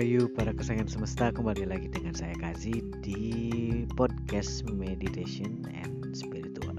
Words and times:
Rahayu 0.00 0.32
para 0.32 0.56
kesayangan 0.56 0.88
semesta 0.88 1.28
Kembali 1.28 1.68
lagi 1.68 1.84
dengan 1.92 2.16
saya 2.16 2.32
Kazi 2.40 2.80
Di 3.04 3.20
podcast 3.92 4.64
Meditation 4.64 5.60
and 5.76 6.16
Spiritual. 6.16 6.72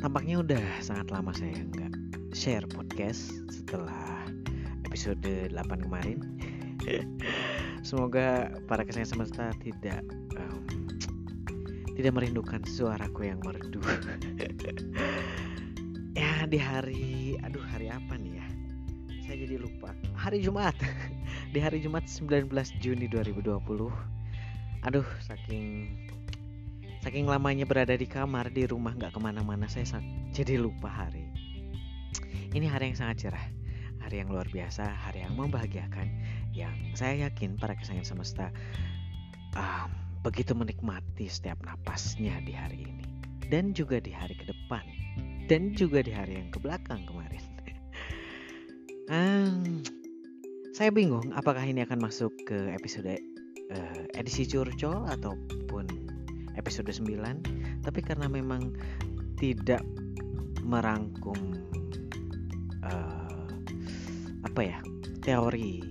Tampaknya 0.00 0.40
udah 0.40 0.64
sangat 0.80 1.12
lama 1.12 1.36
saya 1.36 1.52
nggak 1.52 1.92
share 2.32 2.64
podcast 2.72 3.44
Setelah 3.52 4.24
episode 4.88 5.20
8 5.20 5.84
kemarin. 5.84 6.24
Semoga 7.84 8.56
para 8.64 8.80
kesayangan 8.80 9.28
semesta 9.28 9.44
tidak 9.60 10.00
um, 10.40 10.64
Tidak 11.92 12.08
merindukan 12.08 12.64
suaraku 12.64 13.28
yang 13.28 13.44
merdu. 13.44 13.84
Ya 16.16 16.48
di 16.48 16.56
hari 16.56 17.36
Aduh 17.44 17.60
hari 17.68 17.92
apa 17.92 18.16
nih 18.16 18.29
jadi 19.50 19.66
lupa. 19.66 19.90
Hari 20.14 20.46
Jumat. 20.46 20.78
Di 21.50 21.58
hari 21.58 21.82
Jumat 21.82 22.06
19 22.06 22.54
Juni 22.78 23.10
2020 23.10 23.58
aduh 24.80 25.04
saking 25.20 25.90
saking 27.02 27.26
lamanya 27.28 27.68
berada 27.68 27.92
di 27.92 28.08
kamar 28.08 28.48
di 28.48 28.64
rumah 28.64 28.96
nggak 28.96 29.12
ke 29.12 29.20
mana-mana 29.20 29.66
saya 29.66 29.98
jadi 30.30 30.54
lupa 30.54 30.86
hari. 30.86 31.26
Ini 32.54 32.70
hari 32.70 32.94
yang 32.94 32.98
sangat 33.02 33.26
cerah. 33.26 33.46
Hari 34.06 34.22
yang 34.22 34.30
luar 34.30 34.46
biasa 34.46 34.86
hari 34.86 35.26
yang 35.26 35.34
membahagiakan 35.34 36.06
yang 36.54 36.72
saya 36.94 37.26
yakin 37.26 37.58
para 37.58 37.74
kesayangan 37.74 38.06
semesta 38.06 38.46
um, 39.58 39.90
begitu 40.22 40.54
menikmati 40.54 41.26
setiap 41.26 41.58
napasnya 41.66 42.38
di 42.46 42.54
hari 42.54 42.86
ini. 42.86 43.02
Dan 43.50 43.74
juga 43.74 43.98
di 43.98 44.14
hari 44.14 44.38
ke 44.38 44.46
depan. 44.46 44.86
Dan 45.50 45.74
juga 45.74 46.06
di 46.06 46.14
hari 46.14 46.38
yang 46.38 46.54
ke 46.54 46.62
belakang 46.62 47.02
kemarin 47.10 47.49
Hmm, 49.10 49.82
saya 50.70 50.94
bingung 50.94 51.34
apakah 51.34 51.66
ini 51.66 51.82
akan 51.82 51.98
masuk 51.98 52.30
ke 52.46 52.70
episode 52.70 53.18
uh, 53.74 54.02
edisi 54.14 54.46
curcol 54.46 55.02
ataupun 55.10 55.90
episode 56.54 56.86
9 56.86 57.18
tapi 57.82 58.06
karena 58.06 58.30
memang 58.30 58.70
tidak 59.34 59.82
merangkum 60.62 61.58
uh, 62.86 63.50
apa 64.46 64.60
ya 64.62 64.78
teori 65.26 65.82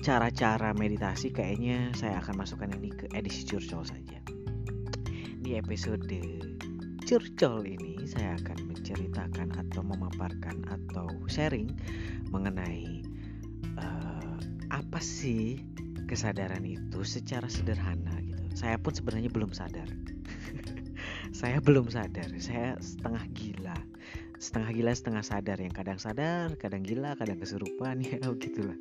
cara-cara 0.00 0.72
meditasi 0.72 1.28
kayaknya 1.28 1.92
saya 1.92 2.24
akan 2.24 2.40
masukkan 2.40 2.72
ini 2.72 2.88
ke 2.88 3.12
edisi 3.12 3.44
curcol 3.44 3.84
saja. 3.84 4.16
Di 5.44 5.60
episode 5.60 6.08
curcol 7.04 7.68
ini 7.68 8.00
saya 8.08 8.40
akan 8.40 8.72
menceritakan 8.72 9.48
atau 9.56 9.84
memaparkan 9.84 10.64
atau 11.02 11.26
sharing 11.26 11.74
mengenai 12.30 13.02
uh, 13.74 14.38
apa 14.70 15.00
sih 15.02 15.58
kesadaran 16.06 16.62
itu 16.62 17.02
secara 17.02 17.50
sederhana 17.50 18.14
gitu. 18.22 18.42
Saya 18.54 18.78
pun 18.78 18.94
sebenarnya 18.94 19.32
belum 19.32 19.50
sadar. 19.50 19.88
saya 21.38 21.58
belum 21.58 21.88
sadar. 21.90 22.28
Saya 22.38 22.76
setengah 22.78 23.24
gila. 23.32 23.78
Setengah 24.36 24.70
gila, 24.76 24.92
setengah 24.92 25.24
sadar. 25.24 25.58
Yang 25.58 25.74
kadang 25.74 25.98
sadar, 25.98 26.48
kadang 26.60 26.84
gila, 26.84 27.16
kadang 27.16 27.40
kesurupan 27.40 28.04
ya 28.06 28.20
begitulah. 28.22 28.76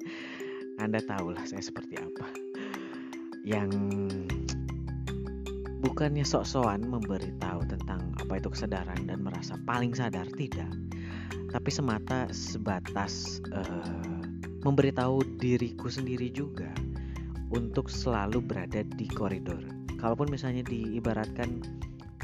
Anda 0.78 1.00
tahulah 1.00 1.48
saya 1.48 1.64
seperti 1.64 1.98
apa. 1.98 2.28
Yang 3.48 3.72
bukannya 5.82 6.22
sok-sokan 6.28 6.86
memberitahu 6.86 7.66
tentang 7.66 8.14
apa 8.20 8.38
itu 8.38 8.54
kesadaran 8.54 9.08
dan 9.08 9.24
merasa 9.24 9.58
paling 9.66 9.96
sadar 9.98 10.30
tidak 10.38 10.70
tapi 11.52 11.70
semata 11.70 12.32
sebatas 12.32 13.44
uh, 13.52 14.02
memberitahu 14.64 15.24
diriku 15.38 15.92
sendiri 15.92 16.32
juga 16.32 16.72
untuk 17.52 17.92
selalu 17.92 18.40
berada 18.40 18.88
di 18.96 19.06
koridor. 19.12 19.60
Kalaupun 20.00 20.32
misalnya 20.32 20.64
diibaratkan 20.66 21.62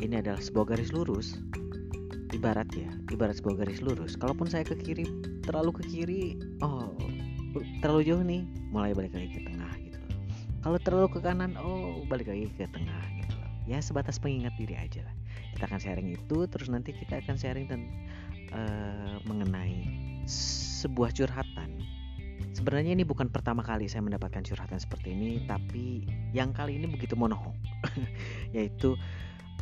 ini 0.02 0.24
adalah 0.24 0.40
sebuah 0.40 0.74
garis 0.74 0.96
lurus 0.96 1.38
ibarat 2.36 2.68
ya 2.76 2.92
ibarat 3.12 3.40
sebuah 3.40 3.64
garis 3.64 3.80
lurus. 3.84 4.20
Kalaupun 4.20 4.48
saya 4.48 4.64
ke 4.68 4.76
kiri 4.80 5.08
terlalu 5.44 5.80
ke 5.80 5.84
kiri 5.88 6.22
oh 6.64 6.92
terlalu 7.80 8.02
jauh 8.04 8.24
nih 8.24 8.44
mulai 8.72 8.92
balik 8.92 9.16
lagi 9.16 9.30
ke 9.32 9.42
tengah 9.48 9.72
gitu. 9.84 10.00
Kalau 10.64 10.78
terlalu 10.82 11.08
ke 11.16 11.20
kanan 11.24 11.56
oh 11.60 12.04
balik 12.08 12.28
lagi 12.32 12.52
ke 12.56 12.68
tengah 12.72 13.18
ya 13.68 13.84
sebatas 13.84 14.16
pengingat 14.18 14.56
diri 14.56 14.80
aja 14.80 15.04
lah. 15.04 15.16
Kita 15.54 15.68
akan 15.68 15.80
sharing 15.84 16.08
itu 16.16 16.48
terus 16.48 16.72
nanti 16.72 16.96
kita 16.96 17.20
akan 17.20 17.36
sharing 17.36 17.68
dan 17.68 17.92
uh, 18.54 19.18
mengenai 19.26 19.88
sebuah 20.28 21.16
curhatan. 21.16 21.82
Sebenarnya 22.54 22.98
ini 22.98 23.06
bukan 23.06 23.30
pertama 23.30 23.62
kali 23.62 23.86
saya 23.86 24.02
mendapatkan 24.02 24.42
curhatan 24.42 24.82
seperti 24.82 25.14
ini 25.14 25.46
tapi 25.46 26.06
yang 26.34 26.54
kali 26.54 26.78
ini 26.78 26.90
begitu 26.90 27.14
monohok. 27.14 27.54
Yaitu 28.56 28.98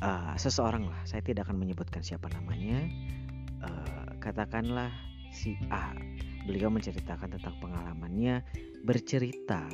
uh, 0.04 0.34
seseorang 0.36 0.88
lah. 0.88 1.02
Saya 1.08 1.24
tidak 1.24 1.48
akan 1.48 1.60
menyebutkan 1.60 2.04
siapa 2.04 2.32
namanya. 2.32 2.84
Uh, 3.64 4.10
katakanlah 4.20 4.92
si 5.32 5.60
A. 5.72 5.96
Beliau 6.46 6.70
menceritakan 6.70 7.36
tentang 7.36 7.56
pengalamannya 7.60 8.46
bercerita 8.86 9.66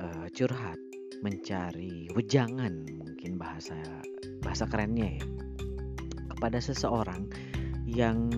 uh, 0.00 0.26
curhat 0.34 0.76
mencari 1.20 2.08
wejangan 2.16 2.88
mungkin 2.96 3.36
bahasa 3.36 3.76
bahasa 4.40 4.64
kerennya 4.64 5.20
ya 5.20 5.24
kepada 6.32 6.56
seseorang 6.56 7.28
yang 7.90 8.30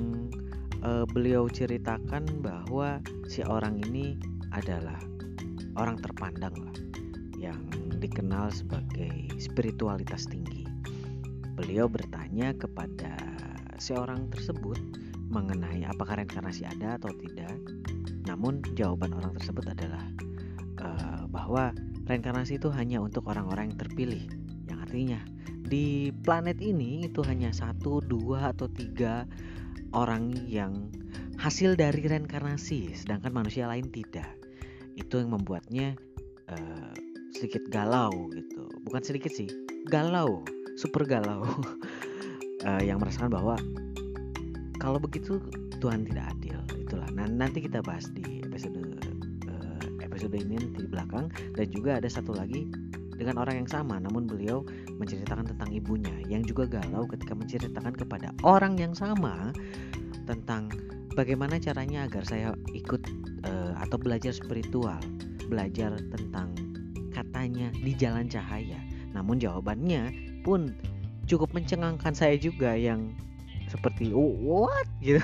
uh, 0.81 1.05
beliau 1.13 1.47
ceritakan 1.47 2.25
bahwa 2.41 3.05
si 3.29 3.45
orang 3.45 3.77
ini 3.85 4.17
adalah 4.57 4.97
orang 5.77 6.01
terpandang 6.01 6.57
lah 6.57 6.77
yang 7.37 7.61
dikenal 8.01 8.49
sebagai 8.49 9.29
spiritualitas 9.37 10.25
tinggi. 10.25 10.65
Beliau 11.53 11.87
bertanya 11.87 12.57
kepada 12.57 13.13
si 13.77 13.93
orang 13.93 14.33
tersebut 14.33 14.81
mengenai 15.29 15.85
apakah 15.85 16.17
reinkarnasi 16.17 16.65
ada 16.65 16.97
atau 16.97 17.13
tidak. 17.17 17.57
Namun 18.25 18.65
jawaban 18.73 19.13
orang 19.13 19.37
tersebut 19.37 19.69
adalah 19.69 20.05
uh, 20.81 21.25
bahwa 21.29 21.73
Reinkarnasi 22.03 22.59
itu 22.59 22.67
hanya 22.75 22.99
untuk 22.99 23.31
orang-orang 23.31 23.71
yang 23.71 23.79
terpilih, 23.79 24.25
yang 24.67 24.83
artinya 24.83 25.23
di 25.67 26.11
planet 26.23 26.59
ini 26.59 27.07
itu 27.07 27.23
hanya 27.27 27.51
satu, 27.55 28.03
dua 28.03 28.53
atau 28.55 28.67
tiga 28.71 29.25
orang 29.93 30.35
yang 30.49 30.91
hasil 31.39 31.75
dari 31.75 32.07
reinkarnasi, 32.07 32.95
sedangkan 32.95 33.33
manusia 33.35 33.67
lain 33.67 33.89
tidak. 33.91 34.29
Itu 34.99 35.23
yang 35.23 35.35
membuatnya 35.35 35.97
uh, 36.53 36.93
sedikit 37.33 37.65
galau 37.73 38.31
gitu, 38.35 38.69
bukan 38.85 39.03
sedikit 39.03 39.33
sih, 39.33 39.49
galau, 39.89 40.45
super 40.77 41.03
galau, 41.09 41.49
uh, 42.69 42.83
yang 42.89 43.01
merasakan 43.01 43.33
bahwa 43.33 43.57
kalau 44.79 44.99
begitu 45.01 45.41
Tuhan 45.81 46.07
tidak 46.07 46.31
adil. 46.39 46.59
Itulah. 46.79 47.09
Nah 47.17 47.27
nanti 47.27 47.65
kita 47.65 47.81
bahas 47.81 48.07
di 48.13 48.45
episode 48.45 49.03
episode 50.13 50.37
ini 50.37 50.61
di 50.77 50.87
belakang 50.87 51.33
dan 51.57 51.67
juga 51.73 51.99
ada 51.99 52.07
satu 52.07 52.37
lagi 52.37 52.69
dengan 53.23 53.39
orang 53.39 53.63
yang 53.63 53.71
sama 53.71 54.03
namun 54.03 54.27
beliau 54.27 54.67
menceritakan 54.99 55.55
tentang 55.55 55.71
ibunya 55.71 56.13
yang 56.27 56.43
juga 56.43 56.67
galau 56.67 57.07
ketika 57.07 57.39
menceritakan 57.39 57.95
kepada 57.95 58.35
orang 58.43 58.75
yang 58.75 58.93
sama 58.93 59.55
tentang 60.27 60.69
bagaimana 61.15 61.61
caranya 61.61 62.09
agar 62.09 62.25
saya 62.25 62.57
ikut 62.73 63.05
uh, 63.45 63.73
atau 63.79 63.97
belajar 64.01 64.33
spiritual, 64.33 64.99
belajar 65.47 65.95
tentang 66.11 66.57
katanya 67.13 67.69
di 67.77 67.93
jalan 67.93 68.27
cahaya. 68.27 68.81
Namun 69.13 69.37
jawabannya 69.37 70.11
pun 70.43 70.73
cukup 71.29 71.53
mencengangkan 71.53 72.17
saya 72.17 72.35
juga 72.41 72.73
yang 72.75 73.13
seperti 73.69 74.11
oh, 74.13 74.35
what 74.41 74.89
gitu. 75.05 75.23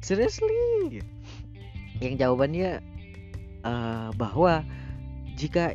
Seriously. 0.00 1.00
Yang 2.02 2.26
jawabannya 2.26 2.82
uh, 3.64 4.10
bahwa 4.18 4.64
jika 5.38 5.72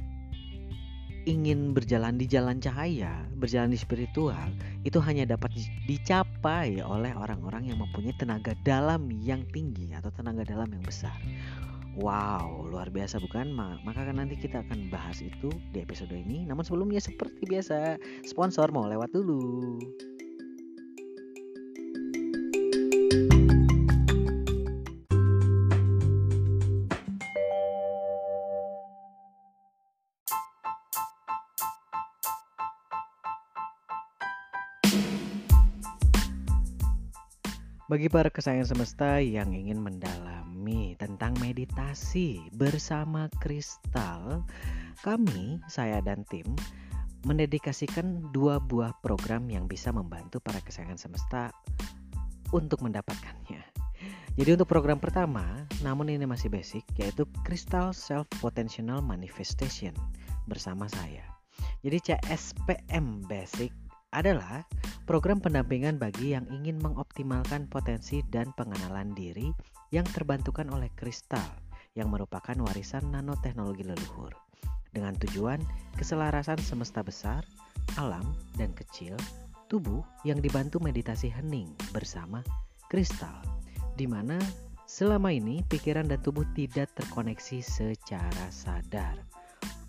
ingin 1.29 1.77
berjalan 1.77 2.17
di 2.17 2.25
jalan 2.25 2.57
cahaya, 2.57 3.21
berjalan 3.37 3.69
di 3.69 3.77
spiritual, 3.77 4.49
itu 4.81 4.97
hanya 4.97 5.29
dapat 5.29 5.53
dicapai 5.85 6.81
oleh 6.81 7.13
orang-orang 7.13 7.69
yang 7.69 7.77
mempunyai 7.77 8.17
tenaga 8.17 8.57
dalam 8.65 9.13
yang 9.21 9.45
tinggi 9.53 9.93
atau 9.93 10.09
tenaga 10.09 10.41
dalam 10.41 10.73
yang 10.73 10.81
besar. 10.81 11.13
Wow, 11.99 12.65
luar 12.65 12.89
biasa 12.89 13.21
bukan? 13.21 13.53
Maka 13.53 14.09
kan 14.09 14.17
nanti 14.17 14.39
kita 14.39 14.65
akan 14.65 14.89
bahas 14.89 15.21
itu 15.21 15.53
di 15.69 15.85
episode 15.85 16.15
ini. 16.15 16.47
Namun 16.49 16.65
sebelumnya 16.65 16.97
seperti 16.97 17.45
biasa, 17.45 17.99
sponsor 18.25 18.73
mau 18.73 18.89
lewat 18.89 19.13
dulu. 19.13 19.77
Bagi 37.89 38.05
para 38.05 38.29
kesayangan 38.29 38.77
semesta 38.77 39.17
yang 39.17 39.49
ingin 39.49 39.81
mendalami 39.81 40.93
tentang 41.01 41.33
meditasi 41.41 42.37
bersama 42.53 43.25
Kristal. 43.41 44.45
Kami, 45.01 45.57
saya 45.65 45.97
dan 46.05 46.21
tim 46.29 46.45
mendedikasikan 47.25 48.29
dua 48.29 48.61
buah 48.61 48.93
program 49.01 49.49
yang 49.49 49.65
bisa 49.65 49.89
membantu 49.89 50.37
para 50.37 50.61
kesayangan 50.61 51.01
semesta 51.01 51.49
untuk 52.53 52.85
mendapatkannya. 52.85 53.65
Jadi 54.37 54.49
untuk 54.53 54.69
program 54.69 55.01
pertama, 55.01 55.65
namun 55.81 56.13
ini 56.13 56.29
masih 56.29 56.53
basic, 56.53 56.85
yaitu 57.01 57.25
Crystal 57.41 57.89
Self 57.89 58.29
Potential 58.37 59.01
Manifestation 59.01 59.97
bersama 60.45 60.85
saya. 60.93 61.25
Jadi 61.81 62.13
CSPM 62.13 63.25
Basic 63.25 63.73
adalah 64.13 64.65
program 65.09 65.41
pendampingan 65.41 65.97
bagi 65.97 66.37
yang 66.37 66.45
ingin 66.53 66.77
mengoptimalkan 66.85 67.65
potensi 67.65 68.21
dan 68.29 68.53
pengenalan 68.53 69.17
diri 69.17 69.49
yang 69.89 70.05
terbantukan 70.05 70.69
oleh 70.69 70.93
kristal 70.93 71.41
yang 71.97 72.13
merupakan 72.13 72.53
warisan 72.61 73.09
nanoteknologi 73.09 73.89
leluhur. 73.89 74.29
Dengan 74.93 75.17
tujuan 75.17 75.57
keselarasan 75.97 76.61
semesta 76.61 77.01
besar, 77.01 77.41
alam, 77.97 78.21
dan 78.53 78.69
kecil, 78.77 79.17
tubuh 79.65 80.05
yang 80.29 80.45
dibantu 80.45 80.77
meditasi 80.77 81.33
hening 81.33 81.73
bersama 81.89 82.45
kristal, 82.85 83.41
di 83.97 84.05
mana 84.05 84.37
selama 84.85 85.33
ini 85.33 85.65
pikiran 85.65 86.05
dan 86.05 86.21
tubuh 86.21 86.45
tidak 86.53 86.93
terkoneksi 86.93 87.65
secara 87.65 88.45
sadar, 88.53 89.17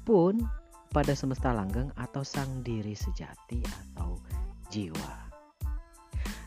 pun 0.09 0.41
pada 0.89 1.13
semesta 1.13 1.53
langgeng 1.53 1.93
atau 2.01 2.25
sang 2.25 2.65
diri 2.65 2.97
sejati 2.97 3.61
atau 3.69 4.17
jiwa. 4.71 5.11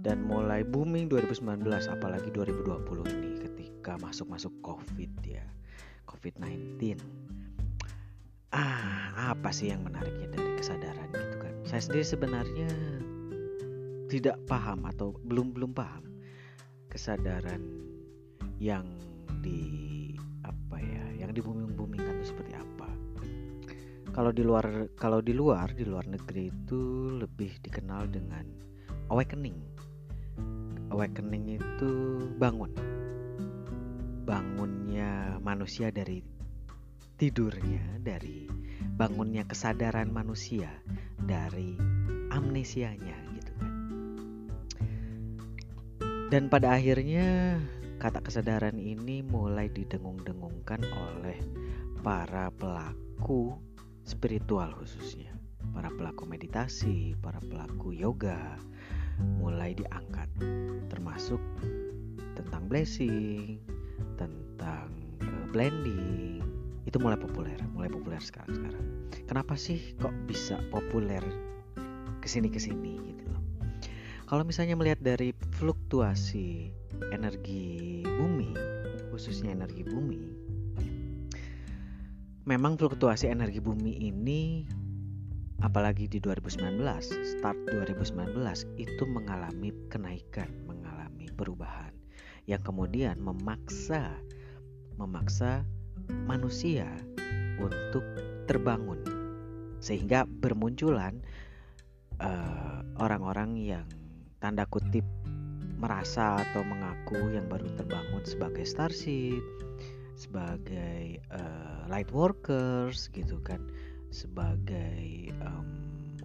dan 0.00 0.24
mulai 0.24 0.64
booming 0.64 1.12
2019 1.12 1.60
apalagi 1.92 2.32
2020 2.32 2.80
ini 3.12 3.44
ketika 3.44 4.00
masuk-masuk 4.00 4.56
Covid 4.64 5.12
ya. 5.20 5.44
Covid-19. 6.08 6.96
Ah, 8.56 9.36
apa 9.36 9.52
sih 9.52 9.68
yang 9.68 9.84
menariknya 9.84 10.32
dari 10.32 10.56
kesadaran 10.56 11.12
gitu 11.12 11.36
kan? 11.44 11.52
Saya 11.68 11.84
sendiri 11.84 12.08
sebenarnya 12.08 12.72
tidak 14.08 14.40
paham 14.48 14.88
atau 14.88 15.12
belum 15.28 15.52
belum 15.52 15.76
paham 15.76 16.08
kesadaran 16.88 17.60
yang 18.56 18.88
di 19.44 19.89
kalau 24.20 24.36
di 24.36 24.44
luar 24.44 24.92
kalau 25.00 25.24
di 25.24 25.32
luar 25.32 25.72
di 25.72 25.80
luar 25.88 26.04
negeri 26.04 26.52
itu 26.52 27.08
lebih 27.16 27.56
dikenal 27.64 28.04
dengan 28.12 28.44
awakening. 29.08 29.56
Awakening 30.92 31.56
itu 31.56 31.92
bangun. 32.36 32.68
Bangunnya 34.28 35.40
manusia 35.40 35.88
dari 35.88 36.20
tidurnya 37.16 37.96
dari 38.04 38.44
bangunnya 38.92 39.48
kesadaran 39.48 40.12
manusia 40.12 40.68
dari 41.16 41.80
amnesianya 42.28 43.16
gitu 43.40 43.52
kan. 43.56 43.72
Dan 46.28 46.52
pada 46.52 46.76
akhirnya 46.76 47.56
Kata 48.00 48.24
kesadaran 48.24 48.80
ini 48.80 49.20
mulai 49.20 49.68
didengung-dengungkan 49.68 50.80
oleh 50.88 51.36
para 52.00 52.48
pelaku 52.48 53.60
spiritual 54.04 54.72
khususnya, 54.76 55.30
para 55.72 55.92
pelaku 55.92 56.24
meditasi, 56.26 57.14
para 57.20 57.38
pelaku 57.40 57.92
yoga 57.94 58.58
mulai 59.40 59.76
diangkat 59.76 60.28
termasuk 60.88 61.40
tentang 62.34 62.66
blessing, 62.66 63.60
tentang 64.16 64.88
uh, 65.20 65.44
blending. 65.52 66.40
Itu 66.88 66.96
mulai 66.98 67.20
populer, 67.20 67.60
mulai 67.76 67.92
populer 67.92 68.18
sekarang 68.18 68.56
sekarang. 68.56 68.84
Kenapa 69.28 69.54
sih 69.54 69.94
kok 70.00 70.14
bisa 70.24 70.58
populer 70.72 71.22
ke 72.18 72.26
sini 72.26 72.48
ke 72.48 72.58
sini 72.58 72.98
gitu 73.12 73.24
loh? 73.30 73.42
Kalau 74.26 74.42
misalnya 74.42 74.74
melihat 74.74 74.98
dari 75.04 75.36
fluktuasi 75.60 76.72
energi 77.12 78.02
bumi, 78.04 78.56
khususnya 79.12 79.52
energi 79.54 79.84
bumi, 79.84 80.39
memang 82.50 82.74
fluktuasi 82.74 83.30
energi 83.30 83.62
bumi 83.62 84.10
ini 84.10 84.66
apalagi 85.62 86.10
di 86.10 86.18
2019, 86.18 86.82
start 87.22 87.54
2019 87.70 88.34
itu 88.74 89.04
mengalami 89.06 89.70
kenaikan, 89.86 90.50
mengalami 90.66 91.30
perubahan. 91.38 91.94
Yang 92.50 92.74
kemudian 92.74 93.22
memaksa 93.22 94.18
memaksa 94.98 95.62
manusia 96.26 96.90
untuk 97.62 98.02
terbangun. 98.50 98.98
Sehingga 99.78 100.26
bermunculan 100.26 101.22
eh, 102.18 102.78
orang-orang 102.98 103.54
uh, 103.54 103.62
yang 103.78 103.86
tanda 104.42 104.66
kutip 104.66 105.06
merasa 105.78 106.42
atau 106.50 106.66
mengaku 106.66 107.30
yang 107.30 107.46
baru 107.46 107.70
terbangun 107.78 108.26
sebagai 108.26 108.66
starship, 108.66 109.40
sebagai 110.20 111.24
uh, 111.32 111.88
light 111.88 112.12
workers 112.12 113.08
gitu 113.16 113.40
kan, 113.40 113.64
sebagai 114.12 115.32
um, 115.40 115.64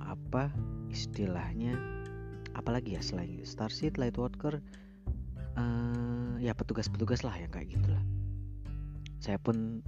apa 0.03 0.51
istilahnya, 0.91 1.79
apalagi 2.59 2.99
ya 2.99 3.01
selain 3.01 3.39
starship, 3.47 3.95
light 3.95 4.19
worker, 4.19 4.59
uh, 5.55 6.35
ya 6.43 6.51
petugas-petugas 6.51 7.23
lah 7.23 7.39
yang 7.39 7.47
kayak 7.55 7.71
gitulah. 7.71 8.03
Saya 9.23 9.39
pun 9.39 9.79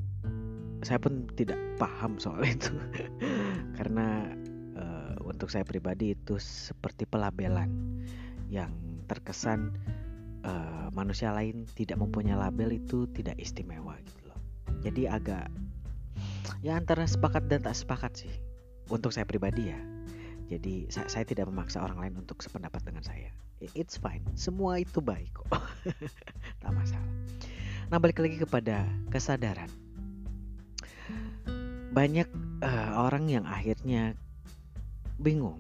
saya 0.88 1.04
pun 1.04 1.28
tidak 1.36 1.60
paham 1.76 2.16
soal 2.16 2.48
itu 2.56 2.72
karena 3.76 4.32
uh, 4.80 5.16
untuk 5.28 5.52
saya 5.52 5.68
pribadi 5.68 6.16
itu 6.16 6.40
seperti 6.40 7.04
pelabelan 7.04 8.00
yang 8.48 8.72
terkesan 9.12 9.76
uh, 10.46 10.88
manusia 10.94 11.34
lain 11.34 11.66
tidak 11.74 11.98
mempunyai 11.98 12.38
label 12.38 12.76
itu 12.76 13.10
tidak 13.16 13.38
istimewa 13.40 13.98
gitu 14.06 14.30
loh. 14.30 14.40
Jadi 14.84 15.10
agak 15.10 15.50
ya 16.62 16.78
antara 16.78 17.06
sepakat 17.06 17.50
dan 17.50 17.64
tak 17.64 17.78
sepakat 17.78 18.14
sih. 18.14 18.34
Untuk 18.88 19.12
saya 19.12 19.28
pribadi 19.28 19.74
ya. 19.74 19.80
Jadi 20.48 20.88
saya, 20.88 21.12
saya 21.12 21.26
tidak 21.28 21.52
memaksa 21.52 21.84
orang 21.84 22.00
lain 22.00 22.14
untuk 22.24 22.40
sependapat 22.40 22.80
dengan 22.88 23.04
saya. 23.04 23.32
It's 23.76 24.00
fine. 24.00 24.24
Semua 24.38 24.80
itu 24.80 25.02
baik 25.02 25.34
kok. 25.34 25.50
Tak 26.64 26.72
masalah. 26.72 27.12
Nah 27.92 27.98
balik 28.00 28.20
lagi 28.24 28.40
kepada 28.40 28.88
kesadaran. 29.12 29.68
Banyak 31.92 32.28
uh, 32.64 32.92
orang 33.04 33.28
yang 33.28 33.44
akhirnya 33.44 34.16
bingung. 35.20 35.60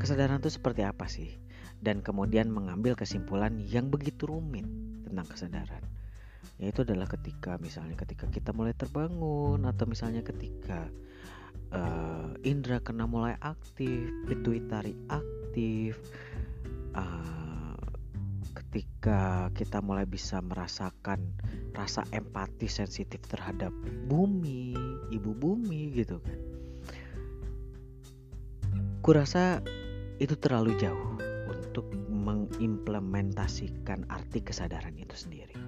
Kesadaran 0.00 0.40
itu 0.40 0.52
seperti 0.52 0.84
apa 0.84 1.08
sih 1.08 1.43
dan 1.84 2.00
kemudian 2.00 2.48
mengambil 2.48 2.96
kesimpulan 2.96 3.60
yang 3.60 3.92
begitu 3.92 4.24
rumit 4.24 4.64
tentang 5.04 5.28
kesadaran 5.28 5.84
yaitu 6.56 6.86
adalah 6.86 7.10
ketika 7.10 7.60
misalnya 7.60 7.98
ketika 7.98 8.30
kita 8.30 8.54
mulai 8.56 8.72
terbangun 8.72 9.60
atau 9.68 9.84
misalnya 9.84 10.22
ketika 10.22 10.88
uh, 11.74 12.30
indera 12.46 12.78
kena 12.80 13.04
mulai 13.10 13.34
aktif 13.42 14.08
pituitari 14.30 14.94
aktif 15.10 15.98
uh, 16.94 17.76
ketika 18.54 19.50
kita 19.54 19.82
mulai 19.82 20.06
bisa 20.06 20.38
merasakan 20.38 21.18
rasa 21.74 22.06
empati 22.14 22.70
sensitif 22.70 23.18
terhadap 23.26 23.74
bumi, 24.06 24.78
ibu 25.10 25.30
bumi 25.34 25.90
gitu 25.94 26.22
kan. 26.22 26.38
Kurasa 29.02 29.58
itu 30.22 30.38
terlalu 30.38 30.78
jauh 30.78 31.33
untuk 31.74 31.90
mengimplementasikan 32.06 34.06
arti 34.06 34.46
kesadaran 34.46 34.94
itu 34.94 35.18
sendiri. 35.18 35.58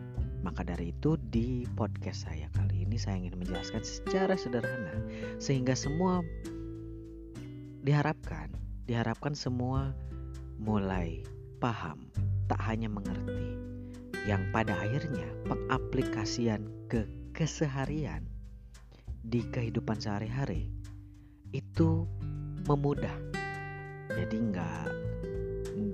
Maka 0.47 0.63
dari 0.63 0.95
itu 0.95 1.19
di 1.35 1.67
podcast 1.75 2.31
saya 2.31 2.47
kali 2.55 2.87
ini 2.87 2.95
saya 2.95 3.19
ingin 3.19 3.35
menjelaskan 3.35 3.83
secara 3.83 4.39
sederhana 4.39 4.95
sehingga 5.43 5.75
semua 5.75 6.23
diharapkan 7.83 8.55
diharapkan 8.87 9.35
semua 9.35 9.91
mulai 10.63 11.27
paham, 11.59 12.07
tak 12.47 12.63
hanya 12.63 12.87
mengerti, 12.87 13.59
yang 14.31 14.47
pada 14.55 14.79
akhirnya 14.79 15.27
pengaplikasian 15.51 16.71
ke 16.87 17.03
keseharian 17.35 18.23
di 19.27 19.43
kehidupan 19.51 19.99
sehari-hari 19.99 20.71
itu 21.51 22.07
memudah. 22.71 23.19
Jadi 24.15 24.55
nggak 24.55 24.87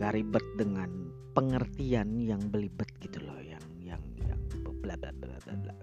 nggak 0.02 0.18
ribet 0.18 0.47
dengan 0.59 0.90
pengertian 1.30 2.18
yang 2.18 2.42
belibet 2.50 2.90
gitu 2.99 3.23
loh, 3.23 3.38
yang 3.38 3.62
yang 3.78 4.02
yang 4.18 4.35
bla 4.82 4.99
bla 4.99 5.14
bla 5.14 5.38
bla 5.38 5.54
bla. 5.62 5.75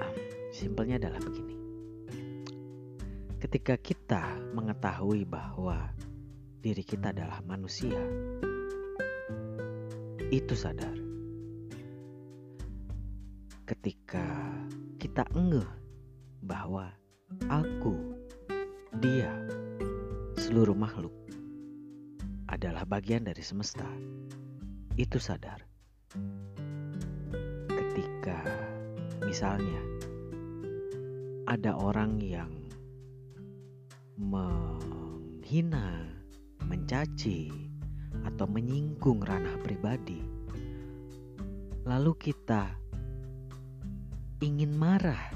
Ah, 0.00 0.12
simpelnya 0.56 0.96
adalah 0.96 1.20
begini. 1.20 1.52
Ketika 3.36 3.76
kita 3.76 4.40
mengetahui 4.56 5.28
bahwa 5.28 5.92
diri 6.64 6.80
kita 6.80 7.12
adalah 7.12 7.44
manusia, 7.44 8.00
itu 10.32 10.56
sadar. 10.56 10.96
Ketika 13.68 14.48
kita 14.96 15.28
engeh 15.36 15.68
bahwa 16.40 16.88
aku, 17.52 18.16
dia, 18.96 19.28
seluruh 20.40 20.72
makhluk 20.72 21.21
adalah 22.52 22.84
bagian 22.84 23.24
dari 23.24 23.40
semesta, 23.40 23.88
itu 25.00 25.16
sadar. 25.16 25.64
Ketika 27.72 28.44
misalnya 29.24 29.80
ada 31.48 31.72
orang 31.80 32.20
yang 32.20 32.52
menghina 34.20 36.12
mencaci, 36.68 37.72
atau 38.22 38.46
menyinggung 38.46 39.24
ranah 39.24 39.56
pribadi, 39.64 40.20
lalu 41.88 42.12
kita 42.20 42.70
ingin 44.44 44.74
marah, 44.76 45.32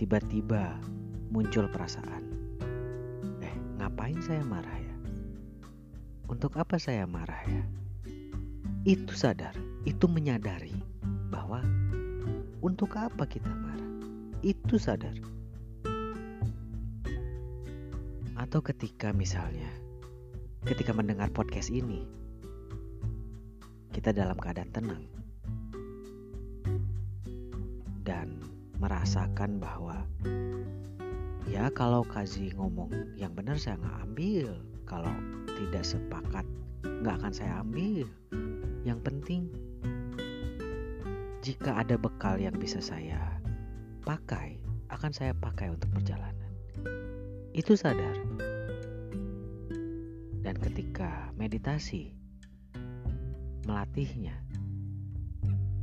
tiba-tiba 0.00 0.78
muncul 1.30 1.68
perasaan, 1.70 2.24
"Eh, 3.42 3.54
ngapain 3.78 4.18
saya 4.24 4.42
marah? 4.42 4.83
Untuk 6.28 6.56
apa 6.56 6.80
saya 6.80 7.04
marah 7.04 7.42
ya?" 7.48 7.64
Itu 8.84 9.16
sadar, 9.16 9.56
itu 9.88 10.04
menyadari 10.04 10.76
bahwa 11.32 11.64
untuk 12.60 12.96
apa 13.00 13.24
kita 13.24 13.48
marah. 13.48 13.90
Itu 14.44 14.76
sadar. 14.76 15.16
Atau 18.36 18.60
ketika 18.60 19.12
misalnya 19.16 19.68
ketika 20.64 20.96
mendengar 20.96 21.28
podcast 21.28 21.68
ini 21.68 22.08
kita 23.92 24.16
dalam 24.16 24.36
keadaan 24.40 24.72
tenang 24.72 25.04
dan 28.04 28.40
merasakan 28.80 29.60
bahwa 29.60 30.08
ya 31.48 31.68
kalau 31.72 32.00
Kazi 32.04 32.52
ngomong 32.56 33.16
yang 33.16 33.36
benar 33.36 33.60
saya 33.60 33.76
nggak 33.76 33.98
ambil 34.08 34.50
kalau 34.94 35.14
tidak 35.58 35.82
sepakat 35.82 36.46
nggak 36.86 37.18
akan 37.18 37.32
saya 37.34 37.58
ambil 37.66 38.06
yang 38.86 39.02
penting 39.02 39.50
jika 41.42 41.82
ada 41.82 41.98
bekal 41.98 42.38
yang 42.38 42.54
bisa 42.54 42.78
saya 42.78 43.42
pakai 44.06 44.62
akan 44.94 45.10
saya 45.10 45.34
pakai 45.34 45.74
untuk 45.74 45.90
perjalanan 45.90 46.44
itu 47.54 47.78
sadar. 47.78 48.18
Dan 50.42 50.58
ketika 50.58 51.30
meditasi, 51.38 52.10
melatihnya, 53.64 54.34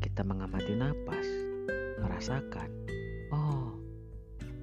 kita 0.03 0.21
mengamati 0.27 0.75
napas, 0.75 1.25
merasakan, 2.03 2.69
oh, 3.31 3.71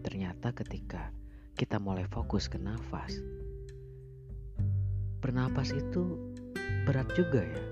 ternyata 0.05 0.53
ketika 0.53 1.11
kita 1.57 1.81
mulai 1.81 2.05
fokus 2.13 2.47
ke 2.47 2.61
nafas, 2.61 3.19
bernapas 5.19 5.75
itu 5.75 6.35
berat 6.87 7.11
juga 7.19 7.43
ya. 7.43 7.65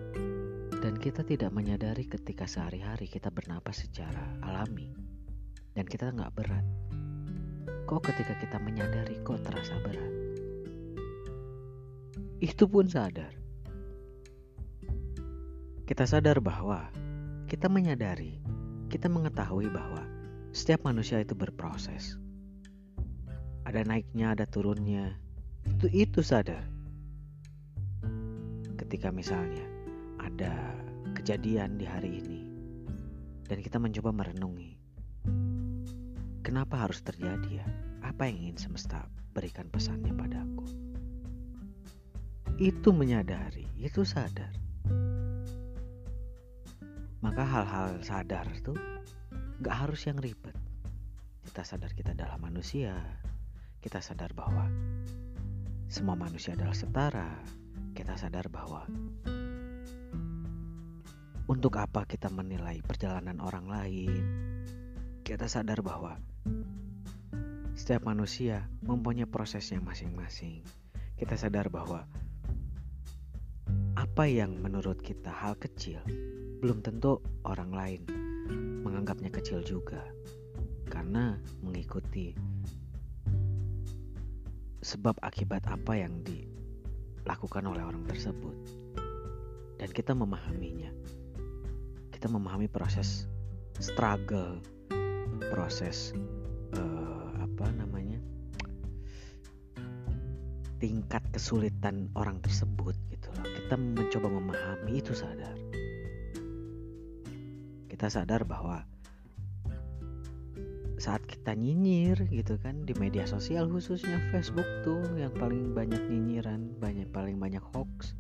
Dan 0.83 1.01
kita 1.01 1.27
tidak 1.27 1.51
menyadari 1.51 2.07
ketika 2.07 2.47
sehari-hari 2.47 3.11
kita 3.11 3.33
bernapas 3.33 3.83
secara 3.83 4.39
alami 4.45 4.93
dan 5.75 5.89
kita 5.89 6.15
nggak 6.15 6.31
berat 6.37 6.67
Kok 7.87 8.03
ketika 8.03 8.35
kita 8.43 8.59
menyadari 8.59 9.15
kok 9.23 9.47
terasa 9.47 9.79
berat? 9.79 10.11
Itu 12.43 12.67
pun 12.67 12.91
sadar. 12.91 13.31
Kita 15.87 16.03
sadar 16.03 16.43
bahwa 16.43 16.91
kita 17.47 17.71
menyadari, 17.71 18.43
kita 18.91 19.07
mengetahui 19.07 19.71
bahwa 19.71 20.03
setiap 20.51 20.83
manusia 20.83 21.23
itu 21.23 21.39
berproses. 21.39 22.19
Ada 23.63 23.87
naiknya, 23.87 24.35
ada 24.35 24.51
turunnya. 24.51 25.15
Itu 25.79 25.87
itu 25.95 26.27
sadar. 26.27 26.67
Ketika 28.87 29.11
misalnya 29.11 29.67
ada 30.23 30.55
kejadian 31.19 31.75
di 31.75 31.83
hari 31.83 32.23
ini 32.23 32.41
dan 33.51 33.59
kita 33.59 33.83
mencoba 33.83 34.15
merenungi 34.15 34.87
Kenapa 36.47 36.87
harus 36.87 37.03
terjadi 37.03 37.59
ya? 37.59 37.67
Apa 38.07 38.31
yang 38.31 38.39
ingin 38.47 38.71
semesta 38.71 39.11
berikan 39.35 39.67
pesannya 39.67 40.15
padaku? 40.15 40.63
Itu 42.55 42.95
menyadari, 42.95 43.67
itu 43.83 44.07
sadar. 44.07 44.55
Maka 47.19 47.43
hal-hal 47.43 47.99
sadar 47.99 48.47
tuh 48.63 48.79
gak 49.59 49.75
harus 49.75 50.07
yang 50.07 50.23
ribet. 50.23 50.55
Kita 51.51 51.67
sadar 51.67 51.91
kita 51.91 52.15
adalah 52.15 52.39
manusia. 52.39 52.95
Kita 53.83 53.99
sadar 53.99 54.31
bahwa 54.31 54.71
semua 55.91 56.15
manusia 56.15 56.55
adalah 56.55 56.79
setara. 56.79 57.43
Kita 57.97 58.13
sadar 58.13 58.53
bahwa 58.53 58.85
untuk 61.49 61.81
apa 61.81 62.05
kita 62.05 62.29
menilai 62.29 62.85
perjalanan 62.85 63.41
orang 63.41 63.73
lain? 63.73 64.21
Kita 65.25 65.49
sadar 65.49 65.81
bahwa 65.81 66.21
setiap 67.73 68.05
manusia 68.05 68.69
mempunyai 68.85 69.25
prosesnya 69.25 69.81
masing-masing. 69.81 70.61
Kita 71.17 71.41
sadar 71.41 71.73
bahwa 71.73 72.05
apa 73.97 74.29
yang 74.29 74.61
menurut 74.61 75.01
kita 75.01 75.33
hal 75.33 75.57
kecil 75.57 76.05
belum 76.61 76.85
tentu 76.85 77.25
orang 77.49 77.73
lain 77.73 78.01
menganggapnya 78.85 79.33
kecil 79.33 79.65
juga 79.65 80.05
karena 80.93 81.41
mengikuti 81.65 82.37
sebab 84.85 85.17
akibat 85.25 85.65
apa 85.65 85.97
yang 85.97 86.21
dilakukan 87.27 87.67
oleh 87.67 87.83
orang 87.83 88.07
tersebut. 88.07 88.55
Dan 89.83 89.91
kita 89.91 90.15
memahaminya. 90.15 90.95
Kita 92.15 92.31
memahami 92.31 92.71
proses 92.71 93.27
struggle 93.83 94.63
proses 95.53 96.17
uh, 96.73 97.29
apa 97.37 97.69
namanya 97.77 98.17
tingkat 100.81 101.21
kesulitan 101.29 102.09
orang 102.17 102.41
tersebut 102.41 102.97
gitu 103.13 103.29
loh. 103.37 103.45
Kita 103.45 103.75
mencoba 103.77 104.29
memahami 104.33 104.93
itu 105.03 105.13
sadar. 105.13 105.59
Kita 107.91 108.07
sadar 108.09 108.45
bahwa 108.49 108.85
saat 110.97 111.21
kita 111.29 111.53
nyinyir 111.53 112.25
gitu 112.33 112.57
kan 112.57 112.89
di 112.89 112.97
media 112.97 113.29
sosial 113.29 113.69
khususnya 113.69 114.17
Facebook 114.33 114.65
tuh 114.81 115.05
yang 115.21 115.33
paling 115.37 115.77
banyak 115.77 116.01
nyinyiran 116.09 116.73
banyak 116.81 117.05
paling 117.13 117.37
banyak 117.37 117.61
hoax. 117.77 118.17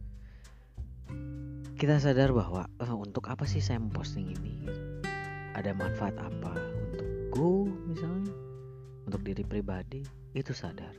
Kita 1.76 2.00
sadar 2.00 2.33
bahwa 2.33 2.68
eh, 2.80 2.92
untuk 2.92 3.28
apa 3.33 3.49
sih 3.49 3.64
saya 3.64 3.80
memposting 3.80 4.33
ini? 4.33 4.68
Ada 5.56 5.73
manfaat 5.73 6.16
apa 6.21 6.52
untukku 6.92 7.73
misalnya? 7.88 8.33
Untuk 9.09 9.25
diri 9.25 9.45
pribadi 9.45 10.04
itu 10.37 10.52
sadar. 10.52 10.92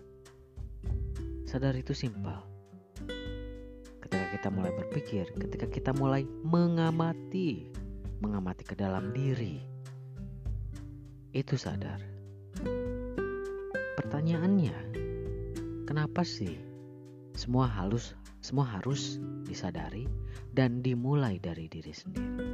Sadar 1.45 1.77
itu 1.77 1.93
simpel. 1.93 2.41
Ketika 4.01 4.25
kita 4.33 4.47
mulai 4.49 4.73
berpikir 4.73 5.29
ketika 5.37 5.67
kita 5.69 5.91
mulai 5.93 6.25
mengamati 6.41 7.69
mengamati 8.17 8.65
ke 8.65 8.73
dalam 8.73 9.13
diri 9.13 9.76
itu 11.35 11.59
sadar. 11.59 11.99
Pertanyaannya, 13.97 14.77
kenapa 15.83 16.23
sih 16.23 16.55
semua 17.35 17.67
halus 17.67 18.15
semua 18.39 18.63
harus 18.63 19.19
disadari 19.43 20.07
dan 20.55 20.79
dimulai 20.79 21.41
dari 21.41 21.67
diri 21.67 21.91
sendiri? 21.91 22.45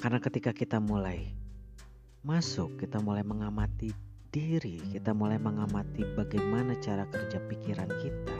Karena 0.00 0.16
ketika 0.16 0.56
kita 0.56 0.80
mulai 0.80 1.28
masuk, 2.24 2.80
kita 2.80 2.96
mulai 3.04 3.20
mengamati 3.20 3.92
diri, 4.32 4.80
kita 4.96 5.12
mulai 5.12 5.36
mengamati 5.36 6.06
bagaimana 6.16 6.72
cara 6.80 7.04
kerja 7.04 7.36
pikiran 7.44 7.90
kita, 8.00 8.38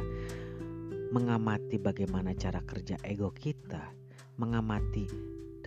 mengamati 1.13 1.77
bagaimana 1.77 2.33
cara 2.33 2.65
kerja 2.65 2.97
ego 3.05 3.29
kita, 3.37 3.93
mengamati 4.41 5.05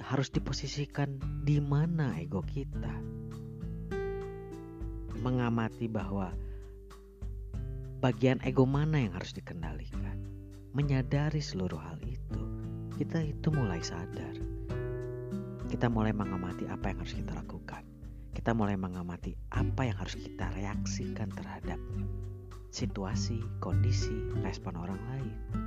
harus 0.02 0.34
diposisikan 0.34 1.20
di 1.46 1.62
mana 1.62 2.18
ego 2.18 2.42
kita. 2.42 2.94
Mengamati 5.20 5.86
bahwa 5.86 6.34
bagian 8.04 8.42
ego 8.44 8.68
mana 8.68 9.00
yang 9.00 9.14
harus 9.16 9.32
dikendalikan. 9.32 10.20
Menyadari 10.74 11.38
seluruh 11.38 11.78
hal 11.78 12.02
itu, 12.02 12.42
kita 12.98 13.22
itu 13.22 13.54
mulai 13.54 13.80
sadar. 13.80 14.34
Kita 15.70 15.86
mulai 15.88 16.12
mengamati 16.12 16.66
apa 16.66 16.90
yang 16.90 17.06
harus 17.06 17.14
kita 17.14 17.32
lakukan. 17.38 17.86
Kita 18.34 18.58
mulai 18.58 18.74
mengamati 18.74 19.38
apa 19.54 19.86
yang 19.86 19.98
harus 20.02 20.18
kita 20.18 20.50
reaksikan 20.58 21.30
terhadap 21.30 21.78
situasi, 22.74 23.38
kondisi, 23.62 24.34
respon 24.42 24.74
orang 24.76 24.98
lain. 25.14 25.63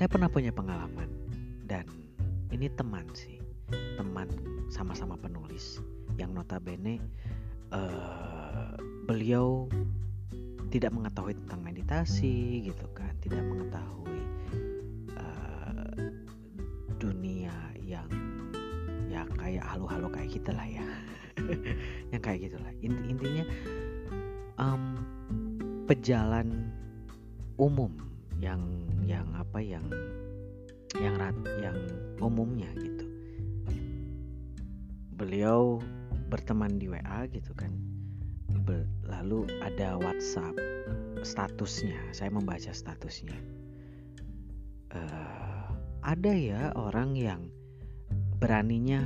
Saya 0.00 0.08
pernah 0.08 0.32
punya 0.32 0.48
pengalaman 0.48 1.12
dan 1.68 1.84
ini 2.48 2.72
teman 2.72 3.04
sih, 3.12 3.36
teman 4.00 4.32
sama-sama 4.72 5.12
penulis 5.12 5.76
yang 6.16 6.32
notabene 6.32 7.04
uh, 7.68 8.80
beliau 9.04 9.68
tidak 10.72 10.96
mengetahui 10.96 11.36
tentang 11.44 11.60
meditasi 11.60 12.64
gitu 12.64 12.88
kan, 12.96 13.12
tidak 13.20 13.44
mengetahui 13.44 14.24
uh, 15.20 15.92
dunia 16.96 17.52
yang 17.84 18.08
ya 19.12 19.28
kayak 19.36 19.68
halu-halu 19.68 20.08
kayak 20.16 20.32
kita 20.32 20.56
lah 20.56 20.64
ya, 20.64 20.88
yang 22.16 22.24
kayak 22.24 22.48
gitulah. 22.48 22.72
Inti 22.80 23.04
intinya 23.04 23.44
um, 24.56 24.96
pejalan 25.84 26.72
umum 27.60 27.92
yang 28.40 28.64
yang 29.10 29.26
apa 29.34 29.58
yang 29.58 29.82
yang 30.94 31.18
rat, 31.18 31.34
yang 31.58 31.78
umumnya 32.22 32.70
gitu. 32.78 33.06
Beliau 35.18 35.82
berteman 36.30 36.78
di 36.78 36.86
WA 36.86 37.26
gitu 37.34 37.50
kan. 37.58 37.74
Lalu 39.10 39.50
ada 39.66 39.98
WhatsApp 39.98 40.54
statusnya 41.26 41.98
saya 42.14 42.30
membaca 42.30 42.70
statusnya. 42.70 43.34
Uh, 44.94 45.66
ada 46.06 46.32
ya 46.32 46.70
orang 46.78 47.18
yang 47.18 47.50
beraninya 48.38 49.02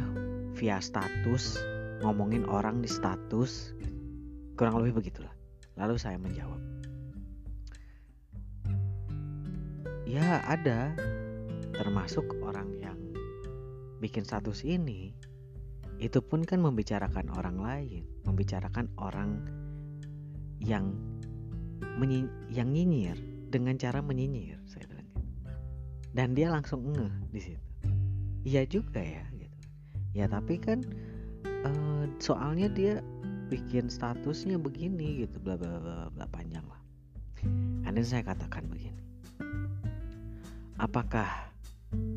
via 0.52 0.78
status 0.84 1.58
ngomongin 2.04 2.44
orang 2.44 2.84
di 2.84 2.88
status 2.88 3.72
kurang 4.60 4.84
lebih 4.84 5.00
begitulah. 5.00 5.32
Lalu 5.74 5.96
saya 5.98 6.20
menjawab 6.20 6.73
ya 10.08 10.40
ada. 10.44 10.92
Termasuk 11.74 12.38
orang 12.44 12.70
yang 12.78 12.98
bikin 13.98 14.22
status 14.22 14.62
ini. 14.62 15.10
Itu 15.98 16.22
pun 16.22 16.46
kan 16.46 16.62
membicarakan 16.62 17.32
orang 17.34 17.58
lain. 17.58 18.02
Membicarakan 18.28 18.86
orang 19.00 19.42
yang 20.62 20.94
menyi 21.98 22.28
yang 22.52 22.70
nyinyir. 22.70 23.18
Dengan 23.54 23.78
cara 23.78 24.02
menyinyir 24.02 24.58
saya 24.66 24.82
bilang 24.90 25.06
gitu. 25.14 25.22
dan 26.10 26.34
dia 26.34 26.50
langsung 26.50 26.90
ngeh 26.90 27.14
di 27.30 27.38
situ. 27.38 27.66
Iya 28.42 28.66
juga 28.66 28.98
ya 28.98 29.22
gitu. 29.30 29.58
Ya 30.10 30.26
tapi 30.26 30.58
kan 30.58 30.82
uh, 31.62 32.10
soalnya 32.18 32.66
dia 32.66 32.98
bikin 33.54 33.86
statusnya 33.86 34.58
begini 34.58 35.22
gitu. 35.22 35.38
Bla 35.38 35.54
bla 35.54 35.78
bla 35.78 36.10
bla 36.10 36.26
panjang 36.34 36.66
lah. 36.66 36.82
Dan 37.94 38.02
saya 38.02 38.26
katakan 38.26 38.66
begini 38.66 39.03
apakah 40.78 41.54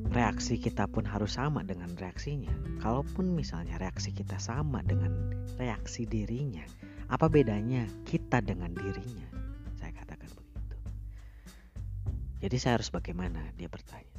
reaksi 0.10 0.58
kita 0.58 0.89
pun 0.89 1.06
harus 1.06 1.38
sama 1.38 1.62
dengan 1.62 1.93
reaksinya? 1.93 2.54
Kalaupun 2.82 3.34
misalnya 3.34 3.78
reaksi 3.78 4.10
kita 4.13 4.41
sama 4.41 4.82
dengan 4.82 5.13
reaksi 5.62 6.10
dirinya, 6.10 6.65
apa 7.10 7.30
bedanya 7.30 7.86
kita 8.10 8.41
dengan 8.41 8.74
dirinya? 8.74 9.28
Saya 9.78 9.93
katakan 9.93 10.30
begitu. 10.34 10.76
Jadi 12.41 12.56
saya 12.58 12.82
harus 12.82 12.89
bagaimana? 12.89 13.41
Dia 13.58 13.70
bertanya. 13.70 14.15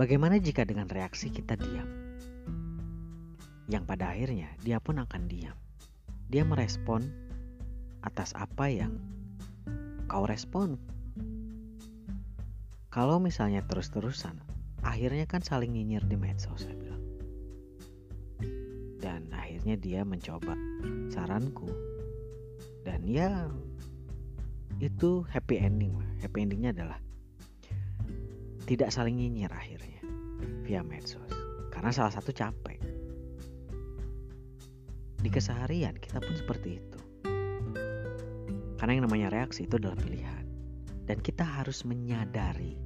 Bagaimana 0.00 0.40
jika 0.40 0.64
dengan 0.64 0.88
reaksi 0.88 1.28
kita 1.28 1.60
diam? 1.60 1.88
Yang 3.68 3.84
pada 3.84 4.10
akhirnya 4.10 4.48
dia 4.64 4.80
pun 4.80 4.96
akan 4.98 5.28
diam. 5.28 5.54
Dia 6.32 6.42
merespon 6.42 7.04
atas 8.00 8.32
apa 8.32 8.72
yang 8.72 8.96
kau 10.10 10.26
respon 10.26 10.74
kalau 12.90 13.22
misalnya 13.22 13.62
terus-terusan, 13.70 14.34
akhirnya 14.82 15.22
kan 15.22 15.46
saling 15.46 15.70
nyinyir 15.70 16.02
di 16.10 16.18
medsos 16.18 16.66
saya 16.66 16.74
bilang. 16.74 16.98
Dan 18.98 19.30
akhirnya 19.30 19.78
dia 19.78 20.02
mencoba 20.02 20.58
saranku. 21.06 21.70
Dan 22.82 23.06
ya 23.06 23.46
itu 24.82 25.22
happy 25.30 25.62
ending. 25.62 25.94
Happy 26.18 26.42
endingnya 26.42 26.74
adalah 26.74 26.98
tidak 28.66 28.90
saling 28.90 29.22
nyinyir 29.22 29.54
akhirnya 29.54 30.02
via 30.66 30.82
medsos. 30.82 31.30
Karena 31.70 31.94
salah 31.94 32.10
satu 32.10 32.34
capek. 32.34 32.82
Di 35.22 35.30
keseharian 35.30 35.94
kita 35.94 36.18
pun 36.18 36.34
seperti 36.34 36.82
itu. 36.82 36.89
Karena 38.80 38.96
yang 38.96 39.04
namanya 39.04 39.28
reaksi 39.28 39.68
itu 39.68 39.76
adalah 39.76 40.00
pilihan 40.00 40.48
dan 41.04 41.20
kita 41.20 41.44
harus 41.44 41.84
menyadari 41.84 42.80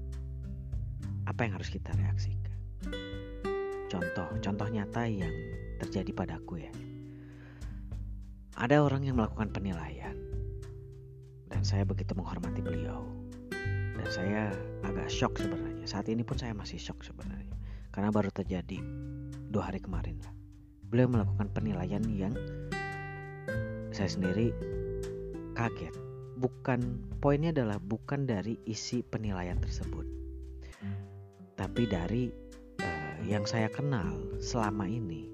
apa 1.31 1.47
yang 1.47 1.55
harus 1.55 1.71
kita 1.71 1.95
reaksikan. 1.95 2.51
Contoh, 3.87 4.27
contoh 4.43 4.67
nyata 4.67 5.07
yang 5.07 5.31
terjadi 5.79 6.11
padaku 6.11 6.67
ya. 6.67 6.73
Ada 8.59 8.83
orang 8.83 9.07
yang 9.07 9.23
melakukan 9.23 9.55
penilaian 9.55 10.19
dan 11.47 11.63
saya 11.63 11.87
begitu 11.87 12.11
menghormati 12.19 12.59
beliau. 12.59 13.07
Dan 13.95 14.11
saya 14.11 14.51
agak 14.83 15.07
shock 15.07 15.39
sebenarnya. 15.39 15.87
Saat 15.87 16.11
ini 16.11 16.27
pun 16.27 16.35
saya 16.35 16.59
masih 16.59 16.77
shock 16.83 17.07
sebenarnya. 17.07 17.55
Karena 17.95 18.11
baru 18.11 18.35
terjadi 18.35 18.83
dua 19.47 19.71
hari 19.71 19.79
kemarin 19.79 20.19
lah. 20.27 20.35
Beliau 20.91 21.07
melakukan 21.07 21.55
penilaian 21.55 22.03
yang 22.11 22.35
saya 23.95 24.11
sendiri 24.11 24.51
kaget. 25.55 25.95
Bukan 26.35 26.83
poinnya 27.23 27.55
adalah 27.55 27.79
bukan 27.79 28.27
dari 28.27 28.59
isi 28.67 29.07
penilaian 29.07 29.57
tersebut 29.63 30.25
tapi 31.55 31.87
dari 31.87 32.31
uh, 32.83 33.19
yang 33.27 33.47
saya 33.47 33.71
kenal 33.71 34.19
selama 34.43 34.85
ini. 34.91 35.31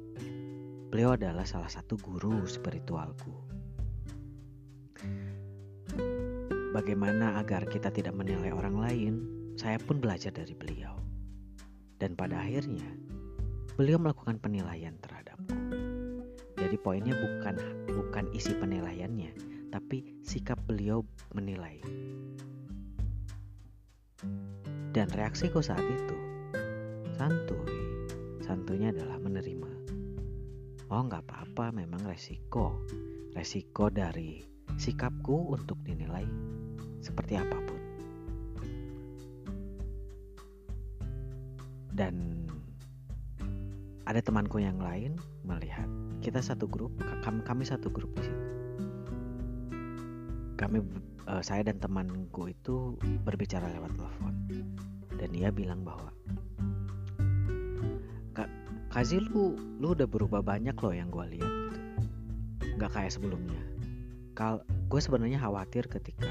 Beliau 0.91 1.15
adalah 1.15 1.47
salah 1.47 1.71
satu 1.71 1.95
guru 1.99 2.45
spiritualku. 2.45 3.31
Bagaimana 6.71 7.43
agar 7.43 7.67
kita 7.67 7.91
tidak 7.91 8.15
menilai 8.15 8.55
orang 8.55 8.77
lain 8.79 9.15
saya 9.59 9.79
pun 9.79 9.99
belajar 9.99 10.31
dari 10.31 10.55
beliau. 10.55 10.95
Dan 12.01 12.17
pada 12.17 12.43
akhirnya 12.43 12.87
beliau 13.77 14.01
melakukan 14.01 14.39
penilaian 14.39 14.95
terhadapku. 14.99 15.55
Jadi 16.59 16.77
poinnya 16.79 17.15
bukan 17.17 17.55
bukan 17.87 18.25
isi 18.35 18.53
penilaiannya 18.55 19.60
tapi 19.71 20.19
sikap 20.27 20.59
beliau 20.67 21.07
menilai. 21.33 21.79
Dan 24.91 25.07
reaksiku 25.15 25.63
saat 25.63 25.87
itu 25.87 26.17
santuy. 27.15 27.79
Santunya 28.43 28.91
adalah 28.91 29.17
menerima. 29.23 29.71
Oh 30.91 31.07
nggak 31.07 31.23
apa-apa, 31.31 31.71
memang 31.71 32.03
resiko. 32.03 32.83
Resiko 33.31 33.87
dari 33.95 34.43
sikapku 34.75 35.55
untuk 35.55 35.79
dinilai 35.87 36.27
seperti 36.99 37.39
apa 37.39 37.59
pun. 37.63 37.81
Dan 41.95 42.15
ada 44.11 44.19
temanku 44.19 44.59
yang 44.59 44.83
lain 44.83 45.15
melihat 45.47 45.87
kita 46.19 46.43
satu 46.43 46.67
grup, 46.67 46.91
kami, 47.23 47.63
satu 47.63 47.87
grup 47.95 48.11
di 48.19 48.27
situ 48.27 48.50
kami 50.61 50.85
uh, 51.25 51.41
saya 51.41 51.65
dan 51.65 51.81
temanku 51.81 52.53
itu 52.53 53.01
berbicara 53.25 53.65
lewat 53.73 53.97
telepon. 53.97 54.35
Dan 55.17 55.33
dia 55.33 55.49
bilang 55.49 55.81
bahwa 55.81 56.13
kak 58.37 58.53
Kazi 58.93 59.25
lu 59.25 59.57
lu 59.81 59.97
udah 59.97 60.05
berubah 60.05 60.45
banyak 60.45 60.77
loh 60.77 60.93
yang 60.93 61.09
gue 61.09 61.41
lihat 61.41 61.53
gitu. 61.73 61.81
Nggak 62.77 62.93
kayak 62.93 63.13
sebelumnya. 63.17 63.63
Kal 64.37 64.61
gue 64.93 65.01
sebenarnya 65.01 65.41
khawatir 65.41 65.89
ketika 65.89 66.29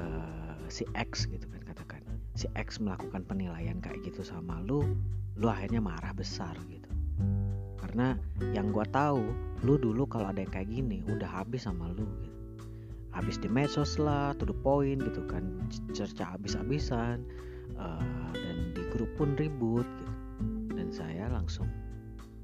uh, 0.00 0.56
si 0.72 0.88
X 0.96 1.28
gitu 1.28 1.44
kan 1.44 1.60
katakan 1.68 2.00
si 2.32 2.48
X 2.56 2.80
melakukan 2.80 3.20
penilaian 3.28 3.76
kayak 3.84 4.00
gitu 4.00 4.24
sama 4.24 4.64
lu 4.64 4.96
lu 5.36 5.46
akhirnya 5.48 5.84
marah 5.84 6.16
besar 6.16 6.56
gitu. 6.72 6.88
Karena 7.76 8.16
yang 8.56 8.72
gue 8.72 8.86
tahu 8.88 9.24
lu 9.64 9.76
dulu 9.76 10.08
kalau 10.08 10.32
ada 10.32 10.40
yang 10.40 10.52
kayak 10.52 10.72
gini 10.72 11.04
udah 11.04 11.28
habis 11.28 11.68
sama 11.68 11.92
lu 11.92 12.08
gitu 12.24 12.29
habis 13.10 13.42
di 13.42 13.50
medsos 13.50 13.98
lah 13.98 14.34
to 14.38 14.46
the 14.46 14.54
point 14.54 15.02
gitu 15.02 15.22
kan. 15.26 15.42
Cerca 15.90 16.34
habis-habisan 16.38 17.26
uh, 17.74 18.30
dan 18.34 18.56
di 18.74 18.82
grup 18.94 19.10
pun 19.18 19.34
ribut 19.34 19.86
gitu. 19.86 20.14
Dan 20.74 20.88
saya 20.94 21.26
langsung 21.30 21.66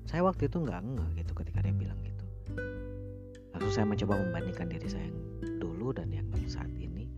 saya 0.07 0.23
waktu 0.23 0.47
itu 0.47 0.63
nggak 0.63 0.83
ngeh 0.83 1.11
gitu 1.23 1.33
ketika 1.35 1.63
dia 1.63 1.75
bilang 1.75 1.99
gitu. 2.03 2.25
Langsung 3.55 3.73
saya 3.73 3.87
mencoba 3.87 4.15
membandingkan 4.23 4.67
diri 4.71 4.89
saya 4.91 5.07
yang 5.07 5.19
dulu 5.59 5.95
dan 5.95 6.11
yang 6.11 6.27
saat 6.47 6.71
ini. 6.79 7.11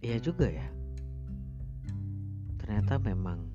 Iya 0.00 0.20
juga 0.20 0.48
ya. 0.48 0.68
Ternyata 2.60 3.00
memang 3.00 3.48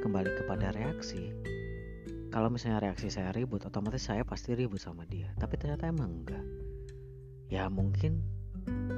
kembali 0.00 0.30
kepada 0.44 0.72
reaksi. 0.72 1.32
Kalau 2.28 2.52
misalnya 2.52 2.84
reaksi 2.84 3.08
saya 3.08 3.32
ribut 3.32 3.64
otomatis 3.64 4.04
saya 4.04 4.20
pasti 4.20 4.52
ribut 4.52 4.80
sama 4.80 5.08
dia. 5.08 5.32
Tapi 5.40 5.56
ternyata 5.56 5.88
emang 5.88 6.24
enggak 6.24 6.44
ya 7.48 7.68
mungkin 7.72 8.20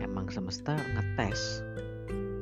emang 0.03 0.27
semesta 0.31 0.75
ngetes. 0.75 1.63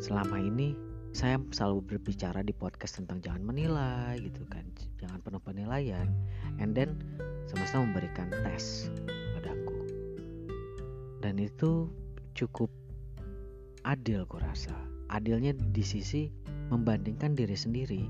Selama 0.01 0.41
ini 0.41 0.73
saya 1.13 1.41
selalu 1.53 1.85
berbicara 1.85 2.41
di 2.45 2.53
podcast 2.57 3.01
tentang 3.01 3.21
jangan 3.21 3.45
menilai 3.45 4.17
gitu 4.21 4.45
kan. 4.49 4.65
Jangan 5.01 5.21
penuh 5.21 5.41
penilaian. 5.41 6.09
And 6.61 6.73
then 6.73 7.01
semesta 7.49 7.81
memberikan 7.81 8.33
tes 8.45 8.89
padaku. 9.37 9.79
Dan 11.21 11.41
itu 11.41 11.93
cukup 12.33 12.73
adil 13.85 14.25
kurasa. 14.25 14.75
Adilnya 15.09 15.57
di 15.57 15.85
sisi 15.85 16.29
membandingkan 16.69 17.33
diri 17.33 17.57
sendiri 17.57 18.03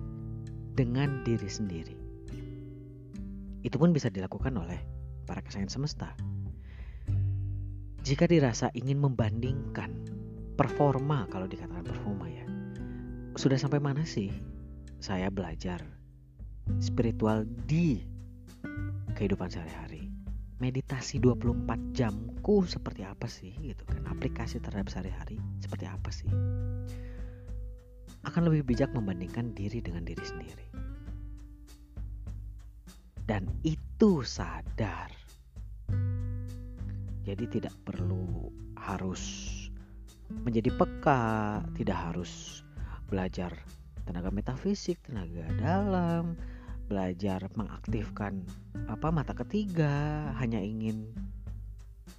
dengan 0.74 1.22
diri 1.22 1.46
sendiri. 1.46 1.96
Itu 3.62 3.78
pun 3.78 3.90
bisa 3.90 4.11
dilakukan 4.11 4.54
oleh 4.54 4.78
para 5.26 5.42
kesayangan 5.42 5.70
semesta 5.70 6.14
jika 8.08 8.24
dirasa 8.24 8.72
ingin 8.72 9.04
membandingkan 9.04 9.92
performa 10.56 11.28
kalau 11.28 11.44
dikatakan 11.44 11.84
performa 11.84 12.24
ya 12.24 12.48
sudah 13.36 13.60
sampai 13.60 13.84
mana 13.84 14.08
sih 14.08 14.32
saya 14.96 15.28
belajar 15.28 15.84
spiritual 16.80 17.44
di 17.68 18.00
kehidupan 19.12 19.52
sehari-hari? 19.52 20.08
Meditasi 20.56 21.20
24 21.20 21.68
jamku 21.94 22.64
seperti 22.64 23.04
apa 23.04 23.28
sih 23.28 23.52
gitu 23.60 23.84
kan? 23.84 24.08
Aplikasi 24.08 24.56
terhadap 24.58 24.88
sehari-hari 24.88 25.36
seperti 25.60 25.84
apa 25.84 26.08
sih? 26.08 26.32
Akan 28.24 28.48
lebih 28.48 28.72
bijak 28.72 28.88
membandingkan 28.96 29.52
diri 29.52 29.84
dengan 29.84 30.02
diri 30.02 30.24
sendiri. 30.24 30.66
Dan 33.28 33.44
itu 33.62 34.24
sadar 34.24 35.12
jadi 37.28 37.44
tidak 37.60 37.76
perlu 37.84 38.48
harus 38.80 39.52
menjadi 40.32 40.72
peka, 40.72 41.60
tidak 41.76 41.98
harus 42.08 42.64
belajar 43.12 43.52
tenaga 44.08 44.32
metafisik, 44.32 44.96
tenaga 45.04 45.44
dalam, 45.60 46.40
belajar 46.88 47.44
mengaktifkan 47.52 48.40
apa 48.88 49.12
mata 49.12 49.36
ketiga, 49.36 50.32
hanya 50.40 50.56
ingin 50.56 51.12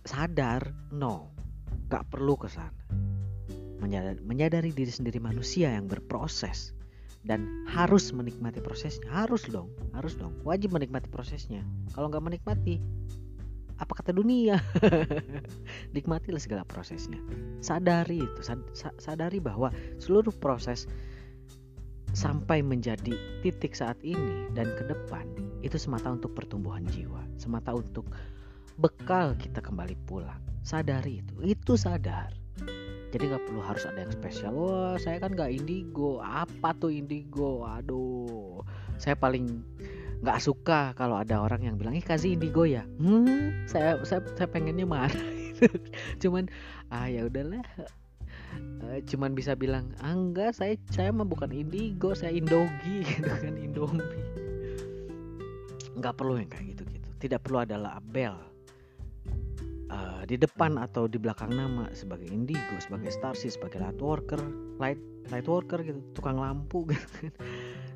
sadar, 0.06 0.62
no, 0.93 1.34
gak 1.89 2.06
perlu 2.13 2.38
ke 2.38 2.45
sana. 2.45 2.69
Menyadari, 3.82 4.22
menyadari 4.22 4.69
diri 4.69 4.93
sendiri 4.93 5.17
manusia 5.17 5.74
yang 5.74 5.89
berproses 5.89 6.78
dan 7.26 7.65
harus 7.65 8.13
menikmati 8.13 8.62
prosesnya, 8.62 9.10
harus 9.10 9.41
dong, 9.50 9.74
harus 9.98 10.13
dong, 10.13 10.38
wajib 10.45 10.69
menikmati 10.69 11.10
prosesnya. 11.10 11.65
Kalau 11.98 12.13
nggak 12.13 12.22
menikmati, 12.22 12.78
apa 13.80 14.04
kata 14.04 14.12
dunia? 14.12 14.60
Nikmatilah 15.96 16.44
segala 16.44 16.68
prosesnya. 16.68 17.20
Sadari 17.63 18.22
itu 18.22 18.42
sad, 18.44 18.60
sadari 19.00 19.39
bahwa 19.39 19.72
seluruh 20.04 20.36
proses 20.36 20.86
sampai 22.12 22.60
menjadi 22.60 23.15
titik 23.46 23.78
saat 23.78 23.96
ini 24.04 24.50
dan 24.58 24.68
ke 24.76 24.84
depan 24.84 25.24
itu 25.62 25.78
semata 25.78 26.10
untuk 26.10 26.34
pertumbuhan 26.34 26.82
jiwa 26.89 27.22
semata 27.39 27.72
untuk 27.72 28.04
bekal 28.76 29.34
kita 29.39 29.63
kembali 29.63 29.96
pulang. 30.06 30.44
Sadari 30.62 31.24
itu 31.24 31.36
itu 31.42 31.74
sadar. 31.80 32.36
Jadi 33.10 33.24
nggak 33.26 33.44
perlu 33.50 33.63
harus 33.63 33.88
ada 33.89 34.06
yang 34.06 34.13
spesial. 34.13 34.54
Wah 34.54 35.00
saya 35.02 35.18
kan 35.24 35.34
nggak 35.34 35.50
indigo. 35.56 36.22
Apa 36.22 36.76
tuh 36.78 36.94
indigo? 36.94 37.65
Aduh. 37.65 38.62
Saya 39.02 39.18
paling 39.18 39.63
nggak 40.20 40.40
suka 40.44 40.92
kalau 41.00 41.16
ada 41.16 41.40
orang 41.40 41.64
yang 41.64 41.76
bilang 41.80 41.96
ih 41.96 42.04
kasih 42.04 42.36
indigo 42.36 42.68
ya? 42.68 42.84
Hmm 43.00 43.66
saya 43.68 44.00
saya 44.04 44.24
saya 44.36 44.48
pengennya 44.52 44.88
marah. 44.88 45.28
Cuman 46.22 46.48
ah 46.92 47.08
ya 47.08 47.28
udahlah. 47.28 47.64
Uh, 48.82 48.98
cuman 49.06 49.38
bisa 49.38 49.54
bilang 49.54 49.94
ah, 50.02 50.10
enggak 50.10 50.58
saya 50.58 50.74
saya 50.90 51.14
mah 51.14 51.22
bukan 51.22 51.54
indigo 51.54 52.18
saya 52.18 52.34
indogi 52.34 53.06
gitu 53.14 53.30
kan 53.30 53.54
indomie. 53.54 54.26
Nggak 55.94 56.18
perlu 56.18 56.42
yang 56.42 56.50
kayak 56.50 56.74
gitu 56.74 56.84
gitu 56.90 57.10
tidak 57.20 57.44
perlu 57.46 57.62
ada 57.62 57.76
label 57.76 58.34
uh, 59.92 60.24
di 60.24 60.40
depan 60.40 60.80
atau 60.80 61.06
di 61.06 61.20
belakang 61.20 61.52
nama 61.52 61.92
sebagai 61.92 62.32
indigo 62.32 62.80
sebagai 62.80 63.12
starseed 63.12 63.60
sebagai 63.60 63.84
light 63.84 64.00
worker 64.00 64.40
light 64.80 65.00
light 65.30 65.46
worker 65.46 65.84
gitu 65.84 66.00
tukang 66.16 66.40
lampu 66.40 66.86
gitu 66.90 67.06
kan 67.20 67.34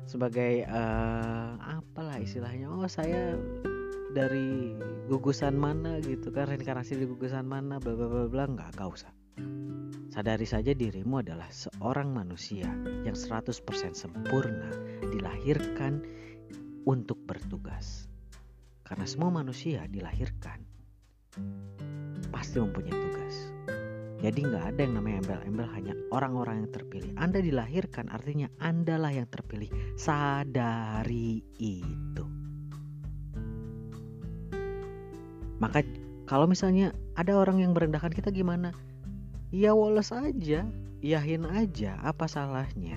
sebagai 0.04 0.68
uh, 0.68 1.56
apalah 1.60 2.20
istilahnya 2.20 2.68
oh 2.68 2.84
saya 2.88 3.36
dari 4.14 4.76
gugusan 5.10 5.58
mana 5.58 5.98
gitu 6.00 6.30
kan 6.30 6.48
reinkarnasi 6.48 6.94
di 6.96 7.04
gugusan 7.08 7.44
mana 7.44 7.82
bla 7.82 7.98
bla 7.98 8.06
bla 8.06 8.26
bla 8.30 8.44
nggak 8.46 8.78
gak 8.78 8.88
usah. 8.88 9.12
Sadari 10.14 10.46
saja 10.46 10.70
dirimu 10.70 11.26
adalah 11.26 11.50
seorang 11.50 12.14
manusia 12.14 12.70
yang 13.02 13.18
100% 13.18 13.50
sempurna 13.98 14.70
dilahirkan 15.10 16.06
untuk 16.86 17.18
bertugas. 17.26 18.06
Karena 18.86 19.10
semua 19.10 19.34
manusia 19.34 19.90
dilahirkan 19.90 20.62
pasti 22.30 22.62
mempunyai 22.62 22.94
tugas 22.94 23.34
jadi 24.24 24.40
nggak 24.40 24.64
ada 24.72 24.80
yang 24.88 24.94
namanya 24.96 25.16
embel-embel 25.20 25.68
hanya 25.76 25.92
orang-orang 26.08 26.64
yang 26.64 26.70
terpilih. 26.72 27.12
Anda 27.20 27.44
dilahirkan 27.44 28.08
artinya 28.08 28.48
Andalah 28.56 29.12
yang 29.12 29.28
terpilih. 29.28 29.68
Sadari 30.00 31.44
itu. 31.60 32.24
Maka 35.60 35.84
kalau 36.24 36.48
misalnya 36.48 36.96
ada 37.20 37.36
orang 37.36 37.60
yang 37.60 37.76
merendahkan 37.76 38.16
kita 38.16 38.32
gimana 38.32 38.72
ya 39.52 39.76
woles 39.76 40.08
aja 40.10 40.64
iyahin 41.04 41.44
aja 41.44 42.00
apa 42.00 42.24
salahnya 42.24 42.96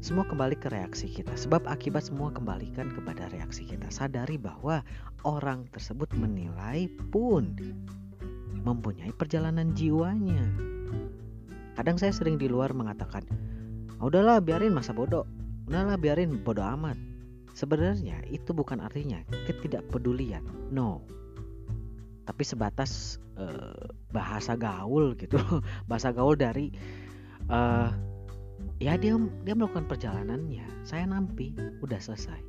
semua 0.00 0.24
kembali 0.28 0.56
ke 0.56 0.68
reaksi 0.68 1.08
kita 1.08 1.32
sebab 1.36 1.64
akibat 1.68 2.08
semua 2.08 2.28
kembalikan 2.32 2.92
kepada 2.92 3.28
reaksi 3.32 3.64
kita 3.64 3.88
sadari 3.88 4.36
bahwa 4.36 4.84
orang 5.24 5.64
tersebut 5.72 6.12
menilai 6.16 6.88
pun 7.08 7.56
mempunyai 8.64 9.12
perjalanan 9.14 9.72
jiwanya. 9.72 10.44
Kadang 11.78 11.96
saya 11.96 12.12
sering 12.12 12.36
di 12.36 12.50
luar 12.50 12.76
mengatakan 12.76 13.24
ah, 13.96 14.04
udahlah 14.04 14.42
biarin 14.42 14.74
masa 14.74 14.92
bodoh. 14.92 15.24
Udahlah 15.70 15.96
biarin 15.96 16.42
bodoh 16.42 16.66
amat. 16.76 16.98
Sebenarnya 17.54 18.22
itu 18.30 18.54
bukan 18.54 18.80
artinya 18.80 19.20
ketidakpedulian 19.48 20.44
no. 20.70 21.02
Tapi 22.28 22.42
sebatas 22.46 23.18
uh, 23.34 23.90
bahasa 24.14 24.54
gaul 24.54 25.18
gitu. 25.18 25.40
Bahasa 25.90 26.14
gaul 26.14 26.38
dari 26.38 26.70
uh, 27.50 27.90
ya 28.78 28.94
dia 28.94 29.18
dia 29.42 29.54
melakukan 29.56 29.90
perjalanannya. 29.90 30.86
Saya 30.86 31.10
nampi 31.10 31.56
udah 31.82 31.98
selesai. 31.98 32.40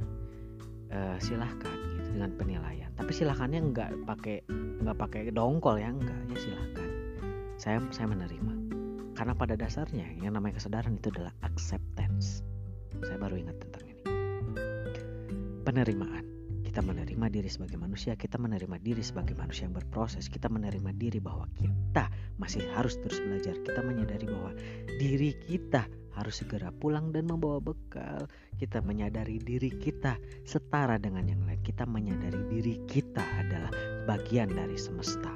Uh, 0.92 1.18
silahkan 1.24 1.91
dengan 2.14 2.32
penilaian. 2.36 2.92
Tapi 2.96 3.12
silahkannya 3.16 3.60
nggak 3.72 3.92
pakai 4.06 4.44
nggak 4.82 4.98
pakai 4.98 5.32
dongkol 5.32 5.80
ya 5.80 5.90
enggak 5.94 6.20
ya 6.32 6.38
silahkan 6.38 6.92
saya 7.62 7.78
saya 7.94 8.10
menerima. 8.10 8.54
Karena 9.14 9.38
pada 9.38 9.54
dasarnya 9.54 10.18
yang 10.18 10.34
namanya 10.34 10.58
kesadaran 10.58 10.98
itu 10.98 11.14
adalah 11.14 11.30
acceptance. 11.46 12.42
Saya 13.06 13.22
baru 13.22 13.38
ingat 13.38 13.62
tentang 13.62 13.86
ini. 13.86 14.04
Penerimaan. 15.62 16.26
Kita 16.66 16.80
menerima 16.82 17.28
diri 17.28 17.52
sebagai 17.52 17.76
manusia, 17.76 18.16
kita 18.16 18.40
menerima 18.40 18.80
diri 18.80 19.04
sebagai 19.04 19.36
manusia 19.36 19.68
yang 19.68 19.76
berproses, 19.76 20.32
kita 20.32 20.48
menerima 20.48 20.96
diri 20.96 21.20
bahwa 21.20 21.44
kita 21.60 22.08
masih 22.40 22.64
harus 22.80 22.96
terus 23.04 23.20
belajar, 23.20 23.60
kita 23.60 23.84
menyadari 23.84 24.24
bahwa 24.24 24.56
diri 24.96 25.36
kita 25.52 25.84
harus 26.16 26.44
segera 26.44 26.70
pulang 26.74 27.16
dan 27.16 27.28
membawa 27.28 27.64
bekal. 27.64 28.28
Kita 28.60 28.84
menyadari 28.84 29.40
diri 29.40 29.72
kita 29.72 30.20
setara 30.44 31.00
dengan 31.00 31.28
yang 31.28 31.42
lain. 31.48 31.62
Kita 31.64 31.88
menyadari 31.88 32.42
diri 32.52 32.76
kita 32.86 33.24
adalah 33.40 33.72
bagian 34.06 34.52
dari 34.52 34.76
semesta. 34.76 35.32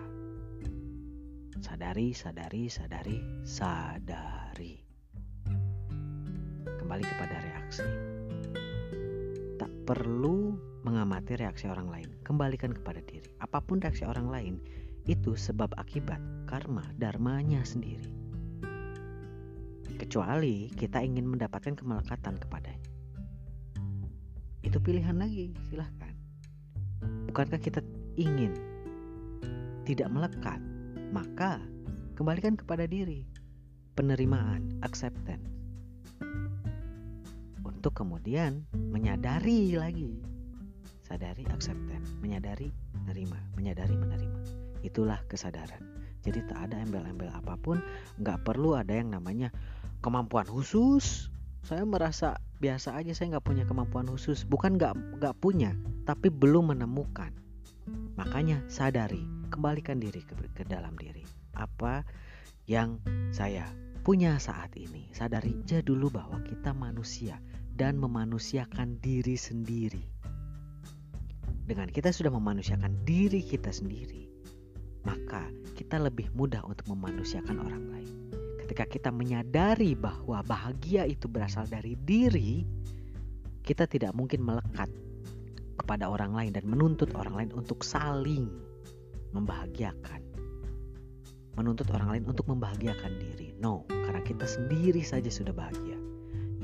Sadari, 1.64 2.12
sadari, 2.12 2.68
sadari, 2.68 3.18
sadari. 3.48 4.76
Kembali 6.66 7.04
kepada 7.04 7.36
reaksi. 7.42 7.88
Tak 9.56 9.72
perlu 9.88 10.54
mengamati 10.86 11.34
reaksi 11.34 11.66
orang 11.66 11.90
lain, 11.90 12.10
kembalikan 12.22 12.70
kepada 12.70 13.02
diri. 13.02 13.26
Apa 13.42 13.58
pun 13.64 13.82
reaksi 13.82 14.06
orang 14.06 14.30
lain, 14.30 14.56
itu 15.10 15.34
sebab 15.34 15.74
akibat 15.82 16.22
karma 16.46 16.86
dharmanya 17.02 17.66
sendiri. 17.66 18.25
Kecuali 19.96 20.70
kita 20.76 21.00
ingin 21.00 21.26
mendapatkan 21.28 21.76
kemelekatan 21.76 22.36
kepadanya. 22.40 22.92
Itu 24.62 24.78
pilihan 24.84 25.16
lagi, 25.16 25.56
silahkan. 25.72 26.14
Bukankah 27.32 27.60
kita 27.62 27.80
ingin 28.20 28.52
tidak 29.88 30.12
melekat? 30.12 30.60
Maka 31.16 31.64
kembalikan 32.20 32.60
kepada 32.60 32.84
diri. 32.84 33.24
Penerimaan, 33.96 34.84
acceptance. 34.84 35.48
Untuk 37.64 37.96
kemudian 37.96 38.68
menyadari 38.74 39.78
lagi 39.80 40.36
sadari 41.06 41.46
acceptance 41.54 42.18
menyadari 42.18 42.74
menerima 42.98 43.38
menyadari 43.54 43.94
menerima 43.94 44.40
itulah 44.82 45.22
kesadaran 45.30 45.78
jadi 46.26 46.42
tak 46.50 46.70
ada 46.70 46.82
embel-embel 46.82 47.30
apa 47.30 47.54
pun 47.62 47.78
nggak 48.18 48.42
perlu 48.42 48.74
ada 48.74 48.90
yang 48.90 49.14
namanya 49.14 49.54
kemampuan 50.06 50.46
khusus. 50.46 51.34
Saya 51.66 51.82
merasa 51.82 52.38
biasa 52.62 52.94
aja 52.94 53.18
saya 53.18 53.36
nggak 53.36 53.46
punya 53.50 53.66
kemampuan 53.66 54.06
khusus. 54.06 54.46
Bukan 54.46 54.78
nggak 54.78 54.94
nggak 55.18 55.36
punya 55.42 55.74
tapi 56.06 56.30
belum 56.30 56.78
menemukan. 56.78 57.34
Makanya 58.14 58.62
sadari 58.70 59.26
kembalikan 59.50 59.98
diri 59.98 60.22
ke, 60.22 60.38
ke 60.54 60.62
dalam 60.70 60.94
diri. 60.94 61.26
Apa 61.58 62.06
yang 62.70 63.02
saya 63.34 63.66
punya 64.06 64.38
saat 64.38 64.78
ini 64.78 65.10
sadari 65.10 65.58
aja 65.66 65.82
dulu 65.82 66.14
bahwa 66.14 66.38
kita 66.46 66.70
manusia 66.78 67.42
dan 67.74 67.98
memanusiakan 67.98 69.02
diri 69.02 69.34
sendiri. 69.34 70.06
Dengan 71.66 71.90
kita 71.90 72.14
sudah 72.14 72.30
memanusiakan 72.30 73.02
diri 73.10 73.42
kita 73.42 73.74
sendiri, 73.74 74.30
maka 75.02 75.50
kita 75.74 75.98
lebih 75.98 76.30
mudah 76.38 76.62
untuk 76.62 76.94
memanusiakan 76.94 77.58
orang 77.58 77.84
lain. 77.90 78.25
Ketika 78.66 78.90
kita 78.90 79.10
menyadari 79.14 79.94
bahwa 79.94 80.42
bahagia 80.42 81.06
itu 81.06 81.30
berasal 81.30 81.70
dari 81.70 81.94
diri, 82.02 82.66
kita 83.62 83.86
tidak 83.86 84.18
mungkin 84.18 84.42
melekat 84.42 84.90
kepada 85.78 86.10
orang 86.10 86.34
lain 86.34 86.50
dan 86.50 86.66
menuntut 86.66 87.14
orang 87.14 87.38
lain 87.38 87.52
untuk 87.54 87.86
saling 87.86 88.50
membahagiakan. 89.38 90.18
Menuntut 91.62 91.86
orang 91.94 92.18
lain 92.18 92.24
untuk 92.26 92.50
membahagiakan 92.50 93.14
diri. 93.22 93.54
No, 93.62 93.86
karena 93.86 94.26
kita 94.26 94.50
sendiri 94.50 95.06
saja 95.06 95.30
sudah 95.30 95.54
bahagia. 95.54 96.02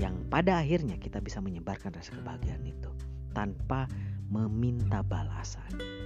Yang 0.01 0.25
pada 0.33 0.57
akhirnya 0.57 0.97
kita 0.97 1.21
bisa 1.21 1.37
menyebarkan 1.37 1.93
rasa 1.93 2.17
kebahagiaan 2.17 2.65
itu 2.65 2.89
tanpa 3.37 3.85
meminta 4.25 5.05
balasan. 5.05 6.00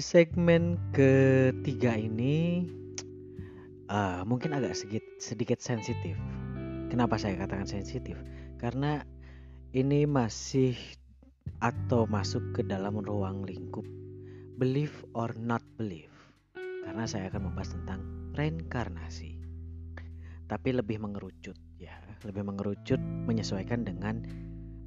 Segmen 0.00 0.78
ketiga 0.94 1.94
ini 1.94 2.66
uh, 3.90 4.22
mungkin 4.24 4.54
agak 4.54 4.74
sedikit 4.74 5.04
sedikit 5.18 5.58
sensitif. 5.60 6.14
Kenapa 6.88 7.20
saya 7.20 7.36
katakan 7.36 7.68
sensitif? 7.68 8.16
Karena 8.56 9.04
ini 9.76 10.08
masih 10.08 10.74
atau 11.60 12.08
masuk 12.08 12.42
ke 12.56 12.62
dalam 12.64 13.00
ruang 13.02 13.44
lingkup 13.44 13.84
believe 14.58 14.94
or 15.14 15.30
not 15.38 15.60
believe. 15.76 16.12
Karena 16.56 17.04
saya 17.04 17.28
akan 17.28 17.52
membahas 17.52 17.76
tentang 17.76 18.00
reinkarnasi. 18.34 19.36
Tapi 20.48 20.68
lebih 20.72 20.96
mengerucut 20.96 21.56
ya, 21.76 21.92
lebih 22.24 22.42
mengerucut 22.48 22.98
menyesuaikan 23.28 23.84
dengan 23.84 24.24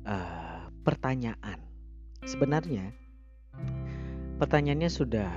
uh, 0.09 0.67
pertanyaan. 0.81 1.61
Sebenarnya 2.25 2.89
pertanyaannya 4.41 4.89
sudah 4.89 5.29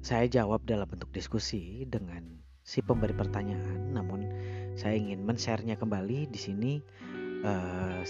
saya 0.00 0.24
jawab 0.24 0.64
dalam 0.64 0.88
bentuk 0.88 1.12
diskusi 1.12 1.84
dengan 1.84 2.24
si 2.64 2.80
pemberi 2.80 3.12
pertanyaan, 3.12 3.92
namun 3.92 4.24
saya 4.72 4.96
ingin 4.96 5.20
men-share-nya 5.20 5.76
kembali 5.76 6.24
di 6.32 6.40
sini 6.40 6.72
uh, 7.44 8.00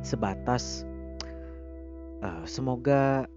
sebatas 0.00 0.88
uh, 2.24 2.48
semoga 2.48 3.28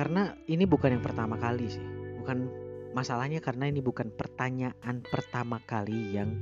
karena 0.00 0.32
ini 0.48 0.64
bukan 0.64 0.96
yang 0.96 1.04
pertama 1.04 1.36
kali 1.36 1.68
sih, 1.68 1.84
bukan 2.24 2.48
masalahnya 2.96 3.44
karena 3.44 3.68
ini 3.68 3.84
bukan 3.84 4.08
pertanyaan 4.16 5.04
pertama 5.04 5.60
kali 5.68 6.16
yang 6.16 6.40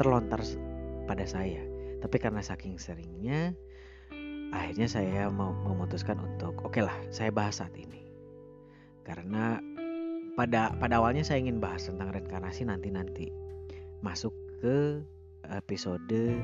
terlontar 0.00 0.40
pada 1.04 1.28
saya, 1.28 1.60
tapi 2.00 2.16
karena 2.16 2.40
saking 2.40 2.80
seringnya 2.80 3.52
akhirnya 4.50 4.90
saya 4.90 5.30
memutuskan 5.30 6.18
untuk 6.18 6.58
oke 6.62 6.74
okay 6.74 6.82
lah 6.82 6.94
saya 7.14 7.30
bahas 7.30 7.62
saat 7.62 7.74
ini 7.78 8.10
karena 9.06 9.62
pada 10.38 10.74
pada 10.78 11.02
awalnya 11.02 11.26
saya 11.26 11.42
ingin 11.42 11.58
bahas 11.58 11.90
tentang 11.90 12.14
reinkarnasi 12.14 12.66
nanti-nanti 12.66 13.34
masuk 14.00 14.32
ke 14.62 15.02
episode 15.50 16.38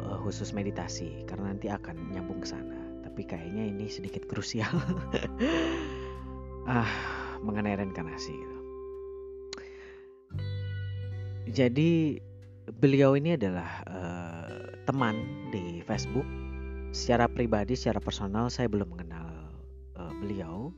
uh, 0.00 0.16
khusus 0.24 0.56
meditasi 0.56 1.24
karena 1.28 1.52
nanti 1.54 1.68
akan 1.68 1.96
nyambung 2.10 2.40
ke 2.40 2.48
sana. 2.48 2.78
Tapi 3.04 3.26
kayaknya 3.26 3.68
ini 3.68 3.90
sedikit 3.90 4.24
krusial. 4.30 4.70
ah, 6.70 6.88
mengenai 7.42 7.76
reinkarnasi 7.76 8.32
gitu. 8.32 8.58
Jadi 11.50 12.22
beliau 12.78 13.18
ini 13.18 13.34
adalah 13.34 13.82
uh, 13.90 14.78
teman 14.86 15.18
di 15.50 15.82
Facebook. 15.82 16.39
Secara 16.90 17.30
pribadi, 17.30 17.78
secara 17.78 18.02
personal 18.02 18.50
saya 18.50 18.66
belum 18.66 18.98
mengenal 18.98 19.30
uh, 19.94 20.14
beliau. 20.18 20.74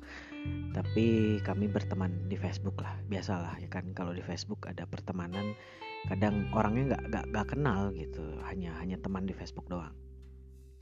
Tapi 0.74 1.38
kami 1.46 1.70
berteman 1.70 2.26
di 2.26 2.34
Facebook 2.34 2.82
lah 2.82 2.98
biasalah 3.06 3.56
ya 3.62 3.68
kan? 3.70 3.94
Kalau 3.94 4.10
di 4.10 4.20
Facebook 4.20 4.66
ada 4.66 4.84
pertemanan 4.84 5.54
kadang 6.10 6.50
orangnya 6.50 6.94
nggak 6.94 7.02
nggak 7.14 7.24
nggak 7.30 7.46
kenal 7.54 7.94
gitu 7.94 8.24
hanya 8.50 8.74
hanya 8.82 8.98
teman 8.98 9.22
di 9.24 9.32
Facebook 9.32 9.64
doang. 9.70 9.94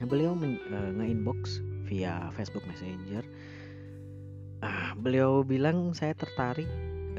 Nah, 0.00 0.08
beliau 0.08 0.32
men, 0.32 0.56
uh, 0.72 0.90
nge-inbox 0.96 1.60
via 1.84 2.32
Facebook 2.32 2.64
Messenger. 2.64 3.20
Uh, 4.64 4.96
beliau 4.96 5.44
bilang 5.44 5.92
saya 5.92 6.16
tertarik 6.16 6.68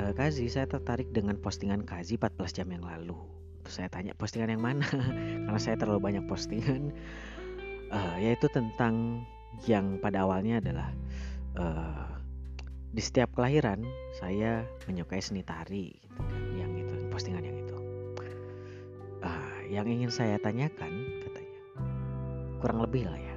uh, 0.01 0.13
Kazi 0.17 0.49
saya 0.49 0.65
tertarik 0.65 1.13
dengan 1.13 1.37
postingan 1.37 1.85
Kazi 1.85 2.17
14 2.17 2.57
jam 2.57 2.67
yang 2.73 2.81
lalu. 2.81 3.17
Terus 3.61 3.75
saya 3.77 3.89
tanya 3.93 4.17
postingan 4.17 4.57
yang 4.57 4.65
mana? 4.65 4.85
Karena 5.45 5.61
saya 5.61 5.77
terlalu 5.77 6.01
banyak 6.01 6.25
postingan 6.25 6.89
uh, 7.91 8.15
yaitu 8.17 8.47
tentang 8.49 9.23
yang 9.67 9.99
pada 9.99 10.23
awalnya 10.23 10.63
adalah 10.63 10.89
uh, 11.59 12.07
di 12.91 12.99
setiap 13.03 13.31
kelahiran 13.35 13.83
saya 14.19 14.67
menyukai 14.87 15.23
seni 15.23 15.43
tari 15.43 15.95
gitu 15.95 16.19
kan 16.19 16.43
yang 16.59 16.71
itu 16.75 16.95
postingan 17.11 17.43
yang 17.43 17.57
itu. 17.59 17.77
Uh, 19.21 19.57
yang 19.69 19.85
ingin 19.87 20.09
saya 20.09 20.41
tanyakan 20.41 20.91
katanya 21.23 21.59
kurang 22.59 22.81
lebih 22.81 23.05
lah 23.07 23.19
ya 23.19 23.31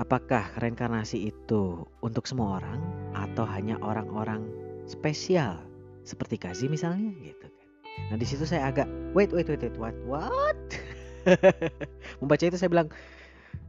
apakah 0.00 0.48
reinkarnasi 0.56 1.28
itu 1.28 1.84
untuk 2.00 2.24
semua 2.24 2.56
orang 2.58 2.80
atau 3.12 3.44
hanya 3.44 3.76
orang-orang 3.84 4.48
spesial 4.88 5.60
seperti 6.08 6.40
Kazi 6.40 6.66
misalnya 6.72 7.12
gitu 7.20 7.46
kan. 7.46 7.66
Nah 8.08 8.16
di 8.16 8.24
situ 8.24 8.48
saya 8.48 8.72
agak 8.72 8.88
wait 9.12 9.28
wait 9.30 9.44
wait 9.46 9.60
wait 9.60 9.76
what 9.76 9.94
what 10.08 10.56
membaca 12.20 12.44
itu 12.44 12.56
saya 12.58 12.70
bilang 12.70 12.88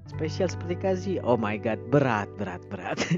spesial 0.09 0.49
seperti 0.49 0.75
Kazi 0.79 1.13
oh 1.21 1.37
my 1.37 1.55
god 1.61 1.79
berat 1.93 2.27
berat 2.35 2.61
berat 2.67 2.97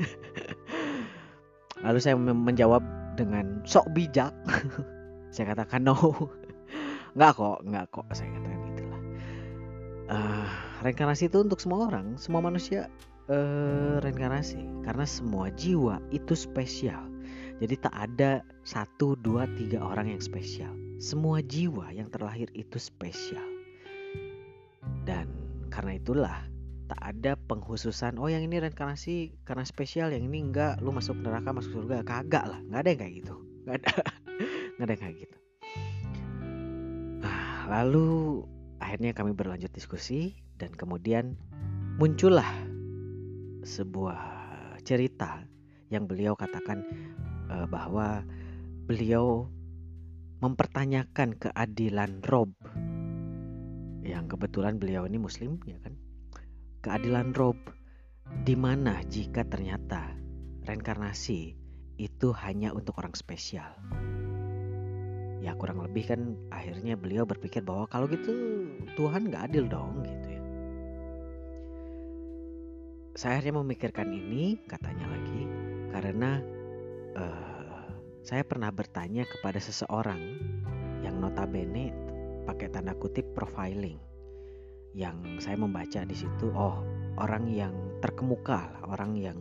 Lalu 1.83 1.99
saya 1.99 2.15
menjawab 2.15 2.81
dengan 3.19 3.59
sok 3.67 3.91
bijak. 3.91 4.31
saya 5.35 5.51
katakan 5.51 5.83
no. 5.83 5.95
Nggak 7.13 7.31
kok, 7.37 7.59
nggak 7.67 7.85
kok 7.91 8.07
saya 8.15 8.31
katakan 8.31 8.59
gitulah. 8.71 9.01
Uh, 10.09 10.47
reinkarnasi 10.81 11.27
itu 11.27 11.43
untuk 11.43 11.59
semua 11.59 11.91
orang, 11.91 12.15
semua 12.15 12.39
manusia 12.39 12.87
uh, 13.27 13.99
reinkarnasi 14.01 14.63
karena 14.87 15.05
semua 15.05 15.51
jiwa 15.53 15.99
itu 16.15 16.33
spesial. 16.33 17.11
Jadi 17.61 17.75
tak 17.77 17.93
ada 17.93 18.41
satu, 18.65 19.13
dua, 19.19 19.45
tiga 19.59 19.83
orang 19.83 20.09
yang 20.09 20.23
spesial. 20.23 20.73
Semua 20.97 21.43
jiwa 21.43 21.91
yang 21.93 22.09
terlahir 22.09 22.49
itu 22.57 22.79
spesial. 22.81 23.52
Karena 25.73 25.97
itulah 25.97 26.37
tak 26.85 27.01
ada 27.01 27.33
penghususan 27.49 28.21
oh 28.21 28.29
yang 28.29 28.45
ini 28.45 28.61
reinkarnasi 28.61 29.41
karena 29.41 29.65
spesial 29.65 30.13
yang 30.13 30.29
ini 30.29 30.45
enggak 30.45 30.77
lu 30.85 30.93
masuk 30.93 31.17
neraka 31.25 31.49
masuk 31.49 31.81
surga. 31.81 32.05
Kagak 32.05 32.45
lah 32.45 32.59
nggak 32.69 32.81
ada 32.85 32.89
yang 32.93 33.01
kayak 33.01 33.13
gitu. 33.25 33.35
Nggak 33.63 33.75
ada 33.79 33.91
nggak 34.75 34.85
ada 34.85 34.91
yang 34.93 35.01
kayak 35.01 35.17
gitu. 35.23 35.37
Nah, 37.23 37.41
lalu 37.71 38.07
akhirnya 38.83 39.15
kami 39.15 39.31
berlanjut 39.31 39.71
diskusi 39.71 40.35
dan 40.59 40.75
kemudian 40.75 41.39
muncullah 41.95 42.51
sebuah 43.63 44.19
cerita 44.83 45.47
yang 45.87 46.05
beliau 46.05 46.35
katakan 46.35 46.83
uh, 47.47 47.63
bahwa 47.71 48.27
beliau 48.83 49.47
mempertanyakan 50.43 51.39
keadilan 51.39 52.19
Rob 52.27 52.51
yang 54.03 54.27
kebetulan 54.27 54.75
beliau 54.77 55.07
ini 55.07 55.17
muslim 55.17 55.57
ya 55.63 55.79
kan 55.79 55.95
keadilan 56.83 57.31
Rob 57.31 57.55
di 58.43 58.55
mana 58.59 58.99
jika 59.07 59.47
ternyata 59.47 60.15
reinkarnasi 60.67 61.55
itu 61.99 62.33
hanya 62.33 62.73
untuk 62.73 62.97
orang 62.99 63.13
spesial. 63.13 63.77
Ya 65.43 65.53
kurang 65.59 65.83
lebih 65.83 66.07
kan 66.07 66.39
akhirnya 66.49 66.95
beliau 66.95 67.27
berpikir 67.27 67.61
bahwa 67.61 67.87
kalau 67.91 68.07
gitu 68.07 68.31
Tuhan 68.95 69.27
gak 69.27 69.51
adil 69.51 69.67
dong 69.67 70.03
gitu 70.07 70.27
ya. 70.27 70.43
Saya 73.13 73.37
akhirnya 73.37 73.59
memikirkan 73.61 74.09
ini 74.09 74.57
katanya 74.65 75.05
lagi 75.11 75.41
karena 75.93 76.31
uh, 77.13 77.87
saya 78.23 78.41
pernah 78.47 78.71
bertanya 78.71 79.27
kepada 79.27 79.59
seseorang 79.59 80.39
yang 81.03 81.19
notabene 81.19 81.91
pakai 82.43 82.67
tanda 82.71 82.93
kutip 82.95 83.25
profiling. 83.33 83.99
Yang 84.93 85.41
saya 85.41 85.57
membaca 85.57 86.05
di 86.05 86.13
situ 86.13 86.53
oh 86.53 86.85
orang 87.17 87.49
yang 87.49 87.73
terkemuka 88.03 88.69
orang 88.85 89.17
yang 89.17 89.39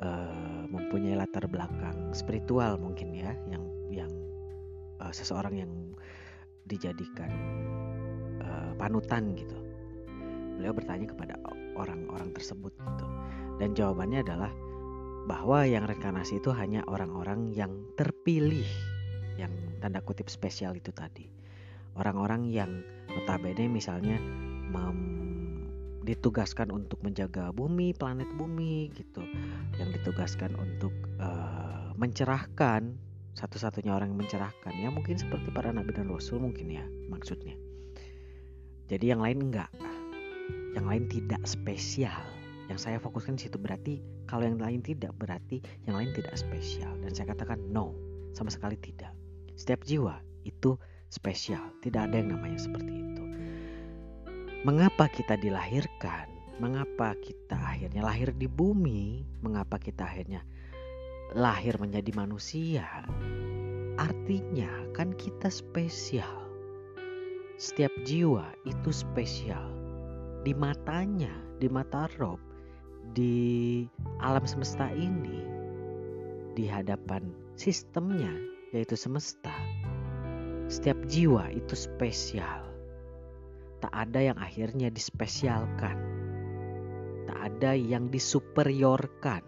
uh, 0.00 0.64
mempunyai 0.70 1.18
latar 1.18 1.44
belakang 1.50 2.14
spiritual 2.16 2.80
mungkin 2.80 3.12
ya 3.12 3.34
yang 3.50 3.64
yang 3.92 4.12
uh, 5.02 5.12
seseorang 5.12 5.58
yang 5.58 5.72
dijadikan 6.70 7.28
uh, 8.40 8.72
panutan 8.78 9.34
gitu. 9.36 9.58
Beliau 10.56 10.76
bertanya 10.76 11.08
kepada 11.08 11.34
orang-orang 11.76 12.30
tersebut 12.36 12.72
gitu. 12.72 13.06
Dan 13.60 13.76
jawabannya 13.76 14.24
adalah 14.24 14.52
bahwa 15.28 15.68
yang 15.68 15.84
reinkarnasi 15.84 16.40
itu 16.40 16.48
hanya 16.52 16.80
orang-orang 16.88 17.52
yang 17.52 17.84
terpilih 17.96 18.68
yang 19.36 19.52
tanda 19.80 20.00
kutip 20.00 20.28
spesial 20.32 20.72
itu 20.76 20.92
tadi 20.92 21.39
orang-orang 22.00 22.48
yang 22.48 22.80
notabene 23.12 23.68
misalnya 23.68 24.16
mem 24.72 25.20
ditugaskan 26.00 26.72
untuk 26.72 26.96
menjaga 27.04 27.52
bumi, 27.52 27.92
planet 27.92 28.26
bumi 28.34 28.88
gitu. 28.96 29.20
Yang 29.76 30.00
ditugaskan 30.00 30.56
untuk 30.56 30.90
uh, 31.20 31.92
mencerahkan 32.00 32.96
satu-satunya 33.36 33.94
orang 33.94 34.16
yang 34.16 34.20
mencerahkan 34.26 34.74
ya 34.74 34.90
mungkin 34.90 35.14
seperti 35.14 35.54
para 35.54 35.70
nabi 35.70 35.94
dan 35.94 36.10
rasul 36.10 36.42
mungkin 36.42 36.72
ya 36.72 36.84
maksudnya. 37.12 37.54
Jadi 38.90 39.12
yang 39.12 39.22
lain 39.22 39.52
enggak. 39.52 39.70
Yang 40.74 40.86
lain 40.86 41.04
tidak 41.06 41.42
spesial. 41.46 42.20
Yang 42.66 42.86
saya 42.86 42.98
fokuskan 42.98 43.38
di 43.38 43.46
situ 43.46 43.58
berarti 43.58 44.02
kalau 44.26 44.46
yang 44.46 44.58
lain 44.58 44.82
tidak 44.82 45.14
berarti 45.18 45.62
yang 45.86 45.98
lain 45.98 46.14
tidak 46.14 46.34
spesial 46.38 46.90
dan 47.02 47.10
saya 47.14 47.34
katakan 47.34 47.58
no, 47.70 47.94
sama 48.34 48.50
sekali 48.50 48.78
tidak. 48.78 49.10
Setiap 49.58 49.82
jiwa 49.82 50.22
itu 50.46 50.78
spesial, 51.10 51.62
tidak 51.84 52.08
ada 52.08 52.22
yang 52.22 52.38
namanya 52.38 52.56
seperti 52.56 52.90
itu 52.94 53.10
mengapa 54.60 55.08
kita 55.08 55.40
dilahirkan, 55.40 56.28
mengapa 56.60 57.16
kita 57.24 57.56
akhirnya 57.56 58.04
lahir 58.04 58.28
di 58.36 58.44
bumi, 58.44 59.24
mengapa 59.40 59.80
kita 59.80 60.04
akhirnya 60.04 60.44
lahir 61.32 61.80
menjadi 61.80 62.12
manusia. 62.12 62.84
Artinya 63.96 64.68
kan 64.92 65.16
kita 65.16 65.48
spesial. 65.48 66.44
Setiap 67.56 67.92
jiwa 68.04 68.52
itu 68.68 68.92
spesial. 68.92 69.64
Di 70.44 70.52
matanya, 70.52 71.32
di 71.60 71.68
mata 71.68 72.08
Rob, 72.20 72.40
di 73.16 73.84
alam 74.20 74.44
semesta 74.44 74.92
ini, 74.92 75.40
di 76.52 76.68
hadapan 76.68 77.32
sistemnya 77.56 78.32
yaitu 78.76 78.96
semesta. 78.96 79.52
Setiap 80.70 81.02
jiwa 81.10 81.50
itu 81.50 81.74
spesial 81.74 82.70
tak 83.80 83.92
ada 83.96 84.20
yang 84.20 84.38
akhirnya 84.38 84.92
dispesialkan. 84.92 85.96
Tak 87.24 87.38
ada 87.40 87.72
yang 87.72 88.12
disuperiorkan. 88.12 89.40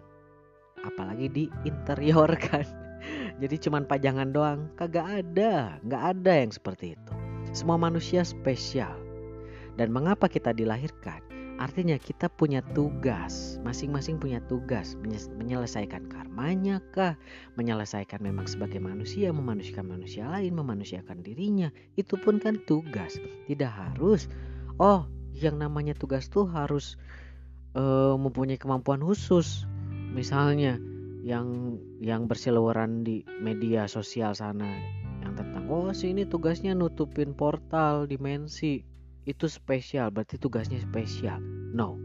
Apalagi 0.81 1.29
diinteriorkan. 1.29 2.65
Jadi 3.41 3.55
cuman 3.61 3.85
pajangan 3.85 4.33
doang. 4.33 4.73
Kagak 4.73 5.21
ada. 5.21 5.77
Nggak 5.85 6.03
ada 6.17 6.33
yang 6.33 6.51
seperti 6.51 6.97
itu. 6.97 7.13
Semua 7.53 7.77
manusia 7.77 8.25
spesial. 8.25 8.97
Dan 9.77 9.93
mengapa 9.93 10.25
kita 10.25 10.49
dilahirkan? 10.49 11.21
Artinya 11.63 11.95
kita 11.95 12.27
punya 12.27 12.59
tugas, 12.75 13.55
masing-masing 13.63 14.19
punya 14.19 14.43
tugas 14.51 14.99
menyelesaikan 15.39 16.11
karmanya 16.11 16.83
kah, 16.91 17.15
menyelesaikan 17.55 18.19
memang 18.19 18.51
sebagai 18.51 18.83
manusia, 18.83 19.31
memanusiakan 19.31 19.87
manusia 19.87 20.27
lain, 20.27 20.59
memanusiakan 20.59 21.23
dirinya. 21.23 21.71
Itu 21.95 22.19
pun 22.19 22.43
kan 22.43 22.59
tugas. 22.67 23.15
Tidak 23.47 23.71
harus 23.71 24.27
oh, 24.75 25.07
yang 25.39 25.55
namanya 25.55 25.95
tugas 25.95 26.27
tuh 26.27 26.43
harus 26.51 26.99
uh, 27.79 28.19
mempunyai 28.19 28.59
kemampuan 28.59 28.99
khusus. 28.99 29.63
Misalnya 30.11 30.75
yang 31.23 31.79
yang 32.03 32.27
berseliweran 32.27 33.07
di 33.07 33.23
media 33.39 33.87
sosial 33.87 34.35
sana 34.35 34.67
yang 35.23 35.31
tentang 35.39 35.71
oh 35.71 35.95
sini 35.95 36.27
tugasnya 36.27 36.75
nutupin 36.75 37.31
portal 37.31 38.03
dimensi 38.03 38.83
itu 39.23 39.47
spesial, 39.47 40.11
berarti 40.11 40.35
tugasnya 40.35 40.79
spesial. 40.83 41.39
No. 41.73 41.95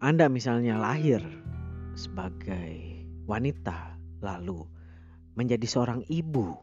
Anda 0.00 0.32
misalnya 0.32 0.80
lahir 0.80 1.20
sebagai 1.92 3.04
wanita 3.28 4.00
lalu 4.24 4.64
menjadi 5.36 5.66
seorang 5.68 6.02
ibu. 6.08 6.56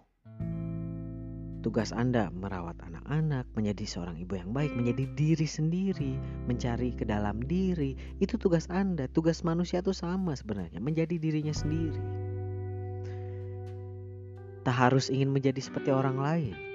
Tugas 1.66 1.92
Anda 1.92 2.32
merawat 2.32 2.80
anak-anak, 2.80 3.50
menjadi 3.58 3.84
seorang 3.84 4.16
ibu 4.22 4.40
yang 4.40 4.56
baik, 4.56 4.72
menjadi 4.72 5.04
diri 5.20 5.48
sendiri, 5.48 6.16
mencari 6.48 6.96
ke 6.96 7.04
dalam 7.04 7.44
diri. 7.44 7.98
Itu 8.24 8.40
tugas 8.40 8.72
Anda. 8.72 9.12
Tugas 9.12 9.44
manusia 9.44 9.84
itu 9.84 9.92
sama 9.92 10.38
sebenarnya, 10.38 10.80
menjadi 10.80 11.20
dirinya 11.20 11.52
sendiri. 11.52 12.00
tak 14.68 14.76
harus 14.76 15.08
ingin 15.08 15.32
menjadi 15.32 15.64
seperti 15.64 15.96
orang 15.96 16.20
lain. 16.20 16.67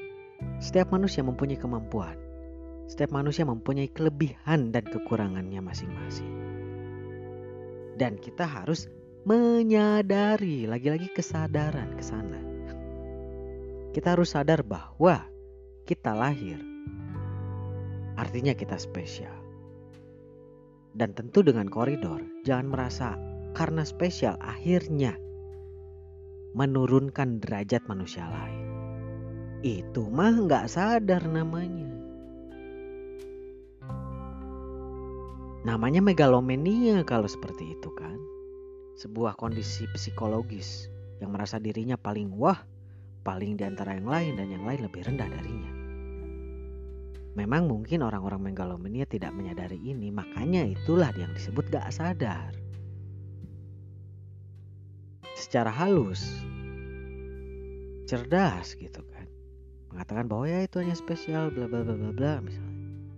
Setiap 0.62 0.95
manusia 0.95 1.26
mempunyai 1.26 1.59
kemampuan. 1.59 2.14
Setiap 2.86 3.14
manusia 3.14 3.43
mempunyai 3.43 3.90
kelebihan 3.90 4.70
dan 4.70 4.86
kekurangannya 4.86 5.59
masing-masing. 5.59 6.34
Dan 7.99 8.18
kita 8.18 8.47
harus 8.47 8.86
menyadari, 9.22 10.66
lagi-lagi 10.66 11.11
kesadaran 11.14 11.95
ke 11.95 12.03
sana. 12.03 12.40
Kita 13.93 14.16
harus 14.18 14.34
sadar 14.34 14.64
bahwa 14.66 15.22
kita 15.84 16.16
lahir. 16.16 16.59
Artinya 18.16 18.57
kita 18.57 18.80
spesial. 18.80 19.34
Dan 20.93 21.16
tentu 21.16 21.40
dengan 21.40 21.68
koridor, 21.68 22.20
jangan 22.45 22.68
merasa 22.68 23.09
karena 23.53 23.84
spesial 23.84 24.36
akhirnya 24.40 25.16
menurunkan 26.53 27.40
derajat 27.40 27.84
manusia 27.88 28.28
lain. 28.28 28.72
Itu 29.63 30.11
mah 30.11 30.35
nggak 30.43 30.67
sadar 30.67 31.23
namanya. 31.31 31.87
Namanya 35.63 36.03
megalomania 36.03 37.07
kalau 37.07 37.31
seperti 37.31 37.79
itu 37.79 37.91
kan. 37.95 38.19
Sebuah 38.99 39.39
kondisi 39.39 39.87
psikologis 39.95 40.91
yang 41.23 41.31
merasa 41.31 41.63
dirinya 41.63 41.95
paling 41.95 42.35
wah, 42.35 42.59
paling 43.23 43.55
di 43.55 43.63
antara 43.63 43.95
yang 43.95 44.11
lain 44.11 44.35
dan 44.35 44.51
yang 44.51 44.67
lain 44.67 44.83
lebih 44.83 45.07
rendah 45.07 45.31
darinya. 45.31 45.73
Memang 47.39 47.71
mungkin 47.71 48.03
orang-orang 48.03 48.53
megalomania 48.53 49.07
tidak 49.07 49.31
menyadari 49.31 49.79
ini, 49.79 50.11
makanya 50.11 50.67
itulah 50.67 51.15
yang 51.15 51.31
disebut 51.33 51.71
gak 51.71 51.89
sadar. 51.95 52.51
Secara 55.39 55.71
halus, 55.71 56.21
cerdas 58.11 58.75
gitu 58.77 59.01
kan, 59.01 59.12
mengatakan 59.93 60.24
bahwa 60.26 60.49
ya 60.49 60.64
itu 60.64 60.80
hanya 60.80 60.97
spesial, 60.97 61.53
bla 61.53 61.68
bla 61.68 61.84
bla 61.84 61.95
bla 61.95 62.11
bla 62.11 62.32
misalnya. 62.40 62.72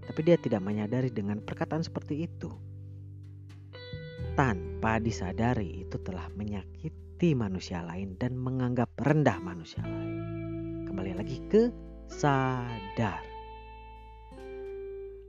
Tapi 0.04 0.20
dia 0.26 0.36
tidak 0.36 0.60
menyadari 0.60 1.08
dengan 1.08 1.40
perkataan 1.40 1.80
seperti 1.80 2.28
itu. 2.28 2.50
Tanpa 4.34 4.98
disadari 4.98 5.86
itu 5.86 5.96
telah 6.02 6.26
menyakiti 6.34 7.32
manusia 7.32 7.80
lain 7.86 8.18
dan 8.18 8.34
menganggap 8.34 8.90
rendah 9.00 9.38
manusia 9.40 9.80
lain. 9.86 10.20
Kembali 10.90 11.12
lagi 11.14 11.38
ke 11.48 11.70
sadar. 12.10 13.22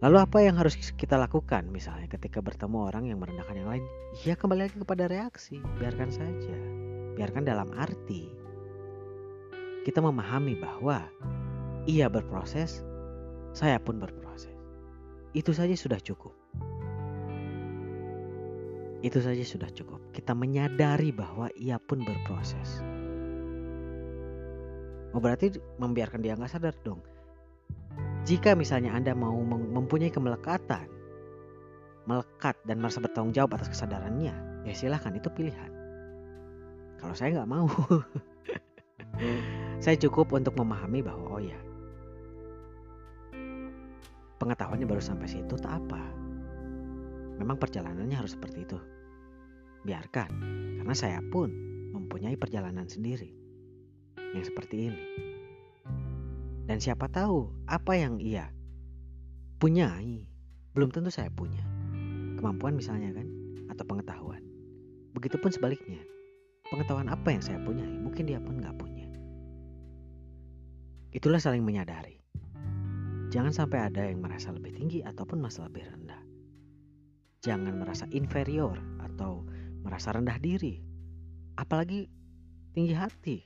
Lalu 0.04 0.18
apa 0.20 0.38
yang 0.44 0.60
harus 0.60 0.76
kita 0.76 1.16
lakukan 1.16 1.72
misalnya 1.72 2.12
ketika 2.12 2.44
bertemu 2.44 2.78
orang 2.92 3.08
yang 3.08 3.18
merendahkan 3.24 3.56
yang 3.56 3.70
lain? 3.72 3.86
Ya 4.28 4.36
kembali 4.36 4.68
lagi 4.68 4.76
kepada 4.76 5.08
reaksi, 5.08 5.64
biarkan 5.80 6.12
saja. 6.12 6.58
Biarkan 7.16 7.48
dalam 7.48 7.72
arti 7.80 8.28
kita 9.86 10.02
memahami 10.02 10.58
bahwa 10.58 11.06
ia 11.86 12.10
berproses, 12.10 12.82
saya 13.54 13.78
pun 13.78 14.02
berproses. 14.02 14.52
Itu 15.38 15.54
saja 15.54 15.78
sudah 15.78 16.02
cukup. 16.02 16.34
Itu 19.06 19.22
saja 19.22 19.46
sudah 19.46 19.70
cukup. 19.70 20.02
Kita 20.10 20.34
menyadari 20.34 21.14
bahwa 21.14 21.54
ia 21.54 21.78
pun 21.78 22.02
berproses. 22.02 22.82
Oh 25.14 25.22
berarti 25.22 25.54
membiarkan 25.78 26.26
dia 26.26 26.34
nggak 26.34 26.50
sadar 26.50 26.74
dong 26.82 27.00
jika 28.26 28.58
misalnya 28.58 28.98
Anda 28.98 29.14
mau 29.14 29.38
mempunyai 29.46 30.10
kemelekatan, 30.10 30.90
melekat 32.10 32.58
dan 32.66 32.82
merasa 32.82 32.98
bertanggung 32.98 33.38
jawab 33.38 33.54
atas 33.54 33.70
kesadarannya, 33.70 34.34
ya 34.66 34.74
silahkan 34.74 35.14
itu 35.14 35.30
pilihan. 35.30 35.70
Kalau 36.98 37.14
saya 37.14 37.38
nggak 37.38 37.52
mau, 37.54 37.70
saya 39.84 39.96
cukup 40.00 40.32
untuk 40.36 40.56
memahami 40.56 41.04
bahwa 41.04 41.26
oh 41.36 41.42
ya, 41.44 41.60
pengetahuannya 44.40 44.88
baru 44.88 45.04
sampai 45.04 45.28
situ 45.28 45.56
tak 45.60 45.84
apa. 45.84 46.02
Memang 47.36 47.60
perjalanannya 47.60 48.16
harus 48.16 48.36
seperti 48.40 48.64
itu. 48.64 48.80
Biarkan, 49.84 50.32
karena 50.82 50.96
saya 50.96 51.20
pun 51.20 51.52
mempunyai 51.92 52.40
perjalanan 52.40 52.88
sendiri 52.88 53.36
yang 54.34 54.44
seperti 54.44 54.90
ini. 54.90 55.04
Dan 56.66 56.82
siapa 56.82 57.06
tahu 57.12 57.52
apa 57.70 57.94
yang 57.94 58.18
ia 58.18 58.50
punyai 59.60 60.26
belum 60.74 60.90
tentu 60.96 61.12
saya 61.12 61.30
punya. 61.30 61.62
Kemampuan 62.40 62.80
misalnya 62.80 63.12
kan 63.12 63.28
atau 63.72 63.84
pengetahuan. 63.84 64.42
Begitupun 65.12 65.52
sebaliknya. 65.52 66.00
Pengetahuan 66.72 67.12
apa 67.12 67.30
yang 67.30 67.44
saya 67.44 67.60
punyai 67.62 68.00
mungkin 68.02 68.26
dia 68.26 68.40
pun 68.40 68.58
nggak 68.58 68.76
punya. 68.80 68.95
Itulah 71.16 71.40
saling 71.40 71.64
menyadari. 71.64 72.20
Jangan 73.32 73.56
sampai 73.56 73.88
ada 73.88 74.04
yang 74.04 74.20
merasa 74.20 74.52
lebih 74.52 74.76
tinggi 74.76 75.00
ataupun 75.00 75.40
merasa 75.40 75.64
lebih 75.64 75.88
rendah. 75.88 76.20
Jangan 77.40 77.72
merasa 77.80 78.04
inferior 78.12 78.76
atau 79.00 79.48
merasa 79.80 80.12
rendah 80.12 80.36
diri. 80.44 80.84
Apalagi 81.56 82.12
tinggi 82.76 82.92
hati 82.92 83.40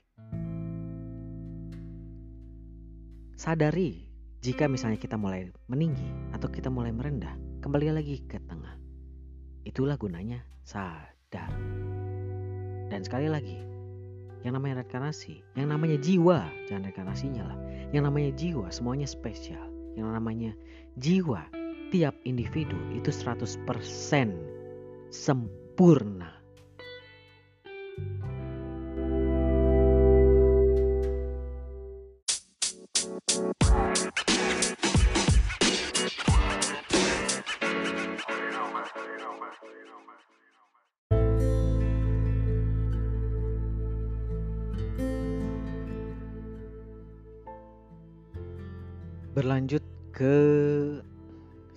Sadari 3.39 4.09
jika 4.43 4.67
misalnya 4.67 4.99
kita 4.99 5.15
mulai 5.15 5.47
meninggi 5.72 6.09
atau 6.36 6.51
kita 6.51 6.67
mulai 6.67 6.91
merendah, 6.91 7.39
kembali 7.63 7.93
lagi 7.95 8.20
ke 8.28 8.36
tengah. 8.49 8.76
Itulah 9.63 9.95
gunanya 9.95 10.43
sadar. 10.67 11.47
Dan 12.91 12.99
sekali 12.99 13.32
lagi, 13.32 13.68
yang 14.47 14.55
namanya 14.55 14.83
reinkarnasi, 14.83 15.43
yang 15.59 15.67
namanya 15.67 15.99
jiwa, 15.99 16.47
jangan 16.71 16.87
reinkarnasinya 16.87 17.43
lah. 17.43 17.57
Yang 17.91 18.03
namanya 18.07 18.31
jiwa 18.39 18.67
semuanya 18.71 19.07
spesial. 19.09 19.67
Yang 19.99 20.09
namanya 20.15 20.51
jiwa, 20.95 21.43
tiap 21.91 22.15
individu 22.23 22.79
itu 22.95 23.11
100% 23.11 23.67
sempurna. 25.11 26.38
Ke 50.20 50.36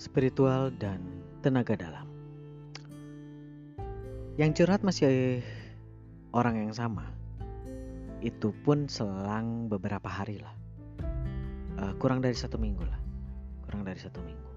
spiritual 0.03 0.75
dan 0.75 0.99
tenaga 1.47 1.79
dalam. 1.79 2.11
Yang 4.35 4.67
curhat 4.67 4.83
masih 4.83 5.47
orang 6.35 6.59
yang 6.67 6.75
sama. 6.75 7.07
Itu 8.19 8.51
pun 8.67 8.91
selang 8.91 9.71
beberapa 9.71 10.11
hari 10.11 10.43
lah. 10.43 10.59
Uh, 11.79 11.95
kurang 12.03 12.19
dari 12.19 12.35
satu 12.35 12.59
minggu 12.59 12.83
lah. 12.83 12.99
Kurang 13.63 13.87
dari 13.87 14.03
satu 14.03 14.19
minggu. 14.19 14.51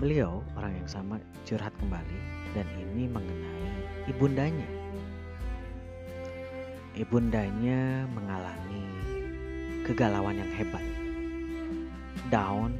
Beliau 0.00 0.40
orang 0.56 0.80
yang 0.80 0.88
sama 0.88 1.20
curhat 1.44 1.76
kembali 1.84 2.18
dan 2.56 2.64
ini 2.80 3.12
mengenai 3.12 3.68
ibundanya. 4.08 4.68
Ibundanya 6.96 8.08
mengalami 8.08 8.88
kegalauan 9.84 10.40
yang 10.40 10.52
hebat 10.56 10.89
down 12.30 12.78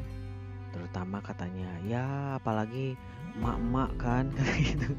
terutama 0.71 1.19
katanya 1.21 1.69
ya 1.83 2.39
apalagi 2.39 2.95
mak-mak 3.39 3.91
kan 3.99 4.31
gitu. 4.63 4.95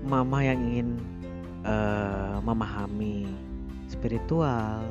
Mama 0.00 0.40
yang 0.40 0.60
ingin 0.60 0.88
uh, 1.64 2.40
memahami 2.40 3.28
spiritual 3.90 4.84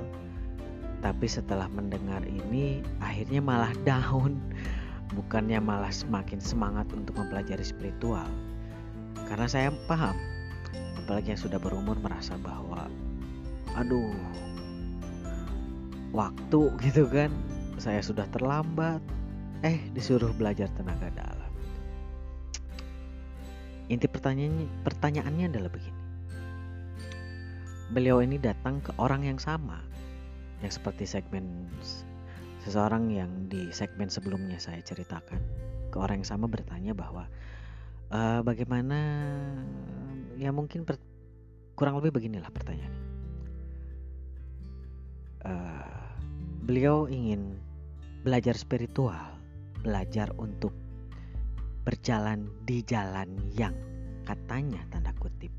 tapi 0.99 1.25
setelah 1.31 1.71
mendengar 1.71 2.21
ini 2.27 2.83
akhirnya 3.01 3.41
malah 3.41 3.73
down. 3.89 4.37
Bukannya 5.09 5.57
malah 5.57 5.89
semakin 5.89 6.37
semangat 6.37 6.85
untuk 6.93 7.17
mempelajari 7.17 7.65
spiritual. 7.65 8.29
Karena 9.25 9.49
saya 9.49 9.73
paham 9.89 10.13
apalagi 11.01 11.33
yang 11.33 11.41
sudah 11.41 11.57
berumur 11.57 11.97
merasa 11.97 12.37
bahwa 12.37 12.85
aduh 13.73 14.13
waktu 16.13 16.61
gitu 16.85 17.09
kan 17.09 17.33
saya 17.81 18.03
sudah 18.03 18.27
terlambat. 18.29 19.01
Eh, 19.59 19.91
disuruh 19.91 20.31
belajar 20.31 20.71
tenaga 20.71 21.11
dalam. 21.11 21.51
Inti 23.91 24.07
pertanyaannya, 24.07 24.67
pertanyaannya 24.85 25.45
adalah 25.51 25.71
begini. 25.73 26.01
Beliau 27.89 28.21
ini 28.21 28.37
datang 28.39 28.79
ke 28.79 28.93
orang 29.01 29.25
yang 29.25 29.41
sama, 29.41 29.81
yang 30.61 30.71
seperti 30.71 31.09
segmen 31.09 31.67
seseorang 32.63 33.09
yang 33.09 33.31
di 33.49 33.71
segmen 33.73 34.11
sebelumnya 34.11 34.61
saya 34.61 34.83
ceritakan 34.83 35.41
ke 35.89 35.97
orang 35.97 36.21
yang 36.21 36.29
sama 36.29 36.45
bertanya 36.45 36.93
bahwa 36.93 37.25
e, 38.13 38.19
bagaimana 38.45 38.99
ya 40.37 40.53
mungkin 40.53 40.85
per, 40.85 41.01
kurang 41.73 41.97
lebih 41.97 42.15
beginilah 42.15 42.51
pertanyaannya. 42.51 43.07
Uh, 45.39 46.11
beliau 46.67 47.07
ingin 47.07 47.55
belajar 48.19 48.55
spiritual, 48.59 49.39
belajar 49.79 50.27
untuk 50.35 50.75
berjalan 51.87 52.51
di 52.67 52.83
jalan 52.83 53.31
yang 53.55 53.71
katanya 54.27 54.83
tanda 54.91 55.15
kutip 55.15 55.51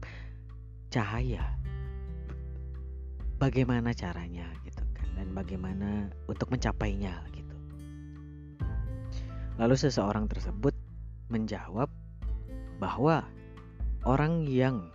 cahaya. 0.93 1.57
Bagaimana 3.41 3.97
caranya 3.97 4.45
gitu 4.69 4.85
kan 4.93 5.09
dan 5.17 5.33
bagaimana 5.33 6.13
untuk 6.29 6.53
mencapainya 6.53 7.25
gitu. 7.33 7.57
Lalu 9.57 9.75
seseorang 9.81 10.29
tersebut 10.29 10.77
menjawab 11.33 11.89
bahwa 12.77 13.25
orang 14.05 14.45
yang 14.45 14.93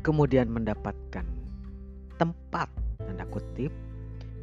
kemudian 0.00 0.48
mendapatkan 0.48 1.28
tempat 2.16 2.72
tanda 3.04 3.28
kutip 3.28 3.68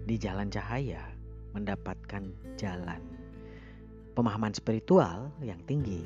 di 0.05 0.21
jalan 0.21 0.53
cahaya 0.53 1.12
mendapatkan 1.53 2.33
jalan. 2.57 3.01
Pemahaman 4.13 4.53
spiritual 4.53 5.33
yang 5.41 5.57
tinggi. 5.65 6.05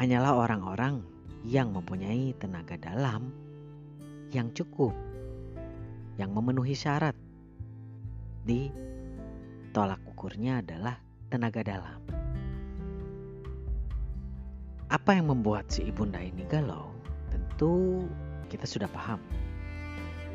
Hanyalah 0.00 0.32
orang-orang 0.32 1.04
yang 1.44 1.72
mempunyai 1.72 2.32
tenaga 2.40 2.76
dalam 2.80 3.32
yang 4.32 4.48
cukup 4.56 4.96
yang 6.16 6.32
memenuhi 6.32 6.76
syarat. 6.76 7.16
Di 8.44 8.72
tolak 9.76 10.00
ukurnya 10.08 10.64
adalah 10.64 10.96
tenaga 11.28 11.60
dalam. 11.60 12.00
Apa 14.90 15.16
yang 15.16 15.30
membuat 15.30 15.68
si 15.68 15.86
ibunda 15.86 16.18
ini 16.18 16.42
galau? 16.48 16.90
Tentu 17.30 18.04
kita 18.48 18.64
sudah 18.66 18.88
paham. 18.90 19.20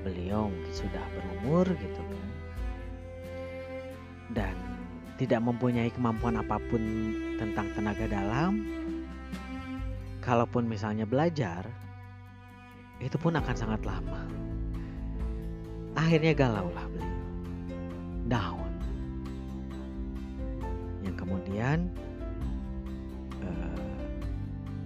Beliau 0.05 0.53
sudah 0.69 1.01
berumur 1.17 1.65
gitu 1.65 2.01
kan 2.01 2.34
dan 4.33 4.55
tidak 5.15 5.43
mempunyai 5.43 5.91
kemampuan 5.93 6.39
apa 6.39 6.57
pun 6.71 6.81
tentang 7.37 7.69
tenaga 7.77 8.05
dalam 8.09 8.65
kalaupun 10.23 10.65
misalnya 10.65 11.05
belajar 11.05 11.67
itu 12.97 13.15
pun 13.19 13.35
akan 13.35 13.55
sangat 13.55 13.83
lama. 13.83 14.23
Akhirnya 15.95 16.35
galau 16.35 16.67
lah 16.75 16.87
beliau 16.91 17.05
down 18.25 18.71
yang 21.05 21.13
kemudian 21.13 21.85
eh, 23.45 24.01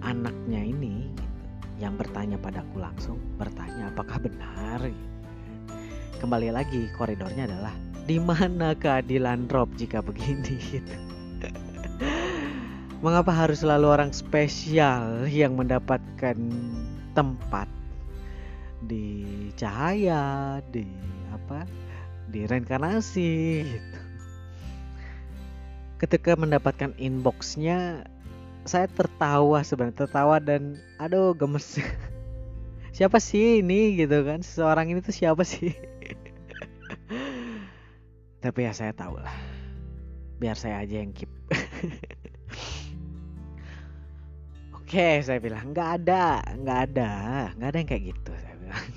anaknya 0.04 0.60
ini 0.60 1.08
yang 1.80 1.96
bertanya 1.96 2.36
padaku 2.36 2.76
langsung 2.76 3.16
bertanya 3.40 3.88
apakah 3.88 4.20
benar? 4.20 4.84
Kembali 6.20 6.52
lagi 6.52 6.92
koridornya 6.92 7.48
adalah 7.48 7.72
di 8.10 8.18
mana 8.18 8.74
keadilan 8.74 9.46
Rob 9.46 9.70
jika 9.78 10.02
begini 10.02 10.58
gitu. 10.58 10.96
Mengapa 13.06 13.30
harus 13.30 13.62
selalu 13.62 13.86
orang 13.86 14.10
spesial 14.10 15.30
yang 15.30 15.54
mendapatkan 15.54 16.34
tempat 17.14 17.70
di 18.82 19.14
cahaya, 19.54 20.58
di 20.74 20.82
apa? 21.30 21.62
di 22.30 22.46
reinkarnasi 22.46 23.34
gitu. 23.62 23.98
Ketika 26.02 26.34
mendapatkan 26.34 26.94
inboxnya 26.98 28.10
saya 28.66 28.90
tertawa 28.90 29.62
sebenarnya 29.62 30.06
tertawa 30.06 30.42
dan 30.42 30.78
aduh 30.98 31.32
gemes 31.34 31.80
siapa 32.96 33.18
sih 33.22 33.64
ini 33.64 33.98
gitu 33.98 34.20
kan 34.22 34.44
seseorang 34.44 34.92
ini 34.92 35.00
tuh 35.00 35.16
siapa 35.16 35.42
sih 35.42 35.72
tapi 38.40 38.64
ya 38.64 38.72
saya 38.72 38.96
tahu 38.96 39.20
lah 39.20 39.36
biar 40.40 40.56
saya 40.56 40.80
aja 40.80 41.04
yang 41.04 41.12
keep. 41.12 41.28
Oke 44.80 45.20
saya 45.20 45.36
bilang 45.38 45.76
nggak 45.76 45.90
ada 46.02 46.40
nggak 46.56 46.78
ada. 46.90 47.10
Nggak 47.54 47.68
ada 47.68 47.76
yang 47.76 47.88
kayak 47.88 48.04
gitu 48.16 48.32
saya 48.32 48.56
bilang. 48.56 48.88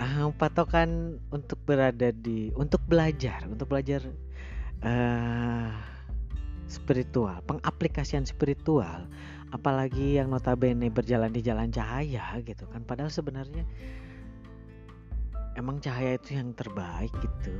Uh, 0.00 0.32
patokan 0.40 1.20
untuk 1.28 1.60
berada 1.68 2.08
di 2.08 2.48
untuk 2.56 2.80
belajar 2.88 3.44
untuk 3.44 3.68
belajar 3.68 4.00
uh, 4.80 5.68
spiritual 6.64 7.44
pengaplikasian 7.44 8.24
spiritual 8.24 9.04
apalagi 9.52 10.16
yang 10.16 10.32
notabene 10.32 10.88
berjalan 10.88 11.28
di 11.28 11.44
jalan 11.44 11.68
cahaya 11.68 12.32
gitu 12.40 12.64
kan. 12.72 12.80
Padahal 12.88 13.12
sebenarnya 13.12 13.68
emang 15.58 15.82
cahaya 15.82 16.14
itu 16.18 16.38
yang 16.38 16.54
terbaik 16.54 17.10
gitu. 17.18 17.54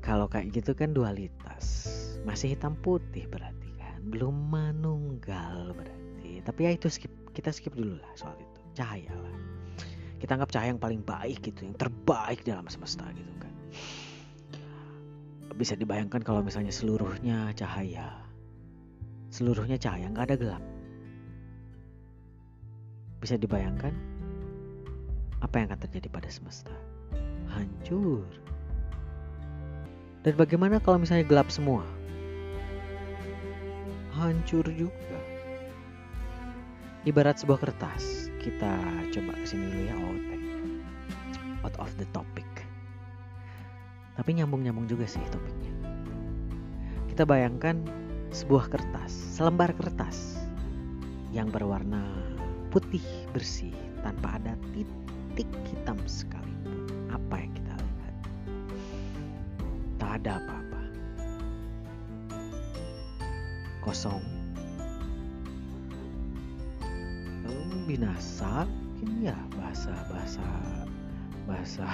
Kalau 0.00 0.28
kayak 0.28 0.52
gitu 0.56 0.72
kan 0.72 0.96
dualitas. 0.96 1.64
Masih 2.24 2.56
hitam 2.56 2.76
putih 2.80 3.28
berarti 3.28 3.68
kan? 3.76 4.00
Belum 4.08 4.32
manunggal 4.32 5.76
berarti. 5.76 6.40
Tapi 6.44 6.60
ya 6.64 6.70
itu 6.72 6.88
skip 6.88 7.12
kita 7.36 7.52
skip 7.52 7.76
dulu 7.76 8.00
lah 8.00 8.12
soal 8.16 8.36
itu. 8.40 8.60
Cahaya 8.76 9.12
lah. 9.12 9.36
Kita 10.20 10.36
anggap 10.36 10.52
cahaya 10.52 10.72
yang 10.72 10.82
paling 10.82 11.00
baik 11.04 11.40
gitu 11.44 11.64
yang 11.64 11.76
terbaik 11.76 12.44
dalam 12.44 12.68
semesta 12.68 13.04
gitu 13.12 13.32
kan. 13.40 13.54
Bisa 15.56 15.76
dibayangkan 15.76 16.24
kalau 16.24 16.40
misalnya 16.40 16.72
seluruhnya 16.72 17.52
cahaya. 17.56 18.24
Seluruhnya 19.28 19.76
cahaya 19.76 20.08
nggak 20.08 20.26
ada 20.32 20.36
gelap. 20.36 20.64
Bisa 23.20 23.36
dibayangkan 23.36 24.09
apa 25.40 25.54
yang 25.60 25.72
akan 25.72 25.80
terjadi 25.88 26.08
pada 26.12 26.28
semesta? 26.28 26.72
Hancur. 27.52 28.24
Dan 30.20 30.36
bagaimana 30.36 30.76
kalau 30.84 31.00
misalnya 31.00 31.24
gelap 31.24 31.48
semua? 31.48 31.80
Hancur 34.12 34.68
juga. 34.68 35.18
Ibarat 37.08 37.40
sebuah 37.40 37.56
kertas, 37.64 38.28
kita 38.44 38.76
coba 39.16 39.32
ke 39.40 39.46
sini 39.48 39.64
dulu 39.72 39.82
ya 39.88 39.96
out, 39.96 40.24
out 41.64 41.76
of 41.80 41.90
the 41.96 42.04
topic. 42.12 42.44
Tapi 44.20 44.36
nyambung-nyambung 44.36 44.84
juga 44.84 45.08
sih 45.08 45.24
topiknya. 45.32 45.72
Kita 47.08 47.24
bayangkan 47.24 47.80
sebuah 48.28 48.68
kertas, 48.68 49.08
selembar 49.10 49.72
kertas 49.72 50.36
yang 51.32 51.48
berwarna 51.48 52.04
putih 52.68 53.02
bersih 53.32 53.72
tanpa 54.04 54.36
ada 54.36 54.52
titik 54.76 54.99
titik 55.38 55.62
hitam 55.70 55.98
sekalipun 56.06 56.86
apa 57.10 57.34
yang 57.38 57.52
kita 57.54 57.74
lihat? 57.78 58.14
Tak 60.00 60.10
ada 60.22 60.32
apa-apa. 60.42 60.82
Kosong. 63.82 64.22
Um, 67.46 67.86
binasa? 67.86 68.66
Mungkin 69.00 69.32
ya 69.32 69.36
bahasa 69.56 69.92
bahasa 70.12 70.44
bahasa 71.48 71.84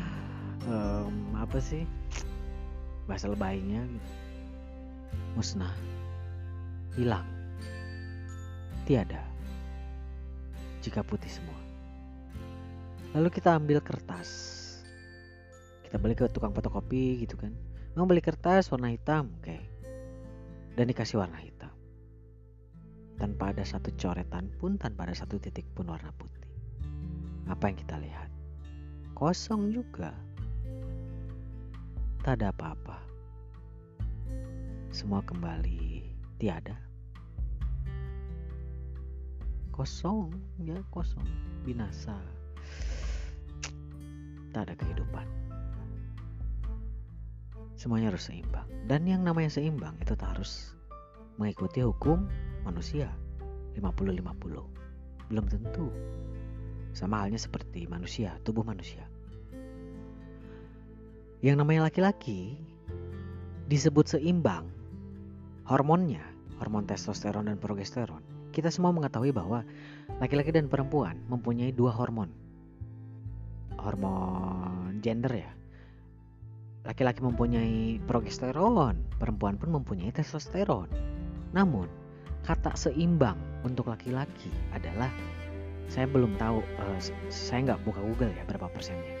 um, 0.70 1.14
apa 1.36 1.58
sih? 1.58 1.84
Bahasa 3.10 3.28
lebaynya 3.28 3.84
gitu. 3.84 4.10
musnah. 5.34 5.74
Hilang. 6.94 7.26
Tiada. 8.88 9.20
Jika 10.80 11.04
putih 11.04 11.28
semua 11.28 11.57
lalu 13.16 13.28
kita 13.32 13.56
ambil 13.56 13.80
kertas. 13.80 14.28
Kita 15.84 15.96
balik 15.96 16.20
ke 16.20 16.26
tukang 16.28 16.52
fotokopi 16.52 17.24
gitu 17.24 17.40
kan. 17.40 17.56
Mau 17.96 18.04
beli 18.04 18.20
kertas 18.20 18.68
warna 18.68 18.92
hitam 18.92 19.32
oke. 19.40 19.48
Okay. 19.48 19.62
dan 20.76 20.86
dikasih 20.86 21.18
warna 21.18 21.40
hitam. 21.42 21.72
Tanpa 23.18 23.50
ada 23.50 23.66
satu 23.66 23.90
coretan 23.98 24.46
pun 24.62 24.78
tanpa 24.78 25.10
ada 25.10 25.16
satu 25.16 25.42
titik 25.42 25.66
pun 25.74 25.90
warna 25.90 26.14
putih. 26.14 26.46
Apa 27.50 27.72
yang 27.72 27.76
kita 27.80 27.98
lihat? 27.98 28.30
Kosong 29.18 29.74
juga. 29.74 30.14
Tak 32.22 32.38
ada 32.38 32.54
apa-apa. 32.54 33.02
Semua 34.94 35.18
kembali 35.26 36.06
tiada. 36.38 36.78
Kosong 39.74 40.30
ya 40.62 40.78
kosong. 40.94 41.26
Binasa 41.66 42.37
tak 44.52 44.70
ada 44.70 44.74
kehidupan. 44.76 45.26
Semuanya 47.78 48.10
harus 48.10 48.26
seimbang. 48.26 48.66
Dan 48.90 49.06
yang 49.06 49.22
namanya 49.22 49.54
seimbang 49.54 49.94
itu 50.02 50.18
tak 50.18 50.34
harus 50.34 50.74
mengikuti 51.38 51.78
hukum 51.78 52.26
manusia 52.66 53.06
50-50. 53.78 55.30
Belum 55.30 55.46
tentu. 55.46 55.86
Sama 56.90 57.22
halnya 57.22 57.38
seperti 57.38 57.86
manusia, 57.86 58.34
tubuh 58.42 58.66
manusia. 58.66 59.06
Yang 61.38 61.56
namanya 61.62 61.86
laki-laki 61.86 62.58
disebut 63.70 64.10
seimbang 64.10 64.66
hormonnya, 65.68 66.24
hormon 66.58 66.88
testosteron 66.88 67.46
dan 67.46 67.60
progesteron. 67.60 68.24
Kita 68.50 68.72
semua 68.72 68.90
mengetahui 68.90 69.30
bahwa 69.30 69.62
laki-laki 70.18 70.50
dan 70.50 70.66
perempuan 70.66 71.20
mempunyai 71.30 71.70
dua 71.70 71.94
hormon, 71.94 72.32
hormon 73.88 75.00
gender 75.00 75.32
ya. 75.32 75.52
Laki-laki 76.84 77.24
mempunyai 77.24 78.00
progesteron, 78.04 79.00
perempuan 79.16 79.56
pun 79.56 79.72
mempunyai 79.80 80.12
testosteron. 80.12 80.88
Namun, 81.56 81.88
kata 82.44 82.76
seimbang 82.76 83.36
untuk 83.64 83.88
laki-laki 83.88 84.52
adalah 84.72 85.08
saya 85.88 86.04
belum 86.04 86.36
tahu, 86.36 86.60
uh, 86.60 86.98
saya 87.32 87.72
nggak 87.72 87.80
buka 87.88 88.00
Google 88.04 88.32
ya 88.32 88.44
berapa 88.44 88.68
persennya. 88.68 89.16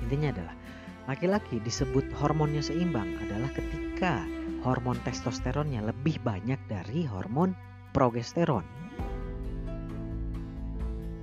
Intinya 0.00 0.32
adalah 0.32 0.56
laki-laki 1.04 1.60
disebut 1.60 2.08
hormonnya 2.16 2.64
seimbang 2.64 3.20
adalah 3.20 3.52
ketika 3.52 4.24
hormon 4.64 4.96
testosteronnya 5.04 5.84
lebih 5.84 6.16
banyak 6.24 6.58
dari 6.68 7.04
hormon 7.04 7.52
progesteron. 7.92 8.64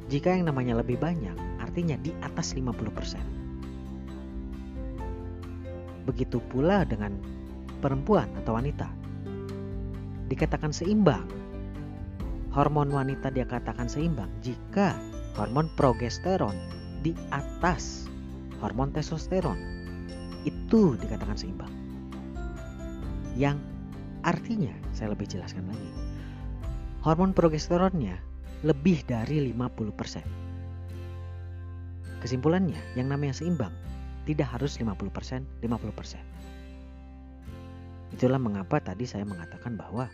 Jika 0.09 0.34
yang 0.34 0.49
namanya 0.49 0.82
lebih 0.82 0.97
banyak, 0.97 1.38
artinya 1.70 2.01
di 2.01 2.09
atas 2.26 2.57
50%. 2.57 2.74
Begitu 6.09 6.41
pula 6.49 6.82
dengan 6.82 7.13
perempuan 7.86 8.26
atau 8.41 8.57
wanita. 8.57 8.89
Dikatakan 10.26 10.74
seimbang. 10.74 11.30
Hormon 12.49 12.89
wanita 12.89 13.30
dia 13.30 13.45
katakan 13.45 13.86
seimbang 13.86 14.34
jika 14.41 14.97
hormon 15.38 15.70
progesteron 15.78 16.57
di 17.05 17.13
atas 17.30 18.09
hormon 18.57 18.89
testosteron. 18.89 19.61
Itu 20.49 20.97
dikatakan 20.97 21.38
seimbang. 21.38 21.70
Yang 23.38 23.61
artinya, 24.26 24.74
saya 24.97 25.13
lebih 25.13 25.30
jelaskan 25.30 25.70
lagi. 25.70 25.89
Hormon 27.05 27.38
progesteronnya 27.38 28.17
lebih 28.65 29.05
dari 29.05 29.53
50%. 29.53 30.38
Kesimpulannya, 32.20 32.80
yang 32.99 33.07
namanya 33.07 33.32
seimbang 33.32 33.72
tidak 34.28 34.51
harus 34.51 34.76
50%, 34.78 35.47
50%. 35.63 36.20
Itulah 38.13 38.41
mengapa 38.41 38.84
tadi 38.84 39.07
saya 39.07 39.24
mengatakan 39.24 39.80
bahwa 39.80 40.11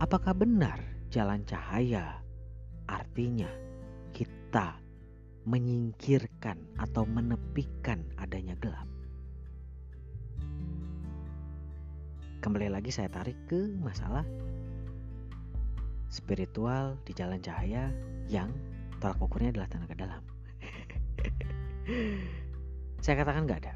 apakah 0.00 0.32
benar 0.32 0.80
jalan 1.12 1.44
cahaya 1.44 2.18
artinya 2.88 3.50
kita 4.16 4.80
menyingkirkan 5.44 6.56
atau 6.80 7.04
menepikan 7.04 8.00
adanya 8.16 8.56
gelap. 8.58 8.88
Kembali 12.40 12.68
lagi 12.72 12.92
saya 12.92 13.08
tarik 13.08 13.36
ke 13.48 13.72
masalah 13.80 14.24
spiritual 16.12 16.96
di 17.04 17.12
jalan 17.16 17.40
cahaya 17.40 17.92
yang 18.28 18.52
tolak 19.00 19.20
ukurnya 19.20 19.52
adalah 19.52 19.68
tenaga 19.68 19.96
dalam. 19.96 20.33
Saya 23.04 23.14
katakan 23.20 23.44
nggak 23.44 23.60
ada. 23.64 23.74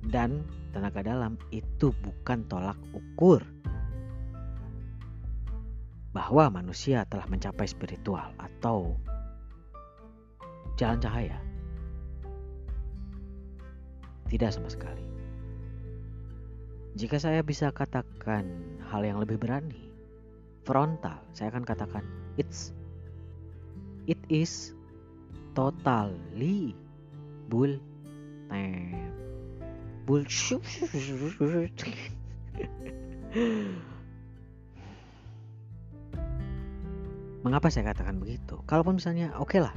Dan 0.00 0.46
tenaga 0.70 1.04
dalam 1.04 1.36
itu 1.52 1.92
bukan 2.00 2.46
tolak 2.48 2.78
ukur 2.94 3.42
bahwa 6.10 6.62
manusia 6.62 7.06
telah 7.06 7.26
mencapai 7.30 7.66
spiritual 7.66 8.34
atau 8.38 8.98
jalan 10.74 10.98
cahaya. 10.98 11.38
Tidak 14.30 14.50
sama 14.50 14.70
sekali. 14.70 15.02
Jika 16.98 17.22
saya 17.22 17.42
bisa 17.46 17.70
katakan 17.70 18.46
hal 18.90 19.06
yang 19.06 19.22
lebih 19.22 19.38
berani, 19.38 19.90
frontal, 20.66 21.22
saya 21.30 21.54
akan 21.54 21.62
katakan 21.62 22.02
it's 22.34 22.74
it 24.10 24.18
is 24.26 24.74
totally 25.54 26.74
bull 27.50 27.74
bullshit 30.06 30.62
Mengapa 37.40 37.72
saya 37.72 37.96
katakan 37.96 38.20
begitu? 38.20 38.60
Kalaupun 38.68 39.00
misalnya 39.00 39.32
oke 39.40 39.56
okay 39.56 39.60
lah 39.64 39.72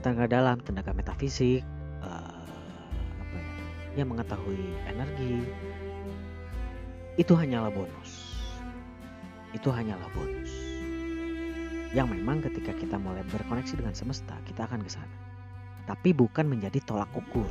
tenaga 0.00 0.30
dalam, 0.30 0.56
tenaga 0.62 0.94
metafisik, 0.94 1.66
uh, 1.98 2.46
apa 3.18 3.36
ya, 3.36 3.52
yang 3.98 4.08
mengetahui 4.14 4.62
energi, 4.86 5.42
itu 7.18 7.32
hanyalah 7.34 7.74
bonus. 7.74 8.38
Itu 9.50 9.74
hanyalah 9.74 10.06
bonus. 10.14 10.45
Yang 11.94 12.18
memang 12.18 12.42
ketika 12.42 12.74
kita 12.74 12.96
mulai 12.98 13.22
berkoneksi 13.30 13.78
dengan 13.78 13.94
semesta, 13.94 14.34
kita 14.48 14.66
akan 14.66 14.82
ke 14.82 14.90
sana. 14.90 15.16
Tapi 15.86 16.10
bukan 16.10 16.50
menjadi 16.50 16.82
tolak 16.82 17.10
ukur. 17.14 17.46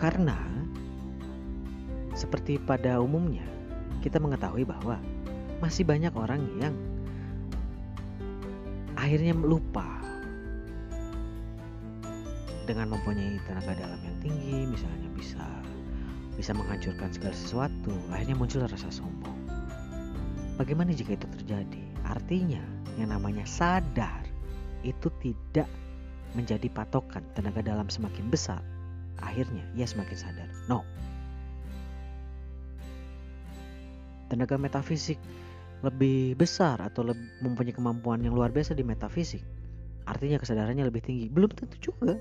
Karena 0.00 0.36
seperti 2.16 2.60
pada 2.60 3.00
umumnya 3.00 3.44
kita 4.04 4.20
mengetahui 4.20 4.64
bahwa 4.64 5.00
masih 5.60 5.84
banyak 5.84 6.12
orang 6.16 6.40
yang 6.60 6.74
akhirnya 8.96 9.32
lupa 9.36 10.00
dengan 12.64 12.92
mempunyai 12.92 13.40
tenaga 13.44 13.72
dalam 13.76 14.00
yang 14.04 14.16
tinggi 14.20 14.68
misalnya 14.68 15.08
bisa 15.16 15.44
bisa 16.40 16.56
menghancurkan 16.56 17.12
segala 17.12 17.36
sesuatu 17.36 17.92
akhirnya 18.08 18.34
muncul 18.34 18.64
rasa 18.64 18.88
sombong 18.88 19.36
bagaimana 20.56 20.96
jika 20.96 21.12
itu 21.20 21.28
terjadi 21.36 21.84
artinya 22.08 22.64
yang 22.96 23.12
namanya 23.12 23.44
sadar 23.44 24.24
itu 24.80 25.12
tidak 25.20 25.68
menjadi 26.32 26.72
patokan 26.72 27.20
tenaga 27.36 27.60
dalam 27.60 27.92
semakin 27.92 28.32
besar 28.32 28.64
akhirnya 29.22 29.64
ia 29.76 29.86
semakin 29.86 30.16
sadar. 30.16 30.48
No. 30.66 30.82
Tenaga 34.32 34.56
metafisik 34.56 35.18
lebih 35.80 36.36
besar 36.36 36.78
atau 36.80 37.02
lebih 37.02 37.24
mempunyai 37.40 37.74
kemampuan 37.74 38.20
yang 38.20 38.36
luar 38.36 38.52
biasa 38.52 38.76
di 38.76 38.84
metafisik. 38.84 39.42
Artinya 40.08 40.40
kesadarannya 40.40 40.86
lebih 40.86 41.02
tinggi. 41.04 41.26
Belum 41.28 41.50
tentu 41.50 41.76
juga. 41.92 42.16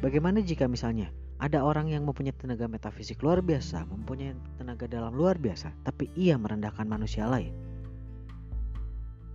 Bagaimana 0.00 0.40
jika 0.40 0.64
misalnya 0.64 1.12
ada 1.36 1.60
orang 1.60 1.92
yang 1.92 2.08
mempunyai 2.08 2.32
tenaga 2.32 2.64
metafisik 2.68 3.20
luar 3.20 3.44
biasa, 3.44 3.84
mempunyai 3.84 4.32
tenaga 4.56 4.88
dalam 4.88 5.12
luar 5.12 5.36
biasa, 5.36 5.72
tapi 5.84 6.08
ia 6.16 6.40
merendahkan 6.40 6.88
manusia 6.88 7.28
lain 7.28 7.52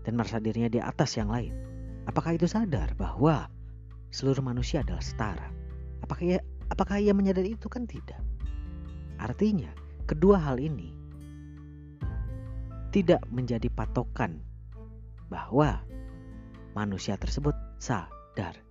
dan 0.05 0.13
merasa 0.13 0.38
dirinya 0.38 0.70
di 0.70 0.82
atas 0.82 1.18
yang 1.18 1.34
lain? 1.34 1.53
Apakah 2.05 2.38
itu 2.38 2.45
sadar 2.45 2.93
bahwa 2.97 3.49
seluruh 4.16 4.41
manusia 4.41 4.80
adalah 4.80 5.01
setara. 5.01 5.49
Apakah 6.05 6.24
ia, 6.24 6.39
apakah 6.72 6.97
ia 7.01 7.11
menyadari 7.11 7.59
itu 7.59 7.68
kan 7.68 7.84
tidak? 7.84 8.22
Artinya, 9.20 9.70
kedua 10.07 10.39
hal 10.39 10.61
ini 10.61 10.95
tidak 12.95 13.22
menjadi 13.28 13.68
patokan 13.68 14.39
bahwa 15.28 15.84
manusia 16.78 17.20
tersebut 17.20 17.53
sadar. 17.76 18.64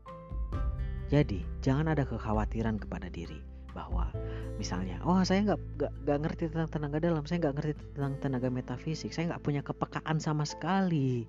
Jadi, 1.13 1.45
jangan 1.61 1.93
ada 1.93 2.05
kekhawatiran 2.09 2.81
kepada 2.81 3.13
diri 3.13 3.41
bahwa 3.75 4.07
misalnya, 4.57 5.03
oh 5.03 5.19
saya 5.27 5.53
nggak 5.53 5.61
nggak 6.07 6.19
ngerti 6.23 6.45
tentang 6.49 6.71
tenaga 6.71 7.03
dalam, 7.03 7.27
saya 7.27 7.43
nggak 7.43 7.55
ngerti 7.59 7.73
tentang 7.99 8.15
tenaga 8.23 8.49
metafisik, 8.49 9.11
saya 9.11 9.35
nggak 9.35 9.43
punya 9.43 9.61
kepekaan 9.67 10.23
sama 10.23 10.47
sekali. 10.47 11.27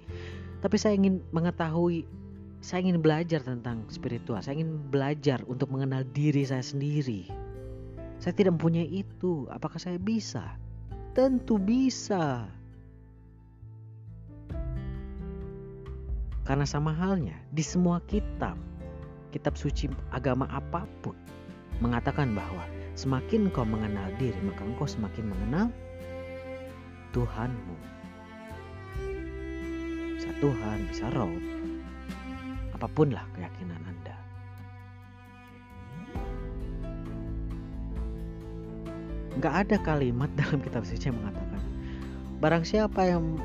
Tapi 0.62 0.76
saya 0.78 0.94
ingin 0.96 1.26
mengetahui 1.34 2.06
saya 2.66 2.82
ingin 2.82 2.98
belajar 2.98 3.46
tentang 3.46 3.86
spiritual. 3.94 4.42
Saya 4.42 4.58
ingin 4.58 4.90
belajar 4.90 5.38
untuk 5.46 5.70
mengenal 5.70 6.02
diri 6.18 6.42
saya 6.50 6.66
sendiri. 6.66 7.30
Saya 8.18 8.34
tidak 8.34 8.58
mempunyai 8.58 8.90
itu. 8.90 9.46
Apakah 9.54 9.78
saya 9.78 10.02
bisa? 10.02 10.58
Tentu 11.14 11.62
bisa. 11.62 12.50
Karena 16.42 16.66
sama 16.66 16.90
halnya 16.90 17.38
di 17.54 17.62
semua 17.62 18.02
kitab, 18.10 18.58
kitab 19.36 19.60
suci 19.60 19.92
agama 20.16 20.48
apa 20.48 20.88
pun 21.04 21.12
mengatakan 21.84 22.32
bahwa 22.32 22.64
semakin 22.96 23.52
kau 23.52 23.68
mengenal 23.68 24.08
diri, 24.16 24.40
maka 24.48 24.64
engkau 24.64 24.88
semakin 24.88 25.28
mengenal 25.28 25.68
Tuhanmu. 27.12 27.76
Bisa 30.16 30.32
Tuhan, 30.40 30.78
bisa 30.88 31.12
roh, 31.12 31.36
apa 32.72 32.88
pun 32.88 33.12
lah 33.12 33.28
keyakinan 33.36 33.80
Anda. 33.84 34.16
Gak 39.44 39.56
ada 39.68 39.78
kalimat 39.84 40.32
dalam 40.40 40.64
kitab 40.64 40.88
suci 40.88 41.12
yang 41.12 41.20
mengatakan 41.20 41.60
barang 42.40 42.64
siapa 42.68 43.02
yang 43.04 43.40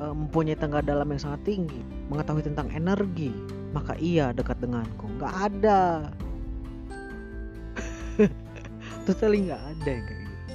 uh, 0.00 0.12
mempunyai 0.12 0.56
tenaga 0.56 0.84
dalam 0.84 1.08
yang 1.12 1.20
sangat 1.20 1.40
tinggi, 1.44 1.80
mengetahui 2.12 2.44
tentang 2.44 2.68
energi, 2.72 3.32
maka 3.76 3.92
ia 4.00 4.32
dekat 4.32 4.56
denganku. 4.64 5.04
Gak 5.20 5.52
ada. 5.52 6.08
Totally 9.04 9.52
gak 9.52 9.60
ada 9.60 9.90
yang 9.92 10.04
kayak 10.08 10.20
gitu. 10.24 10.54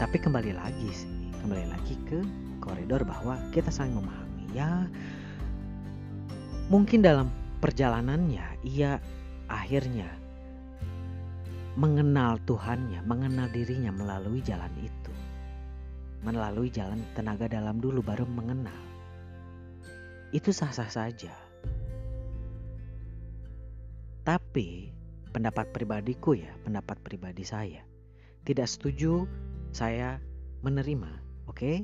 Tapi 0.00 0.16
kembali 0.16 0.56
lagi 0.56 0.88
sih, 0.88 1.12
kembali 1.44 1.68
lagi 1.68 1.94
ke 2.08 2.24
koridor 2.64 3.04
bahwa 3.04 3.36
kita 3.52 3.68
saling 3.68 3.92
memahami. 3.92 4.48
Ya, 4.56 4.88
mungkin 6.72 7.04
dalam 7.04 7.28
perjalanannya 7.60 8.64
ia 8.64 8.96
akhirnya 9.52 10.08
mengenal 11.76 12.40
Tuhannya, 12.48 13.04
mengenal 13.04 13.52
dirinya 13.52 13.92
melalui 13.92 14.40
jalan 14.40 14.72
itu. 14.80 15.12
Melalui 16.24 16.72
jalan 16.72 17.04
tenaga 17.12 17.48
dalam 17.52 17.80
dulu 17.80 18.00
baru 18.00 18.24
mengenal. 18.24 18.91
Itu 20.32 20.50
sah-sah 20.50 20.88
saja. 20.88 21.32
Tapi 24.24 24.88
pendapat 25.30 25.70
pribadiku 25.76 26.34
ya, 26.34 26.50
pendapat 26.64 26.96
pribadi 27.04 27.44
saya 27.44 27.84
tidak 28.42 28.66
setuju 28.66 29.30
saya 29.70 30.18
menerima, 30.66 31.10
oke? 31.46 31.58
Okay? 31.58 31.76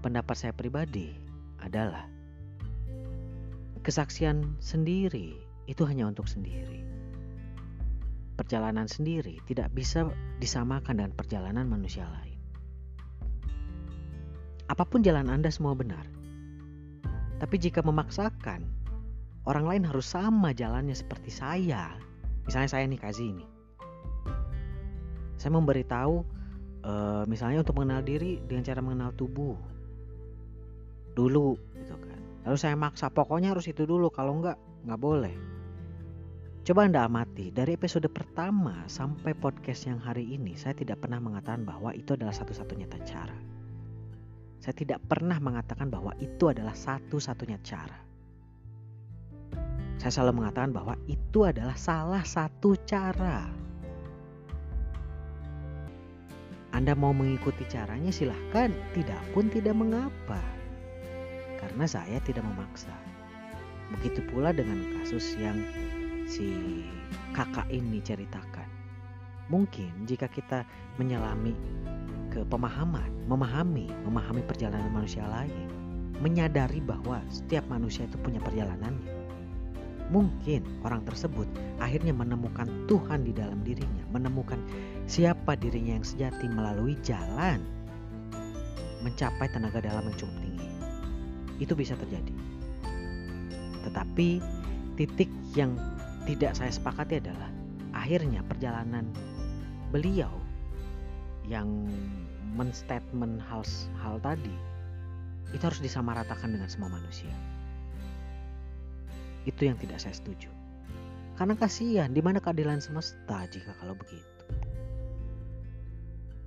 Pendapat 0.00 0.36
saya 0.36 0.52
pribadi 0.56 1.12
adalah 1.60 2.08
kesaksian 3.84 4.56
sendiri 4.58 5.36
itu 5.68 5.82
hanya 5.84 6.08
untuk 6.08 6.26
sendiri. 6.26 6.82
Perjalanan 8.36 8.88
sendiri 8.88 9.40
tidak 9.48 9.72
bisa 9.72 10.12
disamakan 10.40 11.00
dengan 11.00 11.12
perjalanan 11.16 11.66
manusia 11.68 12.04
lain. 12.04 12.36
Apa 14.66 14.84
pun 14.84 15.00
jalan 15.00 15.28
Anda 15.30 15.48
semua 15.48 15.72
benar. 15.72 16.04
Tapi 17.36 17.56
jika 17.60 17.84
memaksakan 17.84 18.64
orang 19.46 19.64
lain 19.68 19.82
harus 19.86 20.08
sama 20.08 20.56
jalannya 20.56 20.96
seperti 20.96 21.28
saya. 21.28 21.92
Misalnya 22.48 22.70
saya 22.70 22.84
nih 22.88 23.00
kasih 23.00 23.26
ini. 23.36 23.46
Saya 25.36 25.52
memberitahu 25.52 26.14
uh, 26.86 27.22
misalnya 27.28 27.60
untuk 27.60 27.76
mengenal 27.76 28.00
diri 28.02 28.40
dengan 28.44 28.64
cara 28.64 28.80
mengenal 28.80 29.12
tubuh. 29.14 29.56
Dulu 31.12 31.48
gitu 31.76 31.96
kan. 31.96 32.20
Lalu 32.48 32.56
saya 32.56 32.74
maksa 32.78 33.12
pokoknya 33.12 33.52
harus 33.52 33.68
itu 33.68 33.84
dulu. 33.84 34.08
Kalau 34.08 34.40
enggak 34.40 34.56
nggak 34.88 35.00
boleh. 35.00 35.36
Coba 36.66 36.82
anda 36.82 37.06
amati 37.06 37.54
dari 37.54 37.78
episode 37.78 38.10
pertama 38.10 38.82
sampai 38.90 39.38
podcast 39.38 39.86
yang 39.86 40.02
hari 40.02 40.34
ini 40.34 40.58
saya 40.58 40.74
tidak 40.74 40.98
pernah 40.98 41.22
mengatakan 41.22 41.62
bahwa 41.62 41.94
itu 41.94 42.18
adalah 42.18 42.34
satu-satunya 42.34 42.90
cara 43.06 43.55
saya 44.66 44.74
tidak 44.74 44.98
pernah 45.06 45.38
mengatakan 45.38 45.86
bahwa 45.86 46.10
itu 46.18 46.50
adalah 46.50 46.74
satu-satunya 46.74 47.62
cara 47.62 48.02
saya 50.02 50.10
selalu 50.10 50.42
mengatakan 50.42 50.74
bahwa 50.74 50.98
itu 51.06 51.46
adalah 51.46 51.78
salah 51.78 52.26
satu 52.26 52.74
cara 52.82 53.46
Anda 56.76 56.92
mau 56.92 57.16
mengikuti 57.16 57.64
caranya 57.72 58.12
silahkan, 58.12 58.68
tidak 58.92 59.16
pun 59.32 59.48
tidak 59.48 59.72
mengapa. 59.72 60.44
Karena 61.56 61.88
saya 61.88 62.20
tidak 62.20 62.44
memaksa. 62.44 62.92
Begitu 63.96 64.20
pula 64.28 64.52
dengan 64.52 64.84
kasus 65.00 65.40
yang 65.40 65.56
si 66.28 66.52
kakak 67.32 67.64
ini 67.72 68.04
ceritakan. 68.04 68.68
Mungkin 69.48 70.04
jika 70.04 70.28
kita 70.28 70.68
menyelami 71.00 71.56
ke 72.36 72.44
pemahaman, 72.52 73.08
memahami, 73.24 73.88
memahami 74.04 74.44
perjalanan 74.44 74.92
manusia 74.92 75.24
lain, 75.24 75.72
menyadari 76.20 76.84
bahwa 76.84 77.24
setiap 77.32 77.64
manusia 77.72 78.04
itu 78.04 78.20
punya 78.20 78.44
perjalanannya 78.44 79.16
Mungkin 80.06 80.62
orang 80.86 81.02
tersebut 81.02 81.50
akhirnya 81.82 82.14
menemukan 82.14 82.70
Tuhan 82.86 83.26
di 83.26 83.34
dalam 83.34 83.58
dirinya, 83.66 84.06
menemukan 84.14 84.58
siapa 85.10 85.58
dirinya 85.58 85.98
yang 85.98 86.06
sejati 86.06 86.46
melalui 86.46 86.94
jalan 87.02 87.58
mencapai 89.02 89.50
tenaga 89.50 89.82
dalam 89.82 90.06
yang 90.06 90.16
cukup 90.18 90.36
tinggi. 90.38 90.68
Itu 91.58 91.74
bisa 91.74 91.98
terjadi. 91.98 92.34
Tetapi 93.82 94.28
titik 94.94 95.30
yang 95.58 95.74
tidak 96.22 96.54
saya 96.54 96.70
sepakati 96.70 97.18
adalah 97.18 97.50
akhirnya 97.90 98.46
perjalanan 98.46 99.10
beliau 99.90 100.30
yang 101.50 101.66
menstatement 102.54 103.42
hal, 103.50 103.66
hal 103.98 104.22
tadi 104.22 104.54
itu 105.54 105.62
harus 105.62 105.80
disamaratakan 105.82 106.50
dengan 106.54 106.70
semua 106.70 106.90
manusia. 106.90 107.30
Itu 109.46 109.66
yang 109.66 109.78
tidak 109.78 110.02
saya 110.02 110.14
setuju. 110.14 110.50
Karena 111.38 111.54
kasihan, 111.54 112.10
di 112.10 112.24
mana 112.24 112.42
keadilan 112.42 112.82
semesta 112.82 113.46
jika 113.52 113.76
kalau 113.78 113.94
begitu. 113.94 114.24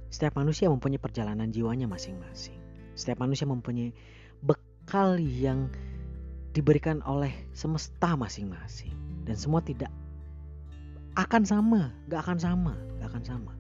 Setiap 0.09 0.35
manusia 0.35 0.67
mempunyai 0.67 0.97
perjalanan 0.97 1.53
jiwanya 1.53 1.85
masing-masing. 1.85 2.57
Setiap 2.97 3.21
manusia 3.21 3.45
mempunyai 3.45 3.93
bekal 4.41 5.21
yang 5.21 5.69
diberikan 6.51 6.99
oleh 7.05 7.31
semesta 7.53 8.17
masing-masing. 8.17 8.91
Dan 9.23 9.37
semua 9.37 9.61
tidak 9.61 9.93
akan 11.13 11.45
sama, 11.45 11.93
gak 12.09 12.25
akan 12.25 12.39
sama, 12.41 12.73
gak 12.97 13.13
akan 13.13 13.23
sama. 13.23 13.53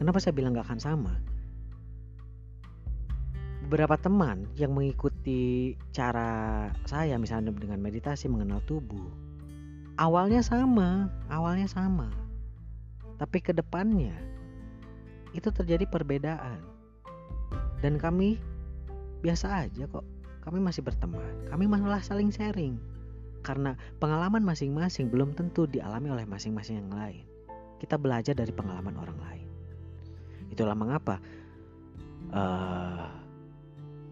Kenapa 0.00 0.16
saya 0.16 0.32
bilang 0.32 0.56
gak 0.56 0.72
akan 0.72 0.80
sama? 0.80 1.14
beberapa 3.70 3.94
teman 3.94 4.50
yang 4.58 4.74
mengikuti 4.74 5.78
cara 5.94 6.66
saya 6.90 7.14
misalnya 7.22 7.54
dengan 7.54 7.78
meditasi 7.78 8.26
mengenal 8.26 8.58
tubuh 8.66 9.06
awalnya 9.94 10.42
sama 10.42 11.06
awalnya 11.30 11.70
sama. 11.70 12.10
Tapi 13.14 13.38
ke 13.38 13.54
depannya 13.54 14.16
itu 15.36 15.52
terjadi 15.54 15.86
perbedaan. 15.86 16.58
Dan 17.78 17.94
kami 18.00 18.42
biasa 19.22 19.68
aja 19.68 19.86
kok. 19.86 20.02
Kami 20.40 20.58
masih 20.58 20.82
berteman 20.82 21.46
kami 21.52 21.70
malah 21.70 22.02
saling 22.02 22.34
sharing. 22.34 22.74
Karena 23.46 23.78
pengalaman 24.02 24.42
masing-masing 24.42 25.12
belum 25.14 25.36
tentu 25.38 25.70
dialami 25.70 26.10
oleh 26.10 26.26
masing-masing 26.26 26.82
yang 26.82 26.90
lain. 26.90 27.24
Kita 27.78 27.94
belajar 28.00 28.34
dari 28.34 28.50
pengalaman 28.50 28.98
orang 28.98 29.18
lain 29.20 29.39
itulah 30.50 30.74
mengapa 30.74 31.22
uh, 32.34 33.20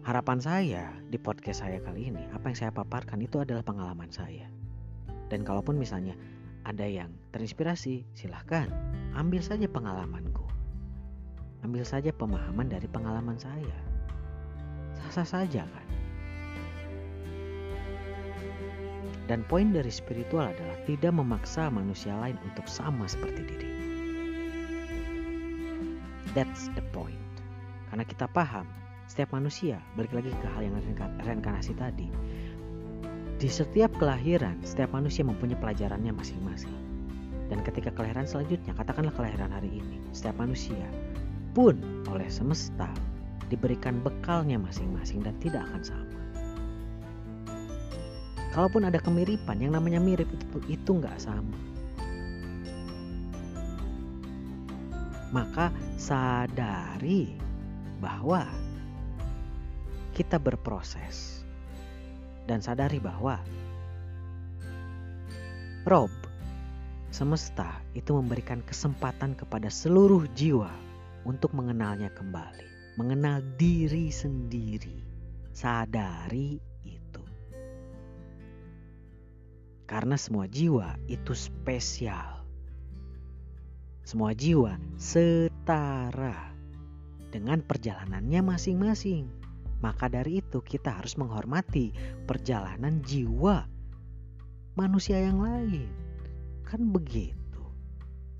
Harapan 0.09 0.41
saya 0.41 0.89
di 1.11 1.21
podcast 1.21 1.61
saya 1.61 1.77
kali 1.85 2.09
ini, 2.09 2.25
apa 2.33 2.49
yang 2.49 2.57
saya 2.57 2.71
paparkan 2.73 3.21
itu 3.21 3.45
adalah 3.45 3.61
pengalaman 3.61 4.09
saya. 4.09 4.49
Dan 5.29 5.45
kalaupun 5.45 5.77
misalnya 5.77 6.17
ada 6.65 6.81
yang 6.81 7.13
terinspirasi, 7.29 8.09
silahkan 8.17 8.73
ambil 9.13 9.43
saja 9.43 9.69
pengalamanku. 9.69 10.49
Ambil 11.61 11.85
saja 11.85 12.09
pemahaman 12.09 12.73
dari 12.73 12.89
pengalaman 12.89 13.37
saya. 13.37 13.77
Sah-sah 14.97 15.45
saja 15.45 15.67
kan. 15.67 15.87
Dan 19.29 19.45
poin 19.45 19.69
dari 19.69 19.93
spiritual 19.93 20.49
adalah 20.49 20.79
tidak 20.89 21.13
memaksa 21.13 21.69
manusia 21.69 22.17
lain 22.17 22.39
untuk 22.49 22.65
sama 22.65 23.05
seperti 23.05 23.45
diri. 23.45 23.68
That's 26.37 26.69
the 26.77 26.85
point. 26.93 27.17
Karena 27.89 28.05
kita 28.05 28.29
paham 28.29 28.69
setiap 29.09 29.33
manusia, 29.33 29.81
balik 29.97 30.13
lagi 30.13 30.29
ke 30.29 30.47
hal 30.53 30.69
yang 30.69 30.77
reinkarnasi 31.25 31.73
tadi, 31.73 32.13
di 33.41 33.49
setiap 33.49 33.89
kelahiran, 33.97 34.61
setiap 34.61 34.93
manusia 34.93 35.25
mempunyai 35.25 35.57
pelajarannya 35.57 36.13
masing-masing. 36.13 36.77
Dan 37.49 37.65
ketika 37.65 37.89
kelahiran 37.89 38.29
selanjutnya, 38.29 38.77
katakanlah 38.77 39.09
kelahiran 39.17 39.49
hari 39.49 39.81
ini, 39.81 39.97
setiap 40.13 40.37
manusia 40.37 40.85
pun 41.57 41.81
oleh 42.05 42.29
semesta 42.29 42.85
diberikan 43.49 43.97
bekalnya 44.05 44.61
masing-masing 44.61 45.25
dan 45.25 45.33
tidak 45.41 45.65
akan 45.73 45.81
sama. 45.81 46.19
Kalaupun 48.53 48.85
ada 48.85 49.01
kemiripan, 49.01 49.57
yang 49.57 49.73
namanya 49.73 49.97
mirip 49.97 50.29
itu 50.29 50.57
itu 50.69 50.91
nggak 51.01 51.17
sama. 51.17 51.68
Maka 55.29 55.69
sadari 55.99 57.37
bahwa 58.01 58.47
kita 60.17 60.41
berproses 60.41 61.45
dan 62.49 62.59
sadari 62.65 62.97
bahwa 62.97 63.37
Rob 65.85 66.09
semesta 67.09 67.81
itu 67.97 68.13
memberikan 68.13 68.61
kesempatan 68.65 69.33
kepada 69.33 69.69
seluruh 69.69 70.25
jiwa 70.37 70.69
untuk 71.25 71.53
mengenalnya 71.53 72.09
kembali, 72.13 72.97
mengenal 72.97 73.41
diri 73.57 74.13
sendiri. 74.13 75.01
Sadari 75.53 76.61
itu. 76.85 77.23
Karena 79.89 80.15
semua 80.15 80.45
jiwa 80.45 80.95
itu 81.09 81.33
spesial. 81.33 82.38
Semua 84.09 84.33
jiwa 84.33 84.73
setara 84.97 86.49
dengan 87.29 87.61
perjalanannya 87.61 88.41
masing-masing. 88.41 89.29
Maka 89.85 90.09
dari 90.09 90.41
itu 90.41 90.65
kita 90.65 90.97
harus 90.97 91.13
menghormati 91.13 91.93
perjalanan 92.25 93.05
jiwa 93.05 93.69
manusia 94.73 95.21
yang 95.21 95.45
lain. 95.45 95.93
Kan 96.65 96.89
begitu. 96.89 97.37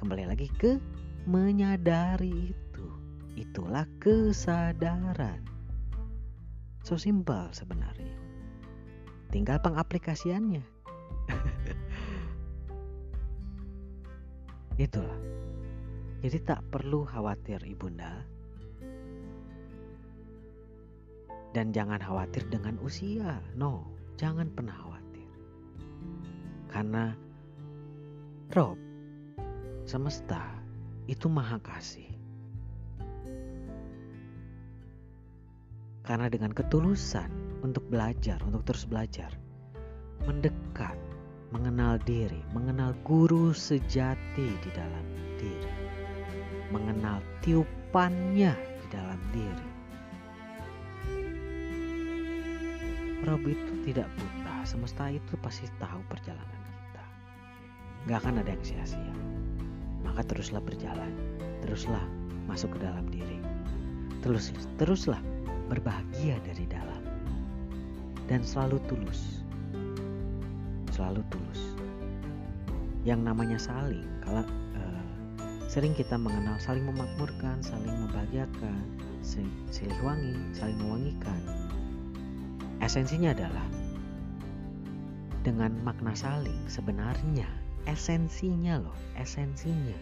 kembali 0.01 0.25
lagi 0.25 0.49
ke 0.57 0.81
menyadari 1.29 2.49
itu. 2.49 2.87
Itulah 3.37 3.85
kesadaran. 4.01 5.45
So 6.81 6.97
simpel 6.97 7.45
sebenarnya. 7.53 8.17
Tinggal 9.29 9.61
pengaplikasiannya. 9.61 10.65
Itulah. 14.89 15.38
Jadi 16.19 16.37
tak 16.43 16.67
perlu 16.67 17.07
khawatir 17.07 17.63
ibunda. 17.63 18.27
Dan 21.55 21.71
jangan 21.71 22.03
khawatir 22.03 22.43
dengan 22.51 22.75
usia. 22.83 23.39
No, 23.55 23.87
jangan 24.19 24.51
pernah 24.51 24.75
khawatir. 24.75 25.31
Karena 26.69 27.15
Rob, 28.51 28.77
semesta 29.87 30.43
itu 31.07 31.25
maha 31.31 31.57
kasih. 31.63 32.09
Karena 36.03 36.25
dengan 36.25 36.51
ketulusan 36.51 37.61
untuk 37.61 37.85
belajar, 37.87 38.41
untuk 38.41 38.65
terus 38.65 38.89
belajar, 38.89 39.29
mendekat, 40.25 40.97
mengenal 41.53 42.01
diri, 42.01 42.41
mengenal 42.53 42.97
guru 43.05 43.53
sejati 43.53 44.49
di 44.57 44.69
dalam 44.73 45.05
diri, 45.37 45.78
mengenal 46.69 47.21
tiupannya 47.45 48.53
di 48.53 48.87
dalam 48.93 49.19
diri. 49.33 49.69
Rob 53.27 53.43
itu 53.45 53.73
tidak 53.85 54.07
buta, 54.15 54.55
semesta 54.63 55.11
itu 55.11 55.33
pasti 55.43 55.67
tahu 55.77 55.99
perjalanan 56.07 56.61
kita. 56.65 57.05
Gak 58.07 58.17
akan 58.23 58.41
ada 58.41 58.51
yang 58.55 58.63
sia-sia. 58.63 59.15
Maka 60.01 60.23
teruslah 60.23 60.63
berjalan, 60.63 61.11
teruslah 61.61 62.01
masuk 62.47 62.79
ke 62.79 62.79
dalam 62.81 63.05
diri. 63.11 63.43
Terus 64.23 64.55
teruslah 64.79 65.19
berbahagia 65.69 66.41
dari 66.41 66.65
dalam 66.65 66.99
dan 68.29 68.45
selalu 68.45 68.77
tulus 68.85 69.41
selalu 70.93 71.25
tulus 71.33 71.61
yang 73.01 73.25
namanya 73.25 73.57
saling 73.57 74.05
kalau 74.21 74.45
sering 75.69 75.93
kita 75.93 76.17
mengenal 76.17 76.57
saling 76.57 76.81
memakmurkan 76.81 77.61
saling 77.61 77.93
membahagiakan 77.93 78.81
silih 79.69 79.99
wangi 80.01 80.33
saling 80.57 80.81
mewangikan 80.81 81.41
esensinya 82.81 83.37
adalah 83.37 83.67
dengan 85.45 85.77
makna 85.85 86.17
saling 86.17 86.57
sebenarnya 86.65 87.45
esensinya 87.85 88.81
loh 88.81 88.97
esensinya 89.21 89.95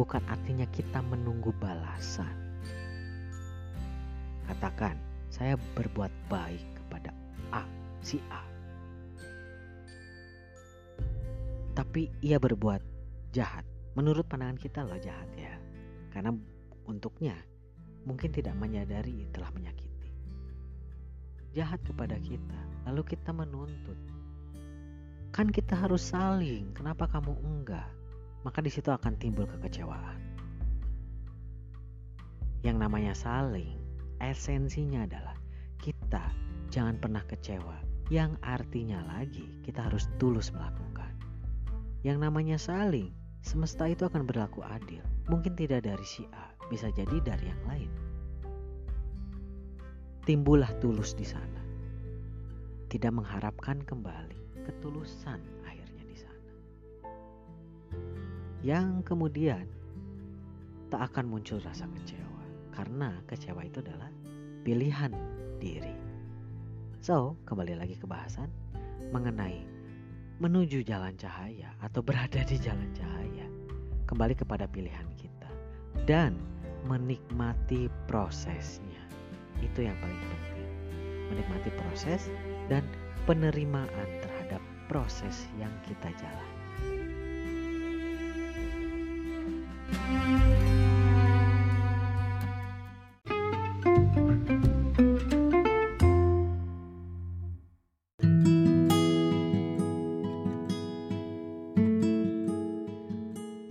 bukan 0.00 0.24
artinya 0.32 0.64
kita 0.72 1.04
menunggu 1.04 1.52
balasan 1.60 2.42
Katakan, 4.52 4.98
saya 5.32 5.56
berbuat 5.78 6.12
baik 6.28 6.60
kepada 6.76 7.14
A, 7.56 7.62
si 8.04 8.20
A. 8.28 8.42
Tapi 11.72 12.12
ia 12.20 12.36
berbuat 12.36 12.84
jahat. 13.32 13.64
Menurut 13.92 14.24
pandangan 14.24 14.56
kita 14.56 14.84
loh 14.84 14.96
jahat 14.96 15.28
ya. 15.36 15.52
Karena 16.12 16.32
untuknya 16.88 17.36
mungkin 18.08 18.32
tidak 18.34 18.56
menyadari 18.58 19.28
telah 19.30 19.52
menyakiti. 19.54 20.10
Jahat 21.52 21.84
kepada 21.84 22.16
kita, 22.18 22.60
lalu 22.88 23.04
kita 23.04 23.30
menuntut. 23.30 23.98
Kan 25.32 25.48
kita 25.48 25.76
harus 25.76 26.12
saling, 26.12 26.72
kenapa 26.76 27.08
kamu 27.08 27.32
enggak? 27.44 27.88
Maka 28.44 28.60
di 28.60 28.68
situ 28.72 28.88
akan 28.88 29.16
timbul 29.20 29.48
kekecewaan. 29.48 30.20
Yang 32.62 32.76
namanya 32.78 33.14
saling 33.16 33.74
esensinya 34.22 35.02
adalah 35.02 35.34
kita 35.82 36.30
jangan 36.70 36.96
pernah 36.96 37.22
kecewa. 37.26 37.76
Yang 38.12 38.38
artinya 38.44 39.02
lagi 39.02 39.46
kita 39.66 39.88
harus 39.88 40.06
tulus 40.20 40.52
melakukan. 40.54 41.10
Yang 42.02 42.18
namanya 42.22 42.58
saling, 42.58 43.10
semesta 43.42 43.90
itu 43.90 44.06
akan 44.06 44.22
berlaku 44.22 44.62
adil. 44.62 45.02
Mungkin 45.26 45.58
tidak 45.58 45.82
dari 45.82 46.06
si 46.06 46.22
A, 46.30 46.54
bisa 46.70 46.88
jadi 46.94 47.18
dari 47.20 47.50
yang 47.50 47.62
lain. 47.66 47.90
Timbullah 50.22 50.70
tulus 50.78 51.18
di 51.18 51.26
sana. 51.26 51.60
Tidak 52.86 53.10
mengharapkan 53.10 53.82
kembali 53.82 54.62
ketulusan 54.62 55.42
akhirnya 55.66 56.04
di 56.06 56.16
sana. 56.16 56.50
Yang 58.62 59.02
kemudian 59.02 59.66
tak 60.94 61.10
akan 61.10 61.26
muncul 61.26 61.58
rasa 61.58 61.90
kecewa 61.90 62.42
karena 62.78 63.18
kecewa 63.26 63.66
itu 63.66 63.82
adalah 63.82 64.12
pilihan 64.62 65.10
diri. 65.58 65.98
So, 67.02 67.34
kembali 67.50 67.74
lagi 67.74 67.98
ke 67.98 68.06
bahasan 68.06 68.46
mengenai 69.10 69.71
menuju 70.40 70.86
jalan 70.86 71.12
cahaya 71.18 71.74
atau 71.82 72.00
berada 72.00 72.40
di 72.46 72.56
jalan 72.56 72.88
cahaya. 72.96 73.46
Kembali 74.08 74.36
kepada 74.36 74.68
pilihan 74.68 75.08
kita 75.16 75.50
dan 76.08 76.36
menikmati 76.88 77.88
prosesnya. 78.08 79.02
Itu 79.60 79.84
yang 79.84 79.96
paling 80.00 80.20
penting. 80.20 80.68
Menikmati 81.32 81.70
proses 81.80 82.28
dan 82.68 82.84
penerimaan 83.24 84.08
terhadap 84.20 84.60
proses 84.88 85.48
yang 85.56 85.72
kita 85.88 86.12
jalani. 86.16 86.60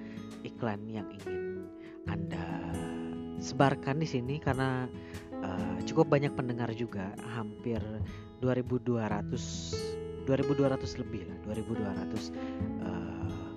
iklan 0.49 0.81
yang 0.89 1.05
ingin 1.13 1.69
Anda 2.09 2.73
sebarkan 3.45 4.01
di 4.01 4.09
sini 4.09 4.41
karena 4.41 4.89
uh, 5.45 5.77
cukup 5.85 6.09
banyak 6.09 6.33
pendengar 6.33 6.73
juga, 6.73 7.13
hampir 7.37 7.85
2200 8.41 10.04
2200 10.25 11.01
lebih 11.05 11.23
lah, 11.29 11.39
2200 11.53 12.33
uh, 12.85 13.51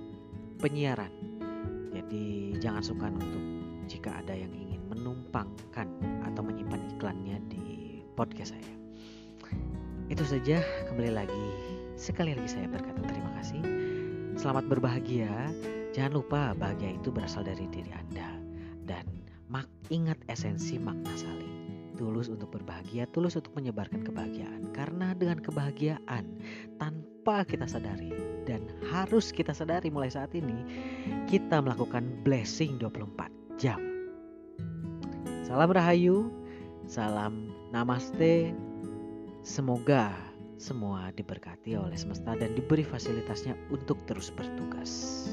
penyiaran. 0.60 1.12
Jadi 1.92 2.56
jangan 2.60 2.82
sungkan 2.84 3.16
untuk 3.16 3.44
jika 3.88 4.20
ada 4.20 4.36
yang 4.36 4.52
ingin 4.52 4.84
menumpangkan 4.92 5.88
atau 6.28 6.42
menyimpan 6.44 6.80
iklannya 6.96 7.40
di 7.48 7.64
podcast 8.14 8.52
saya. 8.54 8.74
Itu 10.08 10.24
saja, 10.24 10.60
kembali 10.88 11.12
lagi. 11.12 11.46
Sekali 11.96 12.32
lagi 12.32 12.48
saya 12.48 12.68
berkata 12.68 13.00
terima 13.04 13.32
kasih. 13.40 13.60
Selamat 14.38 14.64
berbahagia. 14.70 15.50
Jangan 15.92 16.12
lupa 16.20 16.52
bahagia 16.54 16.94
itu 16.96 17.08
berasal 17.12 17.44
dari 17.44 17.64
diri 17.68 17.92
Anda. 17.92 18.38
Dan 18.84 19.04
mak 19.48 19.68
ingat 19.92 20.16
esensi 20.28 20.80
makna 20.80 21.12
saling. 21.16 21.47
Tulus 21.98 22.30
untuk 22.30 22.54
berbahagia, 22.54 23.10
tulus 23.10 23.34
untuk 23.34 23.50
menyebarkan 23.58 24.06
kebahagiaan. 24.06 24.70
Karena 24.70 25.18
dengan 25.18 25.42
kebahagiaan 25.42 26.24
tanpa 26.78 27.42
kita 27.42 27.66
sadari 27.66 28.14
dan 28.46 28.62
harus 28.86 29.34
kita 29.34 29.50
sadari 29.50 29.90
mulai 29.90 30.06
saat 30.06 30.30
ini, 30.30 30.62
kita 31.26 31.58
melakukan 31.58 32.06
blessing 32.22 32.78
24 32.78 33.58
jam. 33.58 33.82
Salam 35.42 35.74
Rahayu, 35.74 36.30
salam 36.86 37.50
Namaste. 37.74 38.54
Semoga 39.42 40.14
semua 40.58 41.10
diberkati 41.14 41.74
oleh 41.74 41.98
semesta 41.98 42.38
dan 42.38 42.54
diberi 42.54 42.86
fasilitasnya 42.86 43.58
untuk 43.74 43.98
terus 44.06 44.30
bertugas. 44.30 45.26